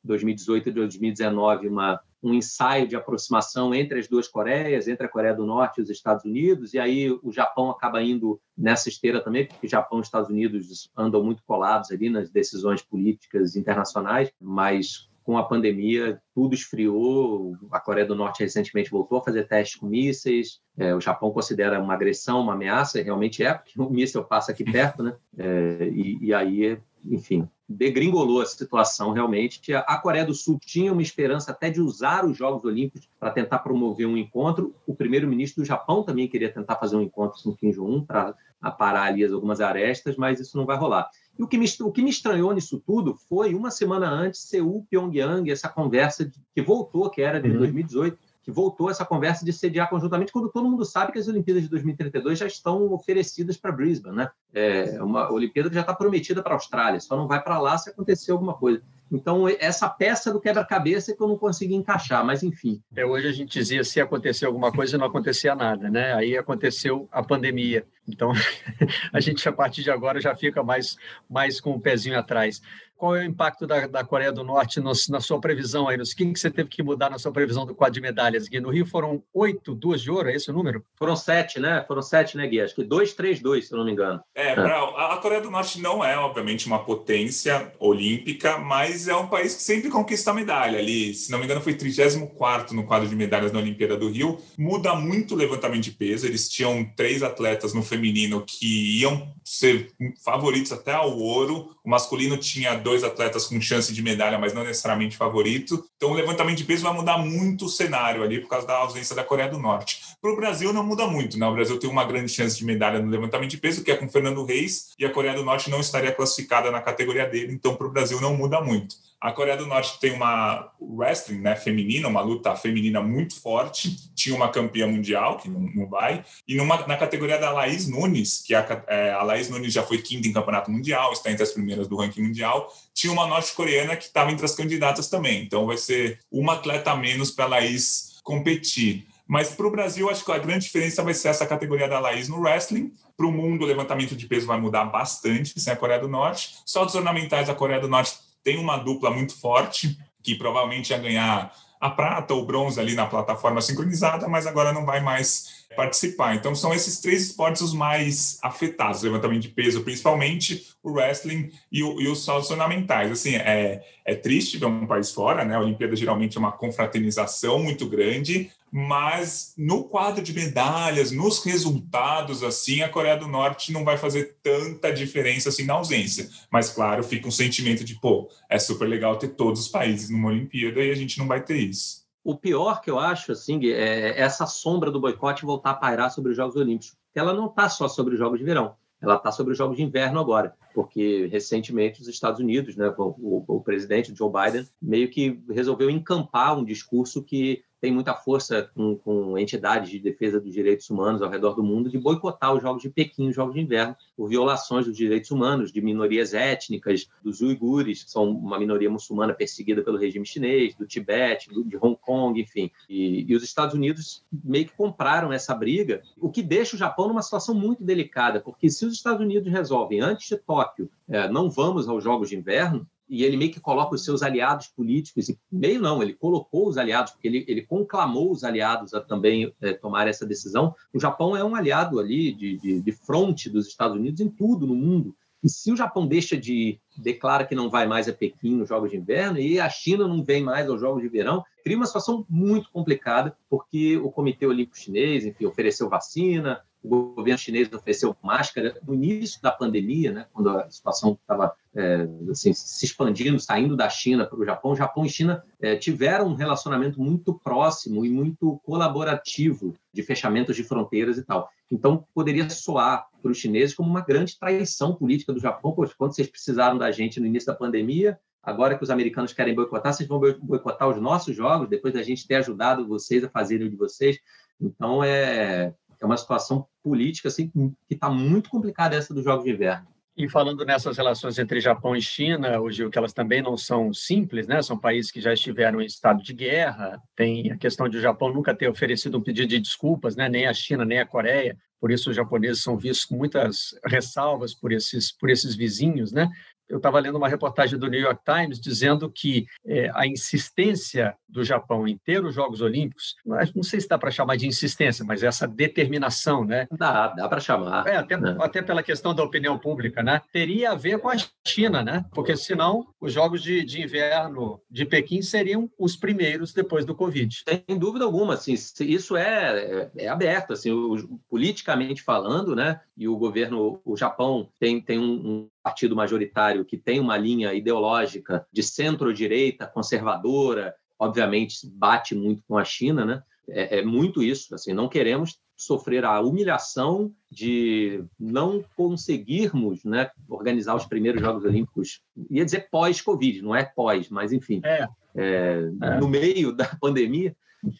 2018 0.03 0.69
e 0.69 0.71
2019 0.71 1.67
uma 1.67 1.99
um 2.23 2.33
ensaio 2.33 2.87
de 2.87 2.95
aproximação 2.95 3.73
entre 3.73 3.99
as 3.99 4.07
duas 4.07 4.27
Coreias, 4.27 4.87
entre 4.87 5.05
a 5.05 5.09
Coreia 5.09 5.33
do 5.33 5.45
Norte 5.45 5.79
e 5.79 5.81
os 5.81 5.89
Estados 5.89 6.23
Unidos, 6.23 6.73
e 6.73 6.79
aí 6.79 7.09
o 7.09 7.31
Japão 7.31 7.71
acaba 7.71 8.01
indo 8.01 8.39
nessa 8.55 8.89
esteira 8.89 9.23
também, 9.23 9.47
porque 9.47 9.67
Japão 9.67 9.99
e 9.99 10.01
Estados 10.03 10.29
Unidos 10.29 10.91
andam 10.95 11.23
muito 11.23 11.43
colados 11.45 11.91
ali 11.91 12.09
nas 12.09 12.29
decisões 12.29 12.81
políticas 12.83 13.55
internacionais, 13.55 14.31
mas 14.39 15.09
com 15.23 15.37
a 15.37 15.43
pandemia 15.43 16.21
tudo 16.33 16.55
esfriou. 16.55 17.55
A 17.71 17.79
Coreia 17.79 18.05
do 18.05 18.15
Norte 18.15 18.43
recentemente 18.43 18.89
voltou 18.89 19.19
a 19.19 19.23
fazer 19.23 19.47
testes 19.47 19.79
com 19.79 19.85
mísseis. 19.85 20.59
É, 20.77 20.95
o 20.95 21.01
Japão 21.01 21.31
considera 21.31 21.79
uma 21.79 21.93
agressão, 21.93 22.41
uma 22.41 22.53
ameaça, 22.53 23.01
realmente 23.01 23.43
é, 23.43 23.53
porque 23.53 23.73
o 23.79 23.89
míssil 23.89 24.23
passa 24.23 24.51
aqui 24.51 24.63
perto, 24.63 25.03
né? 25.03 25.15
É, 25.37 25.89
e, 25.93 26.17
e 26.21 26.33
aí, 26.33 26.77
enfim, 27.05 27.47
degringolou 27.67 28.41
a 28.41 28.45
situação 28.45 29.11
realmente. 29.11 29.73
A 29.73 29.97
Coreia 29.97 30.25
do 30.25 30.33
Sul 30.33 30.59
tinha 30.59 30.91
uma 30.91 31.01
esperança 31.01 31.51
até 31.51 31.69
de 31.69 31.81
usar 31.81 32.25
os 32.25 32.37
Jogos 32.37 32.63
Olímpicos 32.63 33.09
para 33.19 33.31
tentar 33.31 33.59
promover 33.59 34.07
um 34.07 34.17
encontro. 34.17 34.75
O 34.85 34.95
primeiro-ministro 34.95 35.63
do 35.63 35.67
Japão 35.67 36.03
também 36.03 36.27
queria 36.27 36.51
tentar 36.51 36.75
fazer 36.75 36.95
um 36.95 37.01
encontro 37.01 37.41
com 37.41 37.55
Kim 37.55 37.71
Jong-un 37.71 38.05
para 38.05 38.35
aparar 38.61 39.03
ali 39.03 39.25
algumas 39.25 39.61
arestas, 39.61 40.15
mas 40.15 40.39
isso 40.39 40.57
não 40.57 40.65
vai 40.65 40.77
rolar. 40.77 41.09
E 41.37 41.43
o 41.43 41.47
que, 41.47 41.57
me, 41.57 41.65
o 41.81 41.91
que 41.91 42.01
me 42.01 42.09
estranhou 42.09 42.53
nisso 42.53 42.79
tudo 42.85 43.15
foi, 43.27 43.55
uma 43.55 43.71
semana 43.71 44.09
antes, 44.09 44.41
Seul, 44.41 44.85
Pyongyang, 44.89 45.49
essa 45.49 45.69
conversa 45.69 46.25
de, 46.25 46.39
que 46.53 46.61
voltou, 46.61 47.09
que 47.09 47.21
era 47.21 47.41
de 47.41 47.49
uhum. 47.49 47.57
2018, 47.57 48.19
que 48.43 48.51
voltou 48.51 48.89
essa 48.89 49.05
conversa 49.05 49.45
de 49.45 49.53
sediar 49.53 49.89
conjuntamente, 49.89 50.31
quando 50.31 50.49
todo 50.49 50.69
mundo 50.69 50.83
sabe 50.83 51.11
que 51.11 51.19
as 51.19 51.27
Olimpíadas 51.27 51.63
de 51.63 51.69
2032 51.69 52.39
já 52.39 52.47
estão 52.47 52.91
oferecidas 52.91 53.57
para 53.57 53.71
Brisbane, 53.71 54.15
né? 54.15 54.29
É 54.53 55.01
uma 55.01 55.31
Olimpíada 55.31 55.69
que 55.69 55.75
já 55.75 55.81
está 55.81 55.93
prometida 55.93 56.41
para 56.41 56.53
a 56.53 56.55
Austrália, 56.55 56.99
só 56.99 57.15
não 57.15 57.27
vai 57.27 57.41
para 57.41 57.59
lá 57.59 57.77
se 57.77 57.89
acontecer 57.89 58.31
alguma 58.31 58.53
coisa. 58.53 58.81
Então, 59.11 59.47
essa 59.59 59.89
peça 59.89 60.31
do 60.31 60.39
quebra-cabeça 60.39 61.11
é 61.11 61.15
que 61.15 61.21
eu 61.21 61.27
não 61.27 61.37
consegui 61.37 61.75
encaixar, 61.75 62.25
mas 62.25 62.43
enfim. 62.43 62.81
É, 62.95 63.05
hoje 63.05 63.27
a 63.27 63.31
gente 63.31 63.59
dizia 63.59 63.83
se 63.83 63.99
acontecer 63.99 64.45
alguma 64.45 64.71
coisa 64.71 64.97
não 64.97 65.05
acontecia 65.05 65.53
nada, 65.53 65.89
né? 65.89 66.13
Aí 66.13 66.37
aconteceu 66.37 67.09
a 67.11 67.21
pandemia. 67.21 67.85
Então, 68.07 68.31
a 69.13 69.19
gente 69.19 69.47
a 69.47 69.51
partir 69.51 69.83
de 69.83 69.91
agora 69.91 70.19
já 70.19 70.35
fica 70.35 70.63
mais, 70.63 70.97
mais 71.29 71.59
com 71.59 71.71
o 71.71 71.79
pezinho 71.79 72.17
atrás 72.17 72.61
qual 73.01 73.15
é 73.15 73.21
o 73.21 73.23
impacto 73.23 73.65
da, 73.65 73.87
da 73.87 74.03
Coreia 74.03 74.31
do 74.31 74.43
Norte 74.43 74.79
no, 74.79 74.91
na 75.09 75.19
sua 75.19 75.41
previsão 75.41 75.87
aí? 75.87 75.97
Nos 75.97 76.13
que, 76.13 76.23
que 76.23 76.39
você 76.39 76.51
teve 76.51 76.69
que 76.69 76.83
mudar 76.83 77.09
na 77.09 77.17
sua 77.17 77.31
previsão 77.31 77.65
do 77.65 77.73
quadro 77.73 77.95
de 77.95 77.99
medalhas, 78.01 78.47
Gui? 78.47 78.59
No 78.59 78.69
Rio 78.69 78.85
foram 78.85 79.23
oito, 79.33 79.73
duas 79.73 80.03
de 80.03 80.11
ouro, 80.11 80.29
é 80.29 80.35
esse 80.35 80.51
o 80.51 80.53
número? 80.53 80.85
Foram 80.95 81.15
sete, 81.15 81.59
né? 81.59 81.83
Foram 81.87 82.03
sete, 82.03 82.37
né, 82.37 82.45
Gui? 82.45 82.61
Acho 82.61 82.75
que 82.75 82.83
dois, 82.83 83.15
três, 83.15 83.39
dois, 83.39 83.67
se 83.67 83.73
eu 83.73 83.79
não 83.79 83.85
me 83.85 83.91
engano. 83.91 84.21
É, 84.35 84.51
a, 84.51 85.15
a 85.15 85.17
Coreia 85.17 85.41
do 85.41 85.49
Norte 85.49 85.81
não 85.81 86.05
é, 86.05 86.15
obviamente, 86.15 86.67
uma 86.67 86.77
potência 86.77 87.73
olímpica, 87.79 88.59
mas 88.59 89.07
é 89.07 89.15
um 89.15 89.25
país 89.25 89.55
que 89.55 89.63
sempre 89.63 89.89
conquista 89.89 90.31
medalha 90.31 90.77
ali. 90.77 91.15
Se 91.15 91.31
não 91.31 91.39
me 91.39 91.45
engano, 91.45 91.59
foi 91.59 91.73
34 91.73 92.75
no 92.75 92.83
quadro 92.83 93.09
de 93.09 93.15
medalhas 93.15 93.51
na 93.51 93.57
Olimpíada 93.57 93.97
do 93.97 94.11
Rio. 94.11 94.37
Muda 94.55 94.93
muito 94.93 95.33
o 95.33 95.37
levantamento 95.37 95.85
de 95.85 95.91
peso. 95.91 96.27
Eles 96.27 96.47
tinham 96.47 96.85
três 96.95 97.23
atletas 97.23 97.73
no 97.73 97.81
feminino 97.91 98.43
que 98.45 98.99
iam 99.01 99.33
ser 99.43 99.91
favoritos 100.23 100.71
até 100.71 100.93
ao 100.93 101.17
ouro. 101.17 101.75
O 101.83 101.89
masculino 101.89 102.37
tinha 102.37 102.73
dois 102.75 103.03
atletas 103.03 103.47
com 103.47 103.59
chance 103.59 103.93
de 103.93 104.01
medalha, 104.01 104.39
mas 104.39 104.53
não 104.53 104.63
necessariamente 104.63 105.17
favorito. 105.17 105.83
Então, 105.97 106.11
o 106.11 106.13
levantamento 106.13 106.57
de 106.57 106.63
peso 106.63 106.83
vai 106.83 106.93
mudar 106.93 107.17
muito 107.17 107.65
o 107.65 107.69
cenário 107.69 108.23
ali 108.23 108.39
por 108.39 108.47
causa 108.47 108.65
da 108.65 108.77
ausência 108.77 109.15
da 109.15 109.23
Coreia 109.23 109.49
do 109.49 109.59
Norte. 109.59 110.01
Para 110.21 110.31
o 110.31 110.35
Brasil, 110.37 110.71
não 110.71 110.85
muda 110.85 111.05
muito. 111.05 111.37
Né? 111.37 111.45
O 111.45 111.53
Brasil 111.53 111.77
tem 111.77 111.89
uma 111.89 112.05
grande 112.05 112.31
chance 112.31 112.57
de 112.57 112.63
medalha 112.63 113.01
no 113.01 113.09
levantamento 113.09 113.51
de 113.51 113.57
peso, 113.57 113.83
que 113.83 113.91
é 113.91 113.97
com 113.97 114.07
Fernando 114.07 114.45
Reis, 114.45 114.91
e 114.97 115.05
a 115.05 115.09
Coreia 115.09 115.35
do 115.35 115.43
Norte 115.43 115.69
não 115.69 115.81
estaria 115.81 116.11
classificada 116.11 116.71
na 116.71 116.81
categoria 116.81 117.25
dele, 117.25 117.53
então 117.53 117.75
para 117.75 117.87
o 117.87 117.91
Brasil 117.91 118.21
não 118.21 118.35
muda 118.37 118.61
muito. 118.61 118.95
A 119.21 119.31
Coreia 119.31 119.55
do 119.55 119.67
Norte 119.67 119.99
tem 119.99 120.11
uma 120.11 120.71
wrestling 120.81 121.41
né, 121.41 121.55
feminina, 121.55 122.07
uma 122.07 122.21
luta 122.21 122.55
feminina 122.55 123.03
muito 123.03 123.39
forte. 123.39 124.11
Tinha 124.15 124.35
uma 124.35 124.49
campeã 124.49 124.87
mundial, 124.87 125.37
que 125.37 125.47
não, 125.47 125.87
vai. 125.87 126.25
E 126.47 126.55
numa, 126.55 126.87
na 126.87 126.97
categoria 126.97 127.37
da 127.37 127.51
Laís 127.51 127.87
Nunes, 127.87 128.41
que 128.43 128.55
a, 128.55 128.83
é, 128.87 129.11
a 129.11 129.21
Laís 129.21 129.47
Nunes 129.47 129.71
já 129.71 129.83
foi 129.83 129.99
quinta 129.99 130.27
em 130.27 130.33
campeonato 130.33 130.71
mundial, 130.71 131.13
está 131.13 131.29
entre 131.29 131.43
as 131.43 131.51
primeiras 131.51 131.87
do 131.87 131.97
ranking 131.97 132.23
mundial. 132.23 132.67
Tinha 132.95 133.13
uma 133.13 133.27
norte-coreana 133.27 133.95
que 133.95 134.05
estava 134.05 134.31
entre 134.31 134.43
as 134.43 134.55
candidatas 134.55 135.07
também. 135.07 135.43
Então 135.43 135.67
vai 135.67 135.77
ser 135.77 136.19
uma 136.31 136.53
atleta 136.53 136.89
a 136.89 136.95
menos 136.95 137.29
para 137.29 137.45
a 137.45 137.49
Laís 137.49 138.19
competir. 138.23 139.05
Mas 139.27 139.51
para 139.51 139.67
o 139.67 139.71
Brasil, 139.71 140.09
acho 140.09 140.25
que 140.25 140.31
a 140.31 140.39
grande 140.39 140.65
diferença 140.65 141.03
vai 141.03 141.13
ser 141.13 141.27
essa 141.27 141.45
categoria 141.45 141.87
da 141.87 141.99
Laís 141.99 142.27
no 142.27 142.41
wrestling. 142.41 142.91
Para 143.15 143.27
o 143.27 143.31
mundo, 143.31 143.63
o 143.63 143.67
levantamento 143.67 144.15
de 144.15 144.25
peso 144.25 144.47
vai 144.47 144.59
mudar 144.59 144.85
bastante 144.85 145.59
sem 145.59 145.71
a 145.71 145.75
Coreia 145.75 145.99
do 145.99 146.07
Norte. 146.07 146.55
Só 146.65 146.83
dos 146.83 146.95
ornamentais, 146.95 147.49
a 147.49 147.55
Coreia 147.55 147.79
do 147.79 147.87
Norte 147.87 148.30
tem 148.43 148.57
uma 148.57 148.77
dupla 148.77 149.11
muito 149.11 149.39
forte, 149.39 149.97
que 150.23 150.35
provavelmente 150.35 150.91
ia 150.91 150.97
ganhar 150.97 151.53
a 151.79 151.89
prata 151.89 152.33
ou 152.33 152.45
bronze 152.45 152.79
ali 152.79 152.93
na 152.93 153.07
plataforma 153.07 153.61
sincronizada, 153.61 154.27
mas 154.27 154.45
agora 154.45 154.71
não 154.71 154.85
vai 154.85 155.01
mais 155.01 155.60
participar. 155.75 156.35
Então, 156.35 156.53
são 156.53 156.73
esses 156.73 156.99
três 156.99 157.21
esportes 157.23 157.61
os 157.61 157.73
mais 157.73 158.37
afetados, 158.41 159.01
levantamento 159.01 159.41
de 159.41 159.49
peso, 159.49 159.83
principalmente 159.83 160.67
o 160.83 160.91
wrestling 160.91 161.51
e, 161.71 161.83
o, 161.83 162.01
e 162.01 162.07
os 162.07 162.23
saltos 162.23 162.49
ornamentais. 162.49 163.11
Assim, 163.11 163.35
é, 163.35 163.83
é 164.05 164.15
triste 164.15 164.57
ver 164.57 164.65
um 164.65 164.87
país 164.87 165.11
fora, 165.11 165.45
né? 165.45 165.55
A 165.55 165.59
Olimpíada 165.59 165.95
geralmente 165.95 166.37
é 166.37 166.39
uma 166.39 166.51
confraternização 166.51 167.59
muito 167.59 167.87
grande, 167.87 168.51
mas 168.71 169.53
no 169.57 169.83
quadro 169.83 170.23
de 170.23 170.33
medalhas, 170.33 171.11
nos 171.11 171.43
resultados, 171.43 172.41
assim, 172.43 172.81
a 172.81 172.89
Coreia 172.89 173.17
do 173.17 173.27
Norte 173.27 173.73
não 173.73 173.83
vai 173.83 173.97
fazer 173.97 174.37
tanta 174.41 174.91
diferença 174.91 175.49
assim 175.49 175.65
na 175.65 175.73
ausência. 175.73 176.29
Mas, 176.49 176.69
claro, 176.69 177.03
fica 177.03 177.27
um 177.27 177.31
sentimento 177.31 177.83
de, 177.83 177.95
pô, 177.95 178.29
é 178.49 178.57
super 178.57 178.87
legal 178.87 179.17
ter 179.17 179.29
todos 179.29 179.61
os 179.61 179.67
países 179.67 180.09
numa 180.09 180.29
Olimpíada 180.29 180.81
e 180.81 180.91
a 180.91 180.95
gente 180.95 181.19
não 181.19 181.27
vai 181.27 181.43
ter 181.43 181.57
isso. 181.57 182.01
O 182.23 182.35
pior 182.35 182.81
que 182.81 182.89
eu 182.91 182.99
acho, 182.99 183.31
assim, 183.31 183.65
é 183.65 184.19
essa 184.19 184.45
sombra 184.45 184.91
do 184.91 184.99
boicote 184.99 185.45
voltar 185.45 185.71
a 185.71 185.75
pairar 185.75 186.11
sobre 186.11 186.31
os 186.31 186.37
Jogos 186.37 186.55
Olímpicos. 186.55 186.95
Ela 187.15 187.33
não 187.33 187.47
está 187.47 187.67
só 187.67 187.87
sobre 187.87 188.13
os 188.13 188.19
Jogos 188.19 188.39
de 188.39 188.45
Verão, 188.45 188.75
ela 189.01 189.15
está 189.15 189.31
sobre 189.31 189.53
os 189.53 189.57
Jogos 189.57 189.75
de 189.75 189.83
Inverno 189.83 190.19
agora, 190.19 190.55
porque 190.73 191.27
recentemente 191.31 192.01
os 192.01 192.07
Estados 192.07 192.39
Unidos, 192.39 192.75
né, 192.75 192.93
o, 192.95 193.03
o, 193.03 193.43
o 193.47 193.61
presidente 193.61 194.13
Joe 194.15 194.31
Biden, 194.31 194.67
meio 194.79 195.09
que 195.09 195.41
resolveu 195.49 195.89
encampar 195.89 196.55
um 196.55 196.63
discurso 196.63 197.23
que 197.23 197.63
tem 197.81 197.91
muita 197.91 198.13
força 198.13 198.69
com, 198.75 198.95
com, 198.95 199.37
entidades 199.37 199.89
de 199.89 199.99
defesa 199.99 200.39
dos 200.39 200.53
direitos 200.53 200.87
humanos 200.89 201.21
ao 201.23 201.29
redor 201.29 201.55
do 201.55 201.63
mundo 201.63 201.89
de 201.89 201.97
boicotar 201.97 202.53
os 202.53 202.61
Jogos 202.61 202.83
de 202.83 202.89
Pequim, 202.89 203.29
os 203.29 203.35
Jogos 203.35 203.55
de 203.55 203.61
Inverno, 203.61 203.95
por 204.15 204.29
violações 204.29 204.85
dos 204.85 204.95
direitos 204.95 205.31
humanos, 205.31 205.71
de 205.71 205.81
minorias 205.81 206.35
étnicas, 206.35 207.09
dos 207.23 207.41
uigures, 207.41 208.03
que 208.03 208.11
são 208.11 208.29
uma 208.29 208.59
minoria 208.59 208.89
muçulmana 208.89 209.33
perseguida 209.33 209.81
pelo 209.81 209.97
regime 209.97 210.25
chinês, 210.25 210.75
do 210.75 210.85
Tibete, 210.85 211.49
do, 211.49 211.63
de 211.63 211.75
Hong 211.75 211.97
Kong, 211.99 212.39
enfim. 212.39 212.69
E, 212.87 213.25
e, 213.27 213.35
os 213.35 213.43
Estados 213.43 213.73
Unidos 213.73 214.23
meio 214.31 214.65
que 214.65 214.75
compraram 214.75 215.33
essa 215.33 215.55
briga, 215.55 216.03
o 216.19 216.29
que 216.29 216.43
deixa 216.43 216.75
o 216.75 216.79
Japão 216.79 217.07
numa 217.07 217.23
situação 217.23 217.55
muito 217.55 217.83
delicada, 217.83 218.39
porque 218.39 218.69
se 218.69 218.85
os 218.85 218.93
Estados 218.93 219.21
Unidos 219.21 219.51
resolvem, 219.51 220.01
antes 220.01 220.29
de 220.29 220.37
Tóquio, 220.37 220.87
é, 221.09 221.27
não 221.27 221.49
vamos 221.49 221.89
aos 221.89 222.03
Jogos 222.03 222.29
de 222.29 222.35
Inverno, 222.35 222.87
e 223.11 223.25
ele 223.25 223.35
meio 223.35 223.51
que 223.51 223.59
coloca 223.59 223.93
os 223.93 224.05
seus 224.05 224.23
aliados 224.23 224.67
políticos, 224.67 225.27
e 225.27 225.37
meio 225.51 225.81
não, 225.81 226.01
ele 226.01 226.13
colocou 226.13 226.69
os 226.69 226.77
aliados, 226.77 227.11
porque 227.11 227.27
ele, 227.27 227.43
ele 227.45 227.61
conclamou 227.61 228.31
os 228.31 228.45
aliados 228.45 228.93
a 228.93 229.01
também 229.01 229.53
é, 229.59 229.73
tomar 229.73 230.07
essa 230.07 230.25
decisão. 230.25 230.73
O 230.93 230.99
Japão 230.99 231.35
é 231.35 231.43
um 231.43 231.53
aliado 231.53 231.99
ali 231.99 232.31
de, 232.31 232.57
de, 232.57 232.81
de 232.81 232.91
fronte 232.93 233.49
dos 233.49 233.67
Estados 233.67 233.97
Unidos 233.97 234.21
em 234.21 234.29
tudo 234.29 234.65
no 234.65 234.75
mundo. 234.75 235.13
E 235.43 235.49
se 235.49 235.73
o 235.73 235.75
Japão 235.75 236.07
deixa 236.07 236.37
de 236.37 236.79
declara 236.95 237.45
que 237.45 237.55
não 237.55 237.69
vai 237.69 237.85
mais 237.85 238.07
a 238.07 238.13
Pequim 238.13 238.55
nos 238.55 238.69
Jogos 238.69 238.91
de 238.91 238.97
Inverno 238.97 239.39
e 239.39 239.59
a 239.59 239.69
China 239.69 240.07
não 240.07 240.23
vem 240.23 240.41
mais 240.41 240.69
aos 240.69 240.79
Jogos 240.79 241.01
de 241.01 241.09
Verão, 241.09 241.43
cria 241.65 241.75
uma 241.75 241.87
situação 241.87 242.25
muito 242.29 242.71
complicada, 242.71 243.35
porque 243.49 243.97
o 243.97 244.09
Comitê 244.09 244.45
Olímpico 244.45 244.77
Chinês, 244.77 245.25
enfim, 245.25 245.45
ofereceu 245.45 245.89
vacina, 245.89 246.61
o 246.83 247.13
governo 247.13 247.37
chinês 247.37 247.71
ofereceu 247.71 248.15
máscara 248.23 248.79
no 248.85 248.93
início 248.93 249.41
da 249.41 249.51
pandemia, 249.51 250.11
né, 250.11 250.25
quando 250.33 250.49
a 250.49 250.69
situação 250.69 251.17
estava 251.19 251.53
é, 251.75 252.07
assim, 252.29 252.53
se 252.53 252.85
expandindo, 252.85 253.39
saindo 253.39 253.75
da 253.75 253.87
China 253.89 254.25
para 254.25 254.39
o 254.39 254.45
Japão. 254.45 254.75
Japão 254.75 255.05
e 255.05 255.09
China 255.09 255.43
é, 255.61 255.75
tiveram 255.75 256.27
um 256.27 256.33
relacionamento 256.33 256.99
muito 256.99 257.33
próximo 257.33 258.05
e 258.05 258.09
muito 258.09 258.59
colaborativo 258.65 259.75
de 259.93 260.03
fechamentos 260.03 260.55
de 260.55 260.63
fronteiras 260.63 261.17
e 261.17 261.23
tal. 261.23 261.49
Então, 261.71 262.05
poderia 262.13 262.49
soar 262.49 263.07
para 263.21 263.31
os 263.31 263.37
chineses 263.37 263.75
como 263.75 263.89
uma 263.89 264.01
grande 264.01 264.37
traição 264.37 264.93
política 264.95 265.31
do 265.31 265.39
Japão, 265.39 265.71
pois 265.73 265.93
quando 265.93 266.13
vocês 266.13 266.27
precisaram 266.27 266.77
da 266.77 266.91
gente 266.91 267.19
no 267.19 267.25
início 267.25 267.47
da 267.47 267.57
pandemia, 267.57 268.19
agora 268.43 268.77
que 268.77 268.83
os 268.83 268.89
americanos 268.89 269.31
querem 269.31 269.55
boicotar, 269.55 269.93
vocês 269.93 270.09
vão 270.09 270.19
boicotar 270.19 270.89
os 270.89 270.99
nossos 270.99 271.35
jogos, 271.35 271.69
depois 271.69 271.93
da 271.93 272.03
gente 272.03 272.27
ter 272.27 272.35
ajudado 272.35 272.87
vocês 272.87 273.23
a 273.23 273.29
fazerem 273.29 273.67
o 273.67 273.69
de 273.69 273.77
vocês. 273.77 274.19
Então, 274.59 275.03
é, 275.03 275.73
é 276.01 276.05
uma 276.05 276.17
situação 276.17 276.65
política 276.83 277.27
assim, 277.27 277.49
que 277.87 277.93
está 277.93 278.09
muito 278.09 278.49
complicada 278.49 278.95
essa 278.95 279.13
dos 279.13 279.23
Jogos 279.23 279.45
de 279.45 279.51
Inverno. 279.51 279.87
E 280.17 280.27
falando 280.29 280.65
nessas 280.65 280.97
relações 280.97 281.39
entre 281.39 281.61
Japão 281.61 281.95
e 281.95 282.01
China, 282.01 282.59
hoje 282.59 282.87
que 282.89 282.97
elas 282.97 283.13
também 283.13 283.41
não 283.41 283.55
são 283.55 283.93
simples, 283.93 284.45
né? 284.45 284.61
São 284.61 284.77
países 284.77 285.09
que 285.09 285.21
já 285.21 285.33
estiveram 285.33 285.81
em 285.81 285.85
estado 285.85 286.21
de 286.21 286.33
guerra. 286.33 287.01
Tem 287.15 287.49
a 287.51 287.57
questão 287.57 287.87
de 287.87 287.97
o 287.97 288.01
Japão 288.01 288.33
nunca 288.33 288.53
ter 288.53 288.67
oferecido 288.67 289.17
um 289.17 289.21
pedido 289.21 289.47
de 289.47 289.59
desculpas, 289.59 290.15
né? 290.15 290.27
Nem 290.27 290.47
a 290.47 290.53
China, 290.53 290.83
nem 290.83 290.99
a 290.99 291.05
Coreia. 291.05 291.57
Por 291.79 291.91
isso 291.91 292.09
os 292.09 292.15
japoneses 292.15 292.61
são 292.61 292.77
vistos 292.77 293.05
com 293.05 293.15
muitas 293.15 293.73
ressalvas 293.85 294.53
por 294.53 294.71
esses 294.71 295.11
por 295.11 295.29
esses 295.29 295.55
vizinhos, 295.55 296.11
né? 296.11 296.29
Eu 296.71 296.77
estava 296.77 296.99
lendo 296.99 297.17
uma 297.17 297.27
reportagem 297.27 297.77
do 297.77 297.87
New 297.87 297.99
York 297.99 298.21
Times 298.23 298.59
dizendo 298.59 299.11
que 299.11 299.45
é, 299.65 299.91
a 299.93 300.07
insistência 300.07 301.15
do 301.27 301.43
Japão 301.43 301.87
em 301.87 301.97
ter 301.97 302.23
os 302.23 302.33
Jogos 302.33 302.61
Olímpicos, 302.61 303.15
não 303.55 303.63
sei 303.63 303.79
se 303.79 303.87
dá 303.87 303.97
para 303.97 304.11
chamar 304.11 304.37
de 304.37 304.47
insistência, 304.47 305.03
mas 305.05 305.23
essa 305.23 305.47
determinação, 305.47 306.45
né? 306.45 306.67
Dá, 306.71 307.07
dá 307.09 307.27
para 307.27 307.39
chamar. 307.39 307.87
É, 307.87 307.97
até, 307.97 308.17
né? 308.17 308.37
até 308.39 308.61
pela 308.61 308.83
questão 308.83 309.13
da 309.13 309.23
opinião 309.23 309.57
pública, 309.57 310.01
né? 310.01 310.21
Teria 310.31 310.71
a 310.71 310.75
ver 310.75 310.99
com 310.99 311.09
a 311.09 311.15
China, 311.45 311.83
né? 311.83 312.05
Porque 312.13 312.35
senão 312.35 312.87
os 312.99 313.13
Jogos 313.13 313.41
de, 313.41 313.63
de 313.63 313.81
Inverno 313.81 314.61
de 314.69 314.85
Pequim 314.85 315.21
seriam 315.21 315.69
os 315.77 315.95
primeiros 315.95 316.53
depois 316.53 316.85
do 316.85 316.95
Covid. 316.95 317.43
Sem 317.47 317.77
dúvida 317.77 318.05
alguma, 318.05 318.35
assim, 318.35 318.53
isso 318.53 319.17
é, 319.17 319.59
é, 319.59 320.05
é 320.05 320.07
aberto, 320.07 320.53
assim, 320.53 320.71
o, 320.71 321.19
politicamente 321.29 322.01
falando, 322.01 322.55
né? 322.55 322.79
E 322.97 323.07
o 323.07 323.17
governo, 323.17 323.81
o 323.83 323.97
Japão 323.97 324.49
tem, 324.59 324.81
tem 324.81 324.99
um, 324.99 325.13
um 325.13 325.49
partido 325.63 325.95
majoritário 325.95 326.65
que 326.65 326.77
tem 326.77 326.99
uma 326.99 327.17
linha 327.17 327.53
ideológica 327.53 328.45
de 328.51 328.63
centro-direita, 328.63 329.67
conservadora, 329.67 330.75
obviamente 330.99 331.67
bate 331.67 332.15
muito 332.15 332.43
com 332.47 332.57
a 332.57 332.63
China, 332.63 333.05
né? 333.05 333.23
É, 333.49 333.79
é, 333.79 333.85
muito 333.85 334.21
isso. 334.21 334.53
Assim, 334.55 334.73
não 334.73 334.87
queremos 334.87 335.39
sofrer 335.57 336.05
a 336.05 336.19
humilhação 336.21 337.13
de 337.29 338.03
não 338.19 338.63
conseguirmos 338.75 339.83
né, 339.83 340.09
organizar 340.27 340.75
os 340.75 340.85
primeiros 340.85 341.21
Jogos 341.21 341.43
Olímpicos. 341.43 342.01
Ia 342.29 342.45
dizer 342.45 342.67
pós-Covid, 342.71 343.41
não 343.41 343.55
é 343.55 343.63
pós, 343.63 344.09
mas 344.09 344.31
enfim, 344.31 344.61
é. 344.63 344.87
É, 345.15 345.69
é. 345.81 345.99
no 345.99 346.07
meio 346.07 346.51
da 346.51 346.65
pandemia 346.79 347.35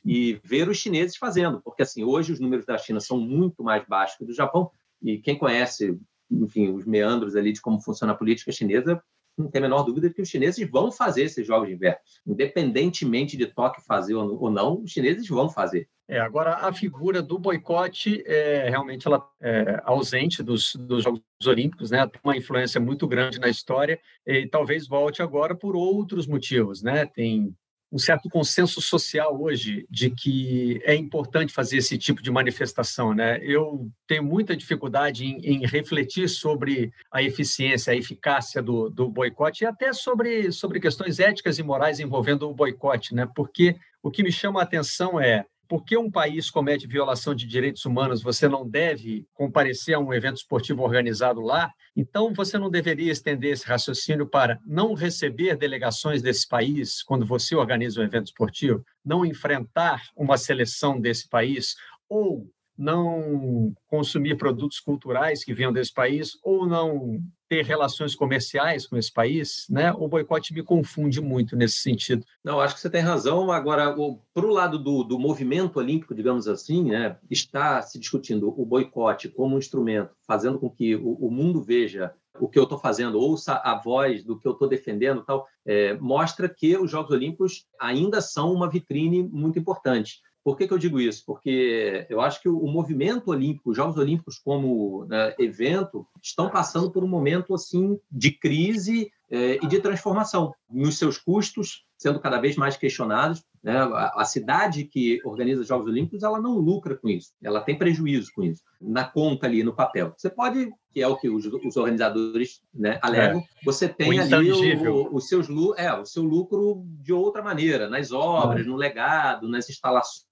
e 0.06 0.40
ver 0.44 0.70
os 0.70 0.78
chineses 0.78 1.18
fazendo, 1.18 1.62
porque 1.62 1.82
assim 1.82 2.04
hoje 2.04 2.34
os 2.34 2.40
números 2.40 2.66
da 2.66 2.78
China 2.78 3.00
são 3.00 3.20
muito 3.20 3.64
mais 3.64 3.84
baixos 3.88 4.18
que 4.18 4.26
do 4.26 4.34
Japão 4.34 4.70
e 5.02 5.18
quem 5.18 5.38
conhece 5.38 5.98
enfim, 6.32 6.72
os 6.72 6.86
meandros 6.86 7.36
ali 7.36 7.52
de 7.52 7.62
como 7.62 7.82
funciona 7.82 8.14
a 8.14 8.16
política 8.16 8.52
chinesa, 8.52 9.02
não 9.38 9.50
tem 9.50 9.60
a 9.60 9.64
menor 9.64 9.84
dúvida 9.84 10.10
que 10.10 10.22
os 10.22 10.30
chineses 10.30 10.70
vão 10.70 10.92
fazer 10.92 11.24
esses 11.24 11.46
jogos 11.46 11.68
de 11.68 11.76
inverno. 11.76 12.00
Independentemente 12.28 13.38
de 13.38 13.48
Tóquio 13.48 13.84
fazer 13.84 14.14
ou 14.14 14.50
não, 14.50 14.82
os 14.82 14.92
chineses 14.92 15.28
vão 15.28 15.50
fazer. 15.50 15.88
É, 16.08 16.20
agora, 16.20 16.56
a 16.56 16.74
figura 16.74 17.22
do 17.22 17.40
boicote 17.40 18.22
é 18.26 18.70
realmente 18.70 19.08
ela 19.08 19.26
é 19.42 19.82
ausente 19.86 20.44
dos, 20.44 20.76
dos 20.76 21.04
Jogos 21.04 21.22
Olímpicos, 21.46 21.90
né? 21.90 22.06
tem 22.06 22.20
uma 22.22 22.36
influência 22.36 22.82
muito 22.82 23.08
grande 23.08 23.40
na 23.40 23.48
história 23.48 23.98
e 24.28 24.46
talvez 24.46 24.88
volte 24.88 25.22
agora 25.22 25.56
por 25.56 25.74
outros 25.74 26.28
motivos. 26.28 26.84
Né? 26.84 27.06
Tem 27.06 27.56
um 27.92 27.98
certo 27.98 28.30
consenso 28.30 28.82
social 28.82 29.40
hoje 29.40 29.86
de 29.90 30.10
que 30.10 30.82
é 30.84 30.96
importante 30.96 31.52
fazer 31.52 31.78
esse 31.78 31.98
tipo 31.98 32.22
de 32.22 32.32
manifestação. 32.32 33.14
Né? 33.14 33.40
Eu 33.44 33.92
tenho 34.08 34.24
muita 34.24 34.56
dificuldade 34.56 35.26
em, 35.26 35.38
em 35.40 35.66
refletir 35.66 36.30
sobre 36.30 36.92
a 37.12 37.22
eficiência, 37.22 37.92
a 37.92 37.96
eficácia 37.96 38.62
do, 38.62 38.90
do 38.90 39.10
boicote 39.10 39.64
e 39.64 39.68
até 39.68 39.92
sobre, 39.92 40.52
sobre 40.52 40.80
questões 40.80 41.20
éticas 41.20 41.60
e 41.60 41.64
morais 41.64 42.00
envolvendo 42.00 42.50
o 42.50 42.54
boicote, 42.54 43.14
né? 43.14 43.28
porque 43.36 43.76
o 44.02 44.10
que 44.10 44.24
me 44.24 44.32
chama 44.32 44.62
a 44.62 44.64
atenção 44.64 45.20
é 45.20 45.46
porque 45.68 45.98
um 45.98 46.12
país 46.12 46.50
comete 46.50 46.86
violação 46.86 47.34
de 47.34 47.48
direitos 47.48 47.86
humanos, 47.86 48.22
você 48.22 48.46
não 48.50 48.68
deve 48.68 49.26
comparecer 49.34 49.96
a 49.96 50.00
um 50.00 50.14
evento 50.14 50.36
esportivo 50.36 50.84
organizado 50.84 51.40
lá, 51.40 51.72
então 51.96 52.34
você 52.34 52.58
não 52.58 52.70
deveria 52.70 53.12
estender 53.12 53.52
esse 53.52 53.66
raciocínio 53.66 54.26
para 54.26 54.60
não 54.66 54.94
receber 54.94 55.58
delegações 55.58 56.22
desse 56.22 56.48
país 56.48 57.04
quando 57.04 57.26
você 57.26 57.56
organiza 57.56 58.00
um 58.00 58.04
evento 58.04 58.28
esportivo, 58.28 58.86
não 59.04 59.26
enfrentar 59.26 60.04
uma 60.16 60.38
seleção 60.38 61.00
desse 61.00 61.28
país? 61.28 61.76
Ou 62.08 62.50
não 62.78 63.74
consumir 63.88 64.38
produtos 64.38 64.80
culturais 64.80 65.44
que 65.44 65.54
venham 65.54 65.74
desse 65.74 65.94
país? 65.94 66.38
Ou 66.44 66.66
não 66.66 67.22
ter 67.52 67.66
relações 67.66 68.16
comerciais 68.16 68.88
com 68.88 68.96
esse 68.96 69.12
país, 69.12 69.68
né? 69.70 69.92
O 69.92 70.08
boicote 70.08 70.54
me 70.54 70.64
confunde 70.64 71.20
muito 71.20 71.54
nesse 71.54 71.80
sentido. 71.80 72.26
Não, 72.42 72.62
acho 72.62 72.76
que 72.76 72.80
você 72.80 72.90
tem 72.90 73.02
razão. 73.02 73.52
Agora, 73.52 73.94
para 74.34 74.46
o 74.46 74.50
lado 74.50 74.80
do, 74.80 75.04
do 75.04 75.20
movimento 75.20 75.76
olímpico, 75.76 76.16
digamos 76.16 76.48
assim, 76.48 76.86
né, 76.86 77.18
está 77.30 77.82
se 77.82 78.00
discutindo 78.00 78.54
o 78.58 78.66
boicote 78.66 79.28
como 79.28 79.56
um 79.56 79.60
instrumento, 79.60 80.12
fazendo 80.26 80.58
com 80.60 80.70
que 80.70 80.96
o, 80.96 81.12
o 81.16 81.30
mundo 81.30 81.62
veja 81.62 82.14
o 82.40 82.48
que 82.48 82.58
eu 82.58 82.64
estou 82.64 82.80
fazendo, 82.80 83.20
ouça 83.20 83.56
a 83.56 83.76
voz 83.76 84.24
do 84.24 84.40
que 84.40 84.48
eu 84.48 84.54
estou 84.54 84.70
defendendo, 84.70 85.22
tal, 85.22 85.46
é, 85.66 85.94
mostra 85.96 86.48
que 86.48 86.78
os 86.78 86.90
Jogos 86.90 87.12
Olímpicos 87.12 87.66
ainda 87.78 88.22
são 88.22 88.54
uma 88.54 88.70
vitrine 88.70 89.24
muito 89.24 89.60
importante. 89.60 90.22
Por 90.44 90.58
que, 90.58 90.68
que 90.68 90.74
eu 90.74 90.78
digo 90.78 91.00
isso? 91.00 91.24
Porque 91.26 92.06
eu 92.10 92.20
acho 92.20 92.42
que 92.42 92.50
o, 92.50 92.68
movimento 92.68 93.30
olímpico, 93.30 93.70
os 93.70 93.78
Jogos 93.78 93.98
Olímpicos 93.98 94.40
como 94.40 95.06
né, 95.06 95.36
evento, 95.38 96.08
estão 96.22 96.50
passando 96.50 96.92
por 96.92 97.04
um 97.04 97.08
momento 97.08 97.54
assim 97.54 98.00
de 98.12 98.32
crise 98.32 99.12
eh, 99.30 99.60
e 99.62 99.68
de 99.68 99.80
transformação 99.80 100.54
nos 100.70 100.98
seus 100.98 101.18
custos, 101.18 101.86
sendo 101.98 102.20
cada 102.20 102.40
vez 102.40 102.56
mais 102.56 102.76
questionados. 102.76 103.44
Né? 103.64 103.78
A, 103.78 104.22
a, 104.22 104.26
cidade 104.26 104.86
que 104.86 105.20
organiza 105.24 105.62
os 105.62 105.68
Jogos 105.68 105.88
Olímpicos 105.88 106.24
ela 106.24 106.42
não 106.42 106.58
lucra 106.58 106.98
com 106.98 107.08
isso, 107.08 107.32
ela 107.44 107.62
tem 107.62 107.78
prejuízo 107.78 108.32
com 108.36 108.44
isso 108.44 108.64
na 108.82 109.04
conta 109.04 109.46
ali 109.46 109.64
no 109.64 109.76
papel. 109.76 110.14
Você 110.18 110.30
pode, 110.30 110.72
que 110.92 111.02
é 111.02 111.08
o 111.08 111.16
que 111.16 111.30
os, 111.30 111.46
os 111.46 111.78
organizadores 111.78 112.62
né, 112.74 112.98
alegam, 113.04 113.40
é. 113.40 113.44
você 113.64 113.88
tem 113.88 114.20
o 114.20 114.24
ali 114.24 114.52
o, 114.52 115.16
o, 115.16 115.22
seus, 115.22 115.48
é, 115.78 115.94
o 115.94 116.06
seu 116.06 116.24
lucro 116.24 116.84
de 117.00 117.14
outra 117.14 117.44
maneira, 117.44 117.88
nas 117.88 118.12
obras, 118.12 118.66
é. 118.66 118.70
no 118.70 118.76
legado, 118.76 119.48
nas 119.48 119.70
instalações 119.70 120.31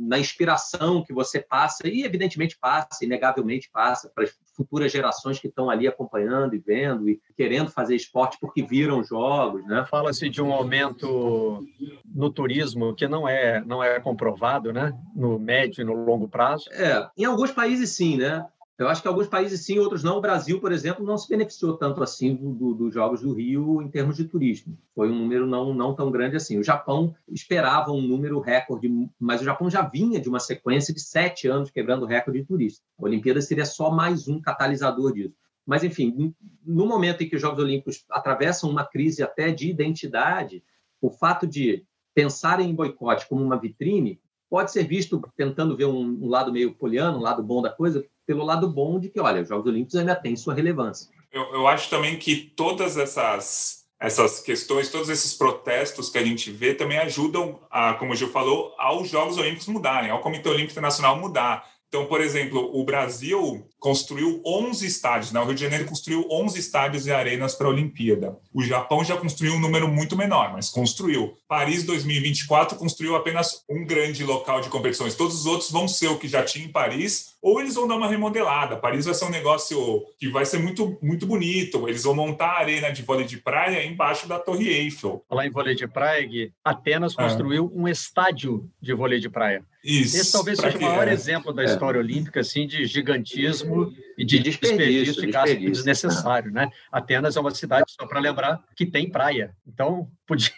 na 0.00 0.18
inspiração 0.18 1.04
que 1.04 1.12
você 1.12 1.40
passa, 1.40 1.86
e 1.86 2.02
evidentemente 2.02 2.58
passa, 2.58 3.04
inegavelmente 3.04 3.70
passa, 3.70 4.10
para 4.14 4.24
as 4.24 4.30
futuras 4.56 4.90
gerações 4.90 5.38
que 5.38 5.48
estão 5.48 5.68
ali 5.68 5.86
acompanhando 5.86 6.54
e 6.54 6.58
vendo 6.58 7.08
e 7.08 7.20
querendo 7.36 7.70
fazer 7.70 7.96
esporte 7.96 8.38
porque 8.40 8.62
viram 8.62 9.04
jogos. 9.04 9.64
Né? 9.66 9.84
Fala-se 9.90 10.30
de 10.30 10.40
um 10.40 10.52
aumento 10.52 11.62
no 12.04 12.30
turismo 12.30 12.94
que 12.94 13.06
não 13.06 13.28
é, 13.28 13.62
não 13.64 13.84
é 13.84 14.00
comprovado 14.00 14.72
né? 14.72 14.92
no 15.14 15.38
médio 15.38 15.82
e 15.82 15.84
no 15.84 15.92
longo 15.92 16.28
prazo. 16.28 16.64
É, 16.72 17.06
em 17.16 17.24
alguns 17.24 17.50
países 17.50 17.90
sim, 17.90 18.16
né? 18.16 18.46
Eu 18.80 18.88
acho 18.88 19.02
que 19.02 19.08
alguns 19.08 19.28
países 19.28 19.60
sim, 19.64 19.78
outros 19.78 20.02
não. 20.02 20.16
O 20.16 20.20
Brasil, 20.22 20.58
por 20.58 20.72
exemplo, 20.72 21.04
não 21.04 21.18
se 21.18 21.28
beneficiou 21.28 21.76
tanto 21.76 22.02
assim 22.02 22.34
dos 22.34 22.76
do, 22.76 22.90
Jogos 22.90 23.20
do 23.20 23.34
Rio 23.34 23.82
em 23.82 23.90
termos 23.90 24.16
de 24.16 24.24
turismo. 24.24 24.78
Foi 24.94 25.10
um 25.10 25.14
número 25.14 25.46
não, 25.46 25.74
não 25.74 25.94
tão 25.94 26.10
grande 26.10 26.36
assim. 26.36 26.58
O 26.58 26.64
Japão 26.64 27.14
esperava 27.28 27.92
um 27.92 28.00
número 28.00 28.40
recorde, 28.40 28.90
mas 29.18 29.42
o 29.42 29.44
Japão 29.44 29.68
já 29.68 29.82
vinha 29.82 30.18
de 30.18 30.30
uma 30.30 30.40
sequência 30.40 30.94
de 30.94 31.00
sete 31.00 31.46
anos 31.46 31.70
quebrando 31.70 32.06
recorde 32.06 32.40
de 32.40 32.46
turista. 32.46 32.82
A 32.98 33.04
Olimpíada 33.04 33.42
seria 33.42 33.66
só 33.66 33.90
mais 33.90 34.28
um 34.28 34.40
catalisador 34.40 35.12
disso. 35.12 35.34
Mas, 35.66 35.84
enfim, 35.84 36.34
no 36.64 36.86
momento 36.86 37.22
em 37.22 37.28
que 37.28 37.36
os 37.36 37.42
Jogos 37.42 37.62
Olímpicos 37.62 38.04
atravessam 38.10 38.70
uma 38.70 38.84
crise 38.84 39.22
até 39.22 39.52
de 39.52 39.68
identidade, 39.68 40.64
o 41.02 41.10
fato 41.10 41.46
de 41.46 41.84
pensarem 42.14 42.70
em 42.70 42.74
boicote 42.74 43.28
como 43.28 43.44
uma 43.44 43.60
vitrine 43.60 44.18
pode 44.48 44.72
ser 44.72 44.84
visto, 44.84 45.22
tentando 45.36 45.76
ver 45.76 45.84
um, 45.84 46.24
um 46.24 46.28
lado 46.28 46.52
meio 46.52 46.74
poliano, 46.74 47.18
um 47.18 47.22
lado 47.22 47.42
bom 47.42 47.62
da 47.62 47.70
coisa, 47.70 48.04
pelo 48.30 48.44
lado 48.44 48.68
bom 48.68 49.00
de 49.00 49.08
que, 49.08 49.18
olha, 49.18 49.42
os 49.42 49.48
Jogos 49.48 49.66
Olímpicos 49.66 49.96
ainda 49.96 50.14
têm 50.14 50.36
sua 50.36 50.54
relevância. 50.54 51.10
Eu, 51.32 51.42
eu 51.52 51.66
acho 51.66 51.90
também 51.90 52.16
que 52.16 52.36
todas 52.36 52.96
essas 52.96 53.80
essas 53.98 54.40
questões, 54.40 54.88
todos 54.88 55.10
esses 55.10 55.34
protestos 55.34 56.08
que 56.08 56.16
a 56.16 56.24
gente 56.24 56.50
vê 56.50 56.72
também 56.72 56.96
ajudam, 56.98 57.60
a, 57.70 57.92
como 57.94 58.12
o 58.12 58.16
Gil 58.16 58.30
falou, 58.30 58.72
aos 58.78 59.10
Jogos 59.10 59.36
Olímpicos 59.36 59.66
mudarem, 59.66 60.10
ao 60.10 60.20
Comitê 60.20 60.48
Olímpico 60.48 60.70
Internacional 60.70 61.18
mudar. 61.18 61.68
Então, 61.90 62.06
por 62.06 62.20
exemplo, 62.20 62.70
o 62.72 62.84
Brasil 62.84 63.66
construiu 63.80 64.40
11 64.46 64.86
estádios, 64.86 65.32
né? 65.32 65.40
o 65.40 65.44
Rio 65.44 65.56
de 65.56 65.62
Janeiro 65.62 65.86
construiu 65.86 66.24
11 66.30 66.56
estádios 66.56 67.06
e 67.08 67.12
arenas 67.12 67.56
para 67.56 67.66
a 67.66 67.70
Olimpíada. 67.70 68.38
O 68.54 68.62
Japão 68.62 69.02
já 69.02 69.16
construiu 69.16 69.54
um 69.54 69.58
número 69.58 69.88
muito 69.88 70.16
menor, 70.16 70.52
mas 70.52 70.68
construiu. 70.68 71.36
Paris 71.48 71.82
2024 71.82 72.78
construiu 72.78 73.16
apenas 73.16 73.64
um 73.68 73.84
grande 73.84 74.22
local 74.22 74.60
de 74.60 74.68
competições. 74.68 75.16
Todos 75.16 75.40
os 75.40 75.46
outros 75.46 75.72
vão 75.72 75.88
ser 75.88 76.06
o 76.06 76.18
que 76.18 76.28
já 76.28 76.44
tinha 76.44 76.64
em 76.64 76.68
Paris, 76.68 77.34
ou 77.42 77.58
eles 77.58 77.74
vão 77.74 77.88
dar 77.88 77.96
uma 77.96 78.06
remodelada. 78.06 78.76
Paris 78.76 79.06
vai 79.06 79.14
ser 79.14 79.24
um 79.24 79.30
negócio 79.30 80.04
que 80.16 80.28
vai 80.28 80.46
ser 80.46 80.60
muito, 80.60 80.96
muito 81.02 81.26
bonito. 81.26 81.88
Eles 81.88 82.04
vão 82.04 82.14
montar 82.14 82.50
a 82.50 82.58
arena 82.60 82.92
de 82.92 83.02
vôlei 83.02 83.26
de 83.26 83.38
praia 83.38 83.84
embaixo 83.84 84.28
da 84.28 84.38
Torre 84.38 84.68
Eiffel. 84.68 85.24
Lá 85.28 85.44
em 85.44 85.50
vôlei 85.50 85.74
de 85.74 85.88
praia, 85.88 86.24
Gui, 86.24 86.52
Atenas 86.64 87.14
é. 87.18 87.22
construiu 87.22 87.72
um 87.74 87.88
estádio 87.88 88.70
de 88.80 88.94
vôlei 88.94 89.18
de 89.18 89.28
praia. 89.28 89.64
Isso. 89.82 90.16
Esse 90.16 90.32
talvez 90.32 90.58
seja 90.58 90.76
o 90.76 90.82
maior 90.82 91.08
é. 91.08 91.12
exemplo 91.12 91.52
da 91.52 91.62
é. 91.62 91.66
história 91.66 91.98
olímpica, 91.98 92.40
assim, 92.40 92.66
de 92.66 92.84
gigantismo 92.84 93.92
e 94.16 94.24
de, 94.24 94.38
de 94.38 94.44
desperdício, 94.44 95.22
de 95.22 95.30
gasto 95.30 95.58
desnecessário, 95.58 96.50
né? 96.52 96.70
Atenas 96.92 97.36
é 97.36 97.40
uma 97.40 97.50
cidade, 97.50 97.86
só 97.88 98.06
para 98.06 98.20
lembrar, 98.20 98.62
que 98.76 98.84
tem 98.84 99.10
praia. 99.10 99.54
Então, 99.66 100.10
podia, 100.26 100.52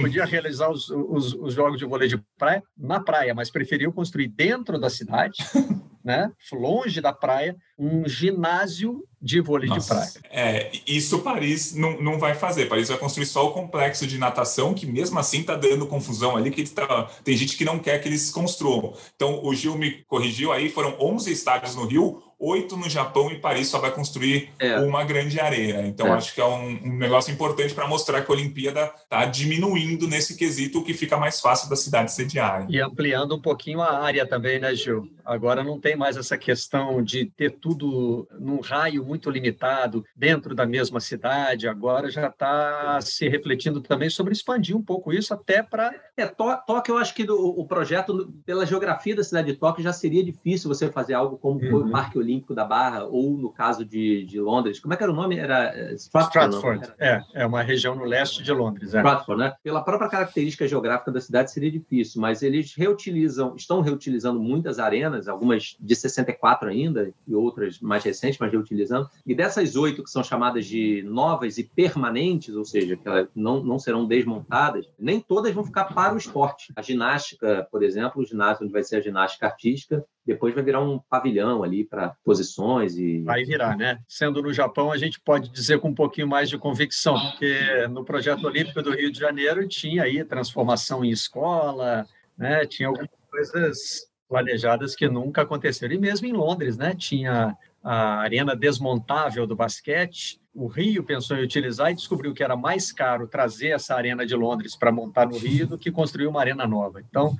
podia 0.00 0.24
realizar 0.24 0.70
os, 0.70 0.88
os, 0.90 1.34
os 1.34 1.54
jogos 1.54 1.78
de 1.78 1.84
vôlei 1.84 2.08
de 2.08 2.22
praia 2.38 2.62
na 2.76 3.00
praia, 3.00 3.34
mas 3.34 3.50
preferiu 3.50 3.92
construir 3.92 4.28
dentro 4.28 4.78
da 4.78 4.88
cidade 4.88 5.38
né, 6.04 6.30
longe 6.52 7.00
da 7.00 7.12
praia, 7.12 7.56
um 7.78 8.08
ginásio 8.08 9.04
de 9.22 9.40
vôlei 9.40 9.68
Nossa, 9.68 9.94
de 9.94 10.18
praia. 10.20 10.26
É, 10.30 10.70
isso 10.84 11.20
Paris 11.20 11.74
não, 11.76 12.00
não 12.02 12.18
vai 12.18 12.34
fazer. 12.34 12.66
Paris 12.66 12.88
vai 12.88 12.98
construir 12.98 13.26
só 13.26 13.46
o 13.46 13.52
complexo 13.52 14.04
de 14.04 14.18
natação, 14.18 14.74
que 14.74 14.84
mesmo 14.84 15.18
assim 15.18 15.40
está 15.40 15.54
dando 15.54 15.86
confusão 15.86 16.36
ali, 16.36 16.50
que 16.50 16.68
tá, 16.68 17.04
tem 17.22 17.36
gente 17.36 17.56
que 17.56 17.64
não 17.64 17.78
quer 17.78 18.00
que 18.00 18.08
eles 18.08 18.30
construam. 18.30 18.94
Então, 19.14 19.40
o 19.44 19.54
Gil 19.54 19.78
me 19.78 20.02
corrigiu 20.08 20.50
aí, 20.50 20.68
foram 20.68 20.96
11 20.98 21.30
estádios 21.30 21.76
no 21.76 21.86
Rio, 21.86 22.20
oito 22.42 22.76
no 22.76 22.90
Japão 22.90 23.30
e 23.30 23.38
Paris 23.38 23.68
só 23.68 23.78
vai 23.78 23.92
construir 23.92 24.50
é. 24.58 24.76
uma 24.80 25.04
grande 25.04 25.38
arena. 25.38 25.86
Então, 25.86 26.08
é. 26.08 26.10
acho 26.10 26.34
que 26.34 26.40
é 26.40 26.44
um, 26.44 26.70
um 26.84 26.98
negócio 26.98 27.32
importante 27.32 27.72
para 27.72 27.86
mostrar 27.86 28.20
que 28.22 28.30
a 28.30 28.34
Olimpíada 28.34 28.92
está 29.04 29.24
diminuindo 29.24 30.08
nesse 30.08 30.36
quesito, 30.36 30.80
o 30.80 30.84
que 30.84 30.92
fica 30.92 31.16
mais 31.16 31.40
fácil 31.40 31.70
da 31.70 31.76
cidade 31.76 32.12
sediar. 32.12 32.66
E 32.68 32.80
ampliando 32.80 33.36
um 33.36 33.40
pouquinho 33.40 33.80
a 33.80 34.00
área 34.00 34.26
também, 34.26 34.58
né, 34.58 34.74
Gil? 34.74 35.08
Agora 35.24 35.62
não 35.62 35.78
tem 35.78 35.96
mais 35.96 36.16
essa 36.16 36.36
questão 36.36 37.02
de 37.02 37.26
ter 37.26 37.50
tudo 37.50 38.28
num 38.38 38.60
raio 38.60 39.04
muito 39.04 39.30
limitado 39.30 40.04
dentro 40.16 40.54
da 40.54 40.66
mesma 40.66 41.00
cidade. 41.00 41.68
Agora 41.68 42.10
já 42.10 42.28
está 42.28 43.00
se 43.00 43.28
refletindo 43.28 43.80
também 43.80 44.10
sobre 44.10 44.32
expandir 44.32 44.76
um 44.76 44.82
pouco 44.82 45.12
isso 45.12 45.32
até 45.34 45.62
para. 45.62 45.94
É, 46.16 46.26
Tóquio, 46.26 46.94
eu 46.94 46.98
acho 46.98 47.14
que 47.14 47.24
do, 47.24 47.36
o 47.36 47.66
projeto, 47.66 48.32
pela 48.44 48.66
geografia 48.66 49.14
da 49.14 49.24
cidade 49.24 49.52
de 49.52 49.58
Tóquio, 49.58 49.82
já 49.82 49.92
seria 49.92 50.24
difícil 50.24 50.68
você 50.68 50.90
fazer 50.90 51.14
algo 51.14 51.36
como 51.38 51.60
uhum. 51.60 51.88
o 51.88 51.90
Parque 51.90 52.18
Olímpico 52.18 52.54
da 52.54 52.64
Barra, 52.64 53.04
ou 53.04 53.36
no 53.36 53.50
caso 53.50 53.84
de, 53.84 54.24
de 54.24 54.40
Londres. 54.40 54.80
Como 54.80 54.94
é 54.94 54.96
que 54.96 55.02
era 55.02 55.12
o 55.12 55.16
nome? 55.16 55.36
Era 55.36 55.72
eh, 55.76 55.94
Stratford. 55.94 56.54
Stratford. 56.54 56.92
É, 56.98 57.22
é 57.34 57.46
uma 57.46 57.62
região 57.62 57.94
no 57.94 58.04
leste 58.04 58.42
de 58.42 58.52
Londres. 58.52 58.94
É. 58.94 58.98
Stratford, 58.98 59.40
né? 59.42 59.54
Pela 59.62 59.82
própria 59.82 60.08
característica 60.08 60.66
geográfica 60.66 61.10
da 61.10 61.20
cidade 61.20 61.50
seria 61.50 61.70
difícil, 61.70 62.20
mas 62.20 62.42
eles 62.42 62.74
reutilizam, 62.74 63.54
estão 63.56 63.80
reutilizando 63.80 64.40
muitas 64.40 64.78
arenas, 64.78 65.11
algumas 65.28 65.76
de 65.78 65.94
64 65.94 66.68
ainda 66.68 67.12
e 67.26 67.34
outras 67.34 67.80
mais 67.80 68.04
recentes, 68.04 68.38
mas 68.38 68.52
reutilizando. 68.52 69.08
E 69.26 69.34
dessas 69.34 69.76
oito 69.76 70.02
que 70.02 70.10
são 70.10 70.22
chamadas 70.22 70.66
de 70.66 71.02
novas 71.02 71.58
e 71.58 71.64
permanentes, 71.64 72.54
ou 72.54 72.64
seja, 72.64 72.96
que 72.96 73.06
elas 73.06 73.28
não, 73.34 73.62
não 73.62 73.78
serão 73.78 74.06
desmontadas, 74.06 74.86
nem 74.98 75.20
todas 75.20 75.54
vão 75.54 75.64
ficar 75.64 75.84
para 75.84 76.14
o 76.14 76.18
esporte. 76.18 76.72
A 76.76 76.82
ginástica, 76.82 77.66
por 77.70 77.82
exemplo, 77.82 78.22
o 78.22 78.26
ginásio 78.26 78.64
onde 78.64 78.72
vai 78.72 78.82
ser 78.82 78.96
a 78.96 79.00
ginástica 79.00 79.46
artística, 79.46 80.04
depois 80.24 80.54
vai 80.54 80.62
virar 80.62 80.80
um 80.80 80.98
pavilhão 80.98 81.62
ali 81.62 81.84
para 81.84 82.14
posições 82.24 82.96
e 82.96 83.22
vai 83.22 83.44
virar, 83.44 83.76
né? 83.76 83.98
Sendo 84.06 84.40
no 84.40 84.52
Japão, 84.52 84.92
a 84.92 84.96
gente 84.96 85.20
pode 85.20 85.50
dizer 85.50 85.80
com 85.80 85.88
um 85.88 85.94
pouquinho 85.94 86.28
mais 86.28 86.48
de 86.48 86.56
convicção, 86.56 87.18
porque 87.18 87.88
no 87.88 88.04
projeto 88.04 88.44
olímpico 88.44 88.82
do 88.82 88.94
Rio 88.94 89.10
de 89.10 89.18
Janeiro 89.18 89.66
tinha 89.66 90.04
aí 90.04 90.24
transformação 90.24 91.04
em 91.04 91.10
escola, 91.10 92.06
né? 92.38 92.64
Tinha 92.66 92.88
algumas 92.88 93.10
coisas 93.30 94.11
planejadas 94.32 94.96
que 94.96 95.10
nunca 95.10 95.42
aconteceram 95.42 95.94
e 95.94 95.98
mesmo 95.98 96.26
em 96.26 96.32
Londres, 96.32 96.78
né? 96.78 96.94
Tinha 96.96 97.54
a 97.84 98.20
arena 98.20 98.56
desmontável 98.56 99.46
do 99.46 99.54
basquete. 99.54 100.40
O 100.54 100.68
Rio 100.68 101.04
pensou 101.04 101.36
em 101.36 101.42
utilizar 101.42 101.90
e 101.90 101.94
descobriu 101.94 102.32
que 102.32 102.42
era 102.42 102.56
mais 102.56 102.90
caro 102.90 103.28
trazer 103.28 103.68
essa 103.68 103.94
arena 103.94 104.24
de 104.24 104.34
Londres 104.34 104.74
para 104.74 104.90
montar 104.90 105.26
no 105.26 105.36
Rio 105.36 105.66
do 105.66 105.76
que 105.76 105.92
construir 105.92 106.28
uma 106.28 106.40
arena 106.40 106.66
nova. 106.66 107.02
Então, 107.06 107.36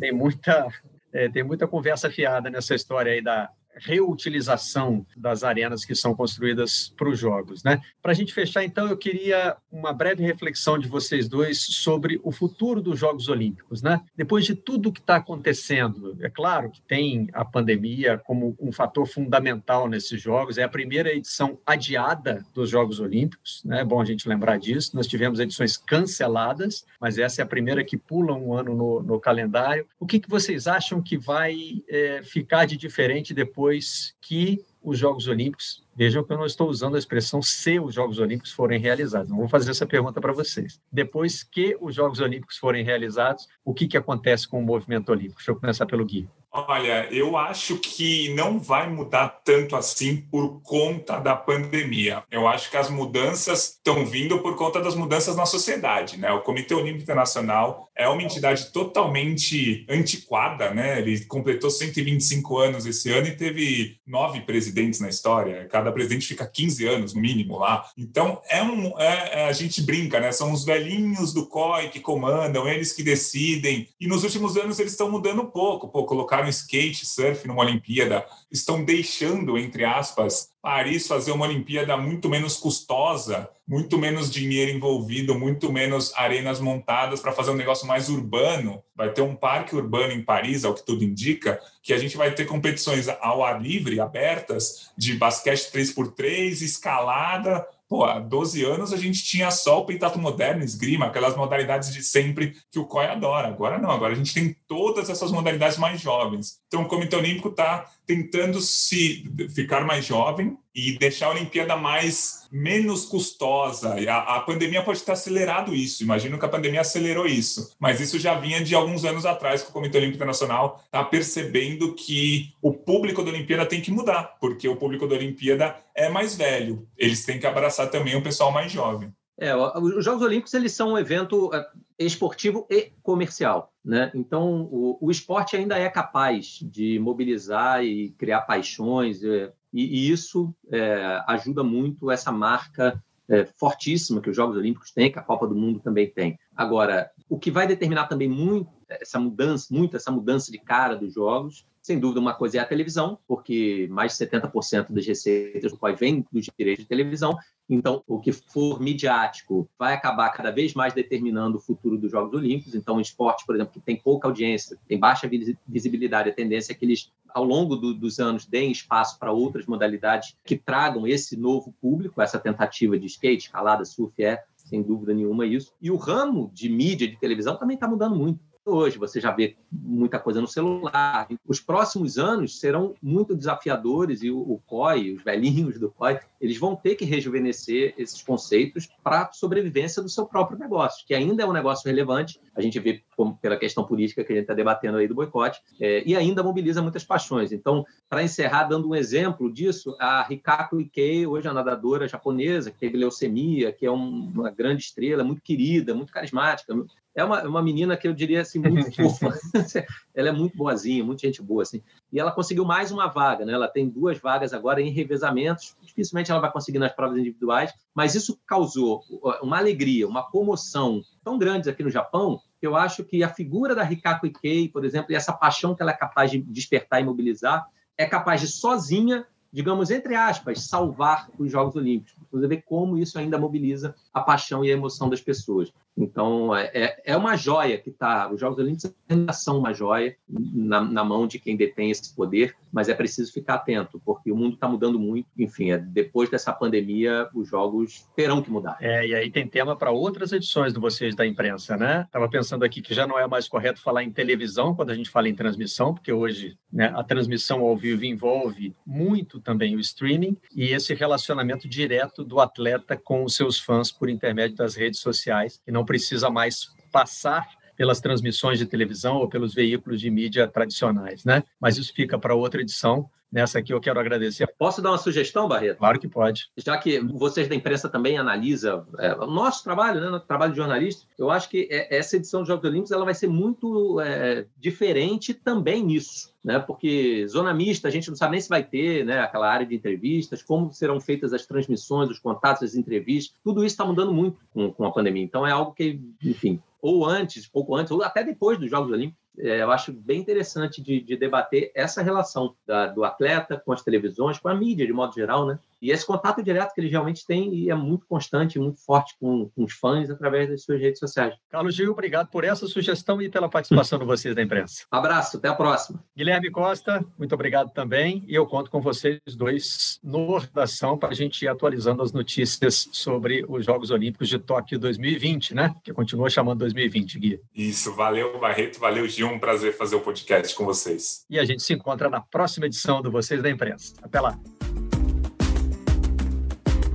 tem 0.00 0.12
muita 0.12 0.66
é, 1.12 1.28
tem 1.28 1.42
muita 1.42 1.68
conversa 1.68 2.10
fiada 2.10 2.48
nessa 2.48 2.74
história 2.74 3.12
aí 3.12 3.20
da 3.20 3.50
reutilização 3.76 5.06
das 5.16 5.42
arenas 5.42 5.84
que 5.84 5.94
são 5.94 6.14
construídas 6.14 6.92
para 6.96 7.08
os 7.08 7.18
jogos. 7.18 7.62
Né? 7.62 7.80
Para 8.02 8.12
a 8.12 8.14
gente 8.14 8.32
fechar, 8.32 8.64
então, 8.64 8.88
eu 8.88 8.96
queria 8.96 9.56
uma 9.70 9.92
breve 9.92 10.22
reflexão 10.24 10.78
de 10.78 10.88
vocês 10.88 11.28
dois 11.28 11.58
sobre 11.58 12.20
o 12.22 12.32
futuro 12.32 12.80
dos 12.80 12.98
Jogos 12.98 13.28
Olímpicos. 13.28 13.82
Né? 13.82 14.00
Depois 14.16 14.44
de 14.44 14.54
tudo 14.54 14.92
que 14.92 15.00
está 15.00 15.16
acontecendo, 15.16 16.16
é 16.20 16.28
claro 16.28 16.70
que 16.70 16.82
tem 16.82 17.28
a 17.32 17.44
pandemia 17.44 18.18
como 18.18 18.56
um 18.60 18.72
fator 18.72 19.06
fundamental 19.06 19.88
nesses 19.88 20.20
Jogos, 20.20 20.58
é 20.58 20.62
a 20.62 20.68
primeira 20.68 21.14
edição 21.14 21.58
adiada 21.64 22.44
dos 22.54 22.68
Jogos 22.68 23.00
Olímpicos, 23.00 23.62
né? 23.64 23.80
é 23.80 23.84
bom 23.84 24.00
a 24.00 24.04
gente 24.04 24.28
lembrar 24.28 24.58
disso, 24.58 24.94
nós 24.94 25.06
tivemos 25.06 25.40
edições 25.40 25.76
canceladas, 25.76 26.84
mas 27.00 27.18
essa 27.18 27.40
é 27.40 27.44
a 27.44 27.46
primeira 27.46 27.84
que 27.84 27.96
pula 27.96 28.34
um 28.34 28.52
ano 28.54 28.74
no, 28.74 29.02
no 29.02 29.20
calendário. 29.20 29.86
O 29.98 30.06
que, 30.06 30.20
que 30.20 30.28
vocês 30.28 30.66
acham 30.66 31.00
que 31.00 31.16
vai 31.16 31.82
é, 31.88 32.22
ficar 32.22 32.66
de 32.66 32.76
diferente 32.76 33.32
depois 33.32 33.59
depois 33.60 34.14
que 34.22 34.64
os 34.82 34.98
Jogos 34.98 35.28
Olímpicos, 35.28 35.84
vejam 35.94 36.24
que 36.24 36.32
eu 36.32 36.38
não 36.38 36.46
estou 36.46 36.70
usando 36.70 36.94
a 36.94 36.98
expressão 36.98 37.42
se 37.42 37.78
os 37.78 37.94
Jogos 37.94 38.18
Olímpicos 38.18 38.52
forem 38.52 38.80
realizados, 38.80 39.28
não 39.28 39.36
vou 39.36 39.48
fazer 39.50 39.70
essa 39.70 39.84
pergunta 39.84 40.18
para 40.18 40.32
vocês. 40.32 40.80
Depois 40.90 41.42
que 41.42 41.76
os 41.78 41.94
Jogos 41.94 42.20
Olímpicos 42.20 42.56
forem 42.56 42.82
realizados, 42.82 43.46
o 43.62 43.74
que, 43.74 43.86
que 43.86 43.98
acontece 43.98 44.48
com 44.48 44.58
o 44.58 44.64
movimento 44.64 45.10
olímpico? 45.10 45.36
Deixa 45.36 45.50
eu 45.50 45.56
começar 45.56 45.84
pelo 45.84 46.06
Gui. 46.06 46.26
Olha, 46.52 47.06
eu 47.12 47.36
acho 47.36 47.76
que 47.76 48.34
não 48.34 48.58
vai 48.58 48.90
mudar 48.90 49.28
tanto 49.44 49.76
assim 49.76 50.16
por 50.16 50.60
conta 50.62 51.20
da 51.20 51.36
pandemia. 51.36 52.24
Eu 52.28 52.48
acho 52.48 52.68
que 52.68 52.76
as 52.76 52.90
mudanças 52.90 53.74
estão 53.76 54.04
vindo 54.04 54.40
por 54.40 54.56
conta 54.56 54.80
das 54.80 54.96
mudanças 54.96 55.36
na 55.36 55.46
sociedade, 55.46 56.18
né? 56.18 56.32
O 56.32 56.42
Comitê 56.42 56.74
Olímpico 56.74 57.04
Internacional 57.04 57.88
é 57.96 58.08
uma 58.08 58.22
entidade 58.22 58.72
totalmente 58.72 59.86
antiquada, 59.88 60.74
né? 60.74 60.98
Ele 60.98 61.24
completou 61.26 61.70
125 61.70 62.58
anos 62.58 62.84
esse 62.84 63.12
ano 63.12 63.28
e 63.28 63.36
teve 63.36 63.98
nove 64.04 64.40
presidentes 64.40 64.98
na 64.98 65.08
história. 65.08 65.68
Cada 65.68 65.92
presidente 65.92 66.26
fica 66.26 66.44
15 66.44 66.84
anos 66.86 67.14
no 67.14 67.20
mínimo 67.20 67.58
lá. 67.58 67.84
Então 67.96 68.42
é 68.48 68.60
um, 68.60 68.98
é, 68.98 69.42
é, 69.42 69.44
a 69.44 69.52
gente 69.52 69.82
brinca, 69.82 70.18
né? 70.18 70.32
São 70.32 70.50
os 70.50 70.64
velhinhos 70.64 71.32
do 71.32 71.46
COI 71.46 71.90
que 71.90 72.00
comandam, 72.00 72.66
eles 72.66 72.92
que 72.92 73.04
decidem. 73.04 73.86
E 74.00 74.08
nos 74.08 74.24
últimos 74.24 74.56
anos 74.56 74.80
eles 74.80 74.92
estão 74.92 75.08
mudando 75.08 75.44
pouco. 75.44 75.88
Pô, 75.88 76.04
colocar 76.04 76.39
colocaram 76.40 76.48
skate, 76.48 77.06
surf 77.06 77.46
numa 77.46 77.62
Olimpíada, 77.62 78.24
estão 78.50 78.82
deixando, 78.82 79.58
entre 79.58 79.84
aspas, 79.84 80.50
Paris 80.62 81.06
fazer 81.06 81.32
uma 81.32 81.46
Olimpíada 81.46 81.96
muito 81.96 82.28
menos 82.28 82.56
custosa, 82.56 83.48
muito 83.66 83.98
menos 83.98 84.30
dinheiro 84.30 84.70
envolvido, 84.70 85.38
muito 85.38 85.72
menos 85.72 86.12
arenas 86.14 86.60
montadas 86.60 87.20
para 87.20 87.32
fazer 87.32 87.50
um 87.50 87.56
negócio 87.56 87.86
mais 87.86 88.08
urbano. 88.08 88.82
Vai 88.96 89.12
ter 89.12 89.22
um 89.22 89.36
parque 89.36 89.76
urbano 89.76 90.12
em 90.12 90.22
Paris, 90.22 90.64
ao 90.64 90.74
que 90.74 90.84
tudo 90.84 91.04
indica, 91.04 91.60
que 91.82 91.92
a 91.92 91.98
gente 91.98 92.16
vai 92.16 92.32
ter 92.32 92.46
competições 92.46 93.08
ao 93.08 93.44
ar 93.44 93.60
livre, 93.60 94.00
abertas, 94.00 94.90
de 94.96 95.14
basquete 95.14 95.70
3x3, 95.70 96.62
escalada, 96.62 97.66
Pô, 97.90 98.04
há 98.04 98.20
12 98.20 98.64
anos 98.64 98.92
a 98.92 98.96
gente 98.96 99.24
tinha 99.24 99.50
só 99.50 99.80
o 99.80 99.84
peitato 99.84 100.16
moderno, 100.16 100.62
esgrima, 100.62 101.06
aquelas 101.06 101.36
modalidades 101.36 101.92
de 101.92 102.04
sempre 102.04 102.56
que 102.70 102.78
o 102.78 102.84
COI 102.84 103.06
adora. 103.06 103.48
Agora 103.48 103.80
não, 103.80 103.90
agora 103.90 104.12
a 104.12 104.16
gente 104.16 104.32
tem 104.32 104.54
todas 104.70 105.10
essas 105.10 105.32
modalidades 105.32 105.76
mais 105.78 106.00
jovens. 106.00 106.60
Então 106.68 106.82
o 106.82 106.86
Comitê 106.86 107.16
Olímpico 107.16 107.48
está 107.48 107.90
tentando 108.06 108.60
se 108.60 109.28
ficar 109.52 109.84
mais 109.84 110.06
jovem 110.06 110.56
e 110.72 110.96
deixar 110.96 111.26
a 111.26 111.30
Olimpíada 111.30 111.76
mais 111.76 112.46
menos 112.52 113.04
custosa. 113.04 113.96
A, 114.08 114.36
a, 114.36 114.40
pandemia 114.42 114.80
pode 114.84 115.02
ter 115.02 115.10
acelerado 115.10 115.74
isso. 115.74 116.04
Imagino 116.04 116.38
que 116.38 116.44
a 116.44 116.48
pandemia 116.48 116.82
acelerou 116.82 117.26
isso, 117.26 117.74
mas 117.80 118.00
isso 118.00 118.16
já 118.16 118.34
vinha 118.34 118.62
de 118.62 118.72
alguns 118.72 119.04
anos 119.04 119.26
atrás 119.26 119.60
que 119.60 119.70
o 119.70 119.72
Comitê 119.72 119.98
Olímpico 119.98 120.18
Internacional 120.18 120.80
está 120.84 121.02
percebendo 121.02 121.92
que 121.96 122.52
o 122.62 122.72
público 122.72 123.24
da 123.24 123.30
Olimpíada 123.30 123.66
tem 123.66 123.80
que 123.80 123.90
mudar, 123.90 124.36
porque 124.40 124.68
o 124.68 124.76
público 124.76 125.08
da 125.08 125.16
Olimpíada 125.16 125.76
é 125.96 126.08
mais 126.08 126.36
velho. 126.36 126.86
Eles 126.96 127.24
têm 127.24 127.40
que 127.40 127.46
abraçar 127.46 127.90
também 127.90 128.14
o 128.14 128.22
pessoal 128.22 128.52
mais 128.52 128.70
jovem. 128.70 129.12
É, 129.40 129.56
os 129.56 130.04
Jogos 130.04 130.20
Olímpicos 130.20 130.52
eles 130.52 130.72
são 130.72 130.92
um 130.92 130.98
evento 130.98 131.50
é, 131.54 131.66
esportivo 131.98 132.66
e 132.68 132.92
comercial, 133.02 133.72
né? 133.82 134.12
Então 134.14 134.68
o, 134.70 134.98
o 135.00 135.10
esporte 135.10 135.56
ainda 135.56 135.78
é 135.78 135.88
capaz 135.88 136.58
de 136.62 136.98
mobilizar 136.98 137.82
e 137.82 138.10
criar 138.18 138.42
paixões 138.42 139.24
é, 139.24 139.50
e, 139.72 140.08
e 140.08 140.10
isso 140.10 140.54
é, 140.70 141.22
ajuda 141.26 141.64
muito 141.64 142.10
essa 142.10 142.30
marca 142.30 143.02
é, 143.30 143.46
fortíssima 143.46 144.20
que 144.20 144.28
os 144.28 144.36
Jogos 144.36 144.58
Olímpicos 144.58 144.90
têm, 144.90 145.10
que 145.10 145.18
a 145.18 145.22
Copa 145.22 145.46
do 145.46 145.54
Mundo 145.54 145.80
também 145.80 146.10
tem. 146.10 146.38
Agora, 146.54 147.10
o 147.26 147.38
que 147.38 147.50
vai 147.50 147.66
determinar 147.66 148.08
também 148.08 148.28
muito 148.28 148.68
essa 148.90 149.18
mudança, 149.18 149.68
muito 149.70 149.96
essa 149.96 150.10
mudança 150.10 150.52
de 150.52 150.58
cara 150.58 150.96
dos 150.96 151.14
jogos, 151.14 151.64
sem 151.80 151.98
dúvida, 151.98 152.20
uma 152.20 152.34
coisa 152.34 152.58
é 152.58 152.60
a 152.60 152.66
televisão, 152.66 153.18
porque 153.26 153.88
mais 153.90 154.16
de 154.16 154.26
70% 154.26 154.92
das 154.92 155.06
receitas 155.06 155.72
do 155.72 155.78
COI 155.78 155.94
vem 155.94 156.26
dos 156.30 156.46
direitos 156.58 156.84
de 156.84 156.88
televisão. 156.88 157.36
Então, 157.72 158.02
o 158.04 158.18
que 158.18 158.32
for 158.32 158.80
midiático 158.80 159.68
vai 159.78 159.94
acabar 159.94 160.28
cada 160.30 160.50
vez 160.50 160.74
mais 160.74 160.92
determinando 160.92 161.56
o 161.56 161.60
futuro 161.60 161.96
dos 161.96 162.10
Jogos 162.10 162.34
Olímpicos. 162.34 162.74
Então, 162.74 162.96
o 162.96 163.00
esporte, 163.00 163.46
por 163.46 163.54
exemplo, 163.54 163.72
que 163.72 163.80
tem 163.80 163.96
pouca 163.96 164.26
audiência, 164.26 164.76
tem 164.88 164.98
baixa 164.98 165.30
visibilidade, 165.68 166.30
a 166.30 166.34
tendência 166.34 166.72
é 166.72 166.74
que 166.74 166.84
eles, 166.84 167.12
ao 167.28 167.44
longo 167.44 167.76
do, 167.76 167.94
dos 167.94 168.18
anos, 168.18 168.44
deem 168.44 168.72
espaço 168.72 169.16
para 169.20 169.30
outras 169.30 169.66
modalidades 169.66 170.36
que 170.44 170.56
tragam 170.56 171.06
esse 171.06 171.36
novo 171.36 171.72
público, 171.80 172.20
essa 172.20 172.40
tentativa 172.40 172.98
de 172.98 173.06
skate, 173.06 173.44
escalada, 173.44 173.84
surf, 173.84 174.20
é 174.20 174.42
sem 174.56 174.82
dúvida 174.82 175.14
nenhuma 175.14 175.46
isso. 175.46 175.72
E 175.80 175.92
o 175.92 175.96
ramo 175.96 176.50
de 176.52 176.68
mídia 176.68 177.06
de 177.06 177.16
televisão 177.16 177.56
também 177.56 177.74
está 177.74 177.86
mudando 177.86 178.16
muito 178.16 178.49
hoje, 178.64 178.98
você 178.98 179.20
já 179.20 179.30
vê 179.30 179.56
muita 179.70 180.18
coisa 180.18 180.40
no 180.40 180.46
celular. 180.46 181.28
Os 181.46 181.60
próximos 181.60 182.18
anos 182.18 182.58
serão 182.58 182.94
muito 183.02 183.34
desafiadores 183.34 184.22
e 184.22 184.30
o, 184.30 184.38
o 184.38 184.60
COI, 184.66 185.12
os 185.14 185.22
velhinhos 185.22 185.78
do 185.78 185.90
COI, 185.90 186.20
eles 186.40 186.58
vão 186.58 186.74
ter 186.74 186.94
que 186.94 187.04
rejuvenescer 187.04 187.94
esses 187.98 188.22
conceitos 188.22 188.88
para 189.02 189.22
a 189.22 189.32
sobrevivência 189.32 190.02
do 190.02 190.08
seu 190.08 190.26
próprio 190.26 190.58
negócio, 190.58 191.06
que 191.06 191.14
ainda 191.14 191.42
é 191.42 191.46
um 191.46 191.52
negócio 191.52 191.86
relevante. 191.86 192.40
A 192.54 192.60
gente 192.60 192.78
vê 192.78 193.02
pela 193.40 193.56
questão 193.56 193.84
política 193.84 194.24
que 194.24 194.32
a 194.32 194.36
gente 194.36 194.44
está 194.44 194.54
debatendo 194.54 194.98
aí 194.98 195.06
do 195.06 195.14
boicote, 195.14 195.60
é, 195.80 196.02
e 196.06 196.16
ainda 196.16 196.42
mobiliza 196.42 196.80
muitas 196.80 197.04
paixões. 197.04 197.52
Então, 197.52 197.84
para 198.08 198.22
encerrar, 198.22 198.64
dando 198.64 198.88
um 198.88 198.94
exemplo 198.94 199.52
disso, 199.52 199.94
a 200.00 200.22
Rikako 200.22 200.80
Ikei, 200.80 201.26
hoje 201.26 201.46
a 201.48 201.52
nadadora 201.52 202.08
japonesa, 202.08 202.70
que 202.70 202.78
teve 202.78 202.96
leucemia, 202.96 203.72
que 203.72 203.84
é 203.84 203.90
um, 203.90 204.30
uma 204.34 204.50
grande 204.50 204.82
estrela, 204.82 205.22
muito 205.22 205.42
querida, 205.42 205.94
muito 205.94 206.12
carismática, 206.12 206.74
é 207.20 207.24
uma, 207.24 207.42
uma 207.42 207.62
menina 207.62 207.96
que 207.96 208.08
eu 208.08 208.12
diria 208.12 208.40
assim, 208.40 208.58
muito 208.58 208.90
fofa. 208.96 209.38
ela 210.14 210.28
é 210.28 210.32
muito 210.32 210.56
boazinha, 210.56 211.04
muita 211.04 211.26
gente 211.26 211.42
boa, 211.42 211.62
assim. 211.62 211.82
E 212.12 212.18
ela 212.18 212.32
conseguiu 212.32 212.64
mais 212.64 212.90
uma 212.90 213.06
vaga, 213.06 213.44
né? 213.44 213.52
Ela 213.52 213.68
tem 213.68 213.88
duas 213.88 214.18
vagas 214.18 214.52
agora 214.52 214.80
em 214.80 214.90
revezamentos. 214.90 215.76
Dificilmente 215.82 216.30
ela 216.30 216.40
vai 216.40 216.50
conseguir 216.50 216.78
nas 216.78 216.92
provas 216.92 217.18
individuais, 217.18 217.72
mas 217.94 218.14
isso 218.14 218.38
causou 218.46 219.02
uma 219.42 219.58
alegria, 219.58 220.08
uma 220.08 220.22
comoção 220.22 221.02
tão 221.22 221.38
grande 221.38 221.68
aqui 221.68 221.82
no 221.82 221.90
Japão, 221.90 222.40
que 222.58 222.66
eu 222.66 222.74
acho 222.74 223.04
que 223.04 223.22
a 223.22 223.28
figura 223.28 223.74
da 223.74 223.82
Rikako 223.82 224.26
Ikei, 224.26 224.68
por 224.68 224.84
exemplo, 224.84 225.12
e 225.12 225.14
essa 225.14 225.32
paixão 225.32 225.74
que 225.74 225.82
ela 225.82 225.92
é 225.92 225.96
capaz 225.96 226.30
de 226.30 226.38
despertar 226.38 227.00
e 227.00 227.04
mobilizar, 227.04 227.66
é 227.96 228.06
capaz 228.06 228.40
de 228.40 228.46
sozinha 228.48 229.26
digamos, 229.52 229.90
entre 229.90 230.14
aspas, 230.14 230.62
salvar 230.62 231.28
os 231.38 231.50
Jogos 231.50 231.74
Olímpicos. 231.74 232.14
Você 232.30 232.46
vê 232.46 232.62
como 232.62 232.96
isso 232.96 233.18
ainda 233.18 233.38
mobiliza 233.38 233.94
a 234.12 234.20
paixão 234.20 234.64
e 234.64 234.70
a 234.70 234.74
emoção 234.74 235.08
das 235.08 235.20
pessoas. 235.20 235.72
Então, 236.00 236.54
é, 236.56 236.70
é, 236.72 237.02
é 237.04 237.16
uma 237.16 237.36
joia 237.36 237.76
que 237.76 237.90
está. 237.90 238.30
Os 238.32 238.40
Jogos 238.40 238.58
Olímpicos 238.58 238.92
ainda 239.08 239.32
são 239.32 239.58
uma 239.58 239.72
joia 239.74 240.16
na, 240.28 240.80
na, 240.80 241.04
mão 241.04 241.26
de 241.26 241.38
quem 241.38 241.56
detém 241.56 241.90
esse 241.90 242.14
poder, 242.14 242.56
mas 242.72 242.88
é 242.88 242.94
preciso 242.94 243.32
ficar 243.32 243.54
atento, 243.54 244.00
porque 244.04 244.32
o 244.32 244.36
mundo 244.36 244.54
está 244.54 244.66
mudando 244.66 244.98
muito. 244.98 245.28
Enfim, 245.38 245.72
é, 245.72 245.78
depois 245.78 246.30
dessa 246.30 246.52
pandemia, 246.52 247.28
os 247.34 247.48
Jogos 247.48 248.08
terão 248.16 248.40
que 248.40 248.50
mudar. 248.50 248.78
É, 248.80 249.06
e 249.06 249.14
aí 249.14 249.30
tem 249.30 249.46
tema 249.46 249.76
para 249.76 249.90
outras 249.90 250.32
edições 250.32 250.72
do 250.72 250.80
Vocês 250.80 251.14
da 251.14 251.26
Imprensa, 251.26 251.76
né? 251.76 252.04
Estava 252.06 252.28
pensando 252.28 252.64
aqui 252.64 252.80
que 252.80 252.94
já 252.94 253.06
não 253.06 253.18
é 253.18 253.26
mais 253.26 253.46
correto 253.48 253.82
falar 253.82 254.02
em 254.02 254.10
televisão 254.10 254.74
quando 254.74 254.90
a 254.90 254.94
gente 254.94 255.10
fala 255.10 255.28
em 255.28 255.34
transmissão, 255.34 255.92
porque 255.92 256.12
hoje 256.12 256.56
né, 256.72 256.92
a 256.94 257.04
transmissão 257.04 257.60
ao 257.60 257.76
vivo 257.76 258.04
envolve 258.04 258.74
muito 258.86 259.40
também 259.40 259.76
o 259.76 259.80
streaming 259.80 260.36
e 260.54 260.72
esse 260.72 260.94
relacionamento 260.94 261.68
direto 261.68 262.24
do 262.24 262.40
atleta 262.40 262.96
com 262.96 263.24
os 263.24 263.34
seus 263.34 263.58
fãs 263.58 263.90
por 263.92 264.08
intermédio 264.08 264.56
das 264.56 264.74
redes 264.74 265.00
sociais, 265.00 265.60
que 265.64 265.72
não 265.72 265.84
precisa 265.90 266.30
mais 266.30 266.68
passar 266.92 267.48
pelas 267.76 268.00
transmissões 268.00 268.60
de 268.60 268.66
televisão 268.66 269.16
ou 269.16 269.28
pelos 269.28 269.52
veículos 269.52 270.00
de 270.00 270.08
mídia 270.08 270.46
tradicionais, 270.46 271.24
né? 271.24 271.42
Mas 271.58 271.78
isso 271.78 271.92
fica 271.92 272.16
para 272.16 272.32
outra 272.32 272.60
edição. 272.60 273.10
Nessa 273.32 273.60
aqui 273.60 273.72
eu 273.72 273.80
quero 273.80 274.00
agradecer. 274.00 274.52
Posso 274.58 274.82
dar 274.82 274.90
uma 274.90 274.98
sugestão, 274.98 275.46
Barreto? 275.46 275.78
Claro 275.78 276.00
que 276.00 276.08
pode. 276.08 276.50
Já 276.56 276.76
que 276.76 276.98
vocês 276.98 277.48
da 277.48 277.54
imprensa 277.54 277.88
também 277.88 278.18
analisam 278.18 278.86
é, 278.98 279.14
o 279.14 279.26
nosso 279.26 279.62
trabalho, 279.62 280.00
né, 280.00 280.08
o 280.08 280.20
trabalho 280.20 280.50
de 280.50 280.58
jornalista, 280.58 281.06
eu 281.16 281.30
acho 281.30 281.48
que 281.48 281.68
é, 281.70 281.96
essa 281.96 282.16
edição 282.16 282.40
dos 282.40 282.48
Jogos 282.48 282.64
Olímpicos 282.64 282.90
ela 282.90 283.04
vai 283.04 283.14
ser 283.14 283.28
muito 283.28 284.00
é, 284.00 284.46
diferente 284.58 285.32
também 285.32 285.84
nisso. 285.84 286.30
Né, 286.42 286.58
porque 286.58 287.28
zona 287.28 287.52
mista 287.52 287.86
a 287.86 287.90
gente 287.90 288.08
não 288.08 288.16
sabe 288.16 288.32
nem 288.32 288.40
se 288.40 288.48
vai 288.48 288.64
ter 288.64 289.04
né, 289.04 289.20
aquela 289.20 289.46
área 289.46 289.66
de 289.66 289.74
entrevistas, 289.74 290.42
como 290.42 290.72
serão 290.72 290.98
feitas 290.98 291.34
as 291.34 291.44
transmissões, 291.44 292.08
os 292.08 292.18
contatos, 292.18 292.62
as 292.62 292.74
entrevistas, 292.74 293.36
tudo 293.44 293.62
isso 293.62 293.74
está 293.74 293.84
mudando 293.84 294.10
muito 294.10 294.38
com, 294.50 294.72
com 294.72 294.84
a 294.86 294.90
pandemia. 294.90 295.22
Então 295.22 295.46
é 295.46 295.52
algo 295.52 295.74
que, 295.74 296.00
enfim, 296.24 296.58
ou 296.80 297.04
antes, 297.04 297.46
pouco 297.46 297.76
antes, 297.76 297.92
ou 297.92 298.02
até 298.02 298.24
depois 298.24 298.58
dos 298.58 298.70
Jogos 298.70 298.90
Olímpicos, 298.90 299.19
é, 299.38 299.62
eu 299.62 299.70
acho 299.70 299.92
bem 299.92 300.20
interessante 300.20 300.82
de, 300.82 301.00
de 301.00 301.16
debater 301.16 301.70
essa 301.74 302.02
relação 302.02 302.54
da, 302.66 302.86
do 302.86 303.04
atleta 303.04 303.60
com 303.64 303.72
as 303.72 303.82
televisões, 303.82 304.38
com 304.38 304.48
a 304.48 304.54
mídia 304.54 304.86
de 304.86 304.92
modo 304.92 305.14
geral, 305.14 305.46
né? 305.46 305.58
E 305.80 305.90
esse 305.90 306.06
contato 306.06 306.42
direto 306.42 306.74
que 306.74 306.80
ele 306.80 306.88
realmente 306.88 307.24
tem 307.26 307.54
e 307.54 307.70
é 307.70 307.74
muito 307.74 308.06
constante, 308.06 308.58
muito 308.58 308.84
forte 308.84 309.14
com, 309.18 309.50
com 309.54 309.64
os 309.64 309.72
fãs 309.72 310.10
através 310.10 310.48
das 310.48 310.62
suas 310.62 310.80
redes 310.80 310.98
sociais. 310.98 311.34
Carlos 311.48 311.74
Gil, 311.74 311.90
obrigado 311.90 312.28
por 312.28 312.44
essa 312.44 312.66
sugestão 312.66 313.20
e 313.22 313.28
pela 313.28 313.48
participação 313.48 313.98
de 313.98 314.04
vocês 314.04 314.34
da 314.34 314.42
imprensa. 314.42 314.84
Abraço, 314.90 315.38
até 315.38 315.48
a 315.48 315.54
próxima. 315.54 316.02
Guilherme 316.16 316.50
Costa, 316.50 317.04
muito 317.18 317.34
obrigado 317.34 317.72
também. 317.72 318.24
E 318.26 318.34
eu 318.34 318.46
conto 318.46 318.70
com 318.70 318.80
vocês 318.80 319.20
dois 319.36 319.98
no 320.02 320.38
Redação 320.38 320.98
para 320.98 321.10
a 321.10 321.14
gente 321.14 321.42
ir 321.44 321.48
atualizando 321.48 322.02
as 322.02 322.12
notícias 322.12 322.88
sobre 322.92 323.44
os 323.48 323.64
Jogos 323.64 323.90
Olímpicos 323.90 324.28
de 324.28 324.38
Tóquio 324.38 324.78
2020, 324.78 325.54
né? 325.54 325.74
Que 325.82 325.92
continua 325.92 326.28
chamando 326.28 326.60
2020, 326.60 327.18
Gui. 327.18 327.40
Isso, 327.54 327.94
valeu, 327.94 328.38
Barreto, 328.38 328.78
valeu, 328.78 329.08
Gil. 329.08 329.28
Um 329.28 329.38
prazer 329.38 329.76
fazer 329.76 329.96
o 329.96 330.00
podcast 330.00 330.54
com 330.54 330.64
vocês. 330.64 331.24
E 331.28 331.38
a 331.38 331.44
gente 331.44 331.62
se 331.62 331.72
encontra 331.72 332.08
na 332.08 332.20
próxima 332.20 332.66
edição 332.66 333.02
do 333.02 333.10
Vocês 333.10 333.42
da 333.42 333.50
Imprensa. 333.50 333.94
Até 334.02 334.20
lá. 334.20 334.38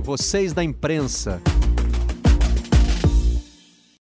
Vocês 0.06 0.52
da 0.52 0.62
Imprensa. 0.62 1.42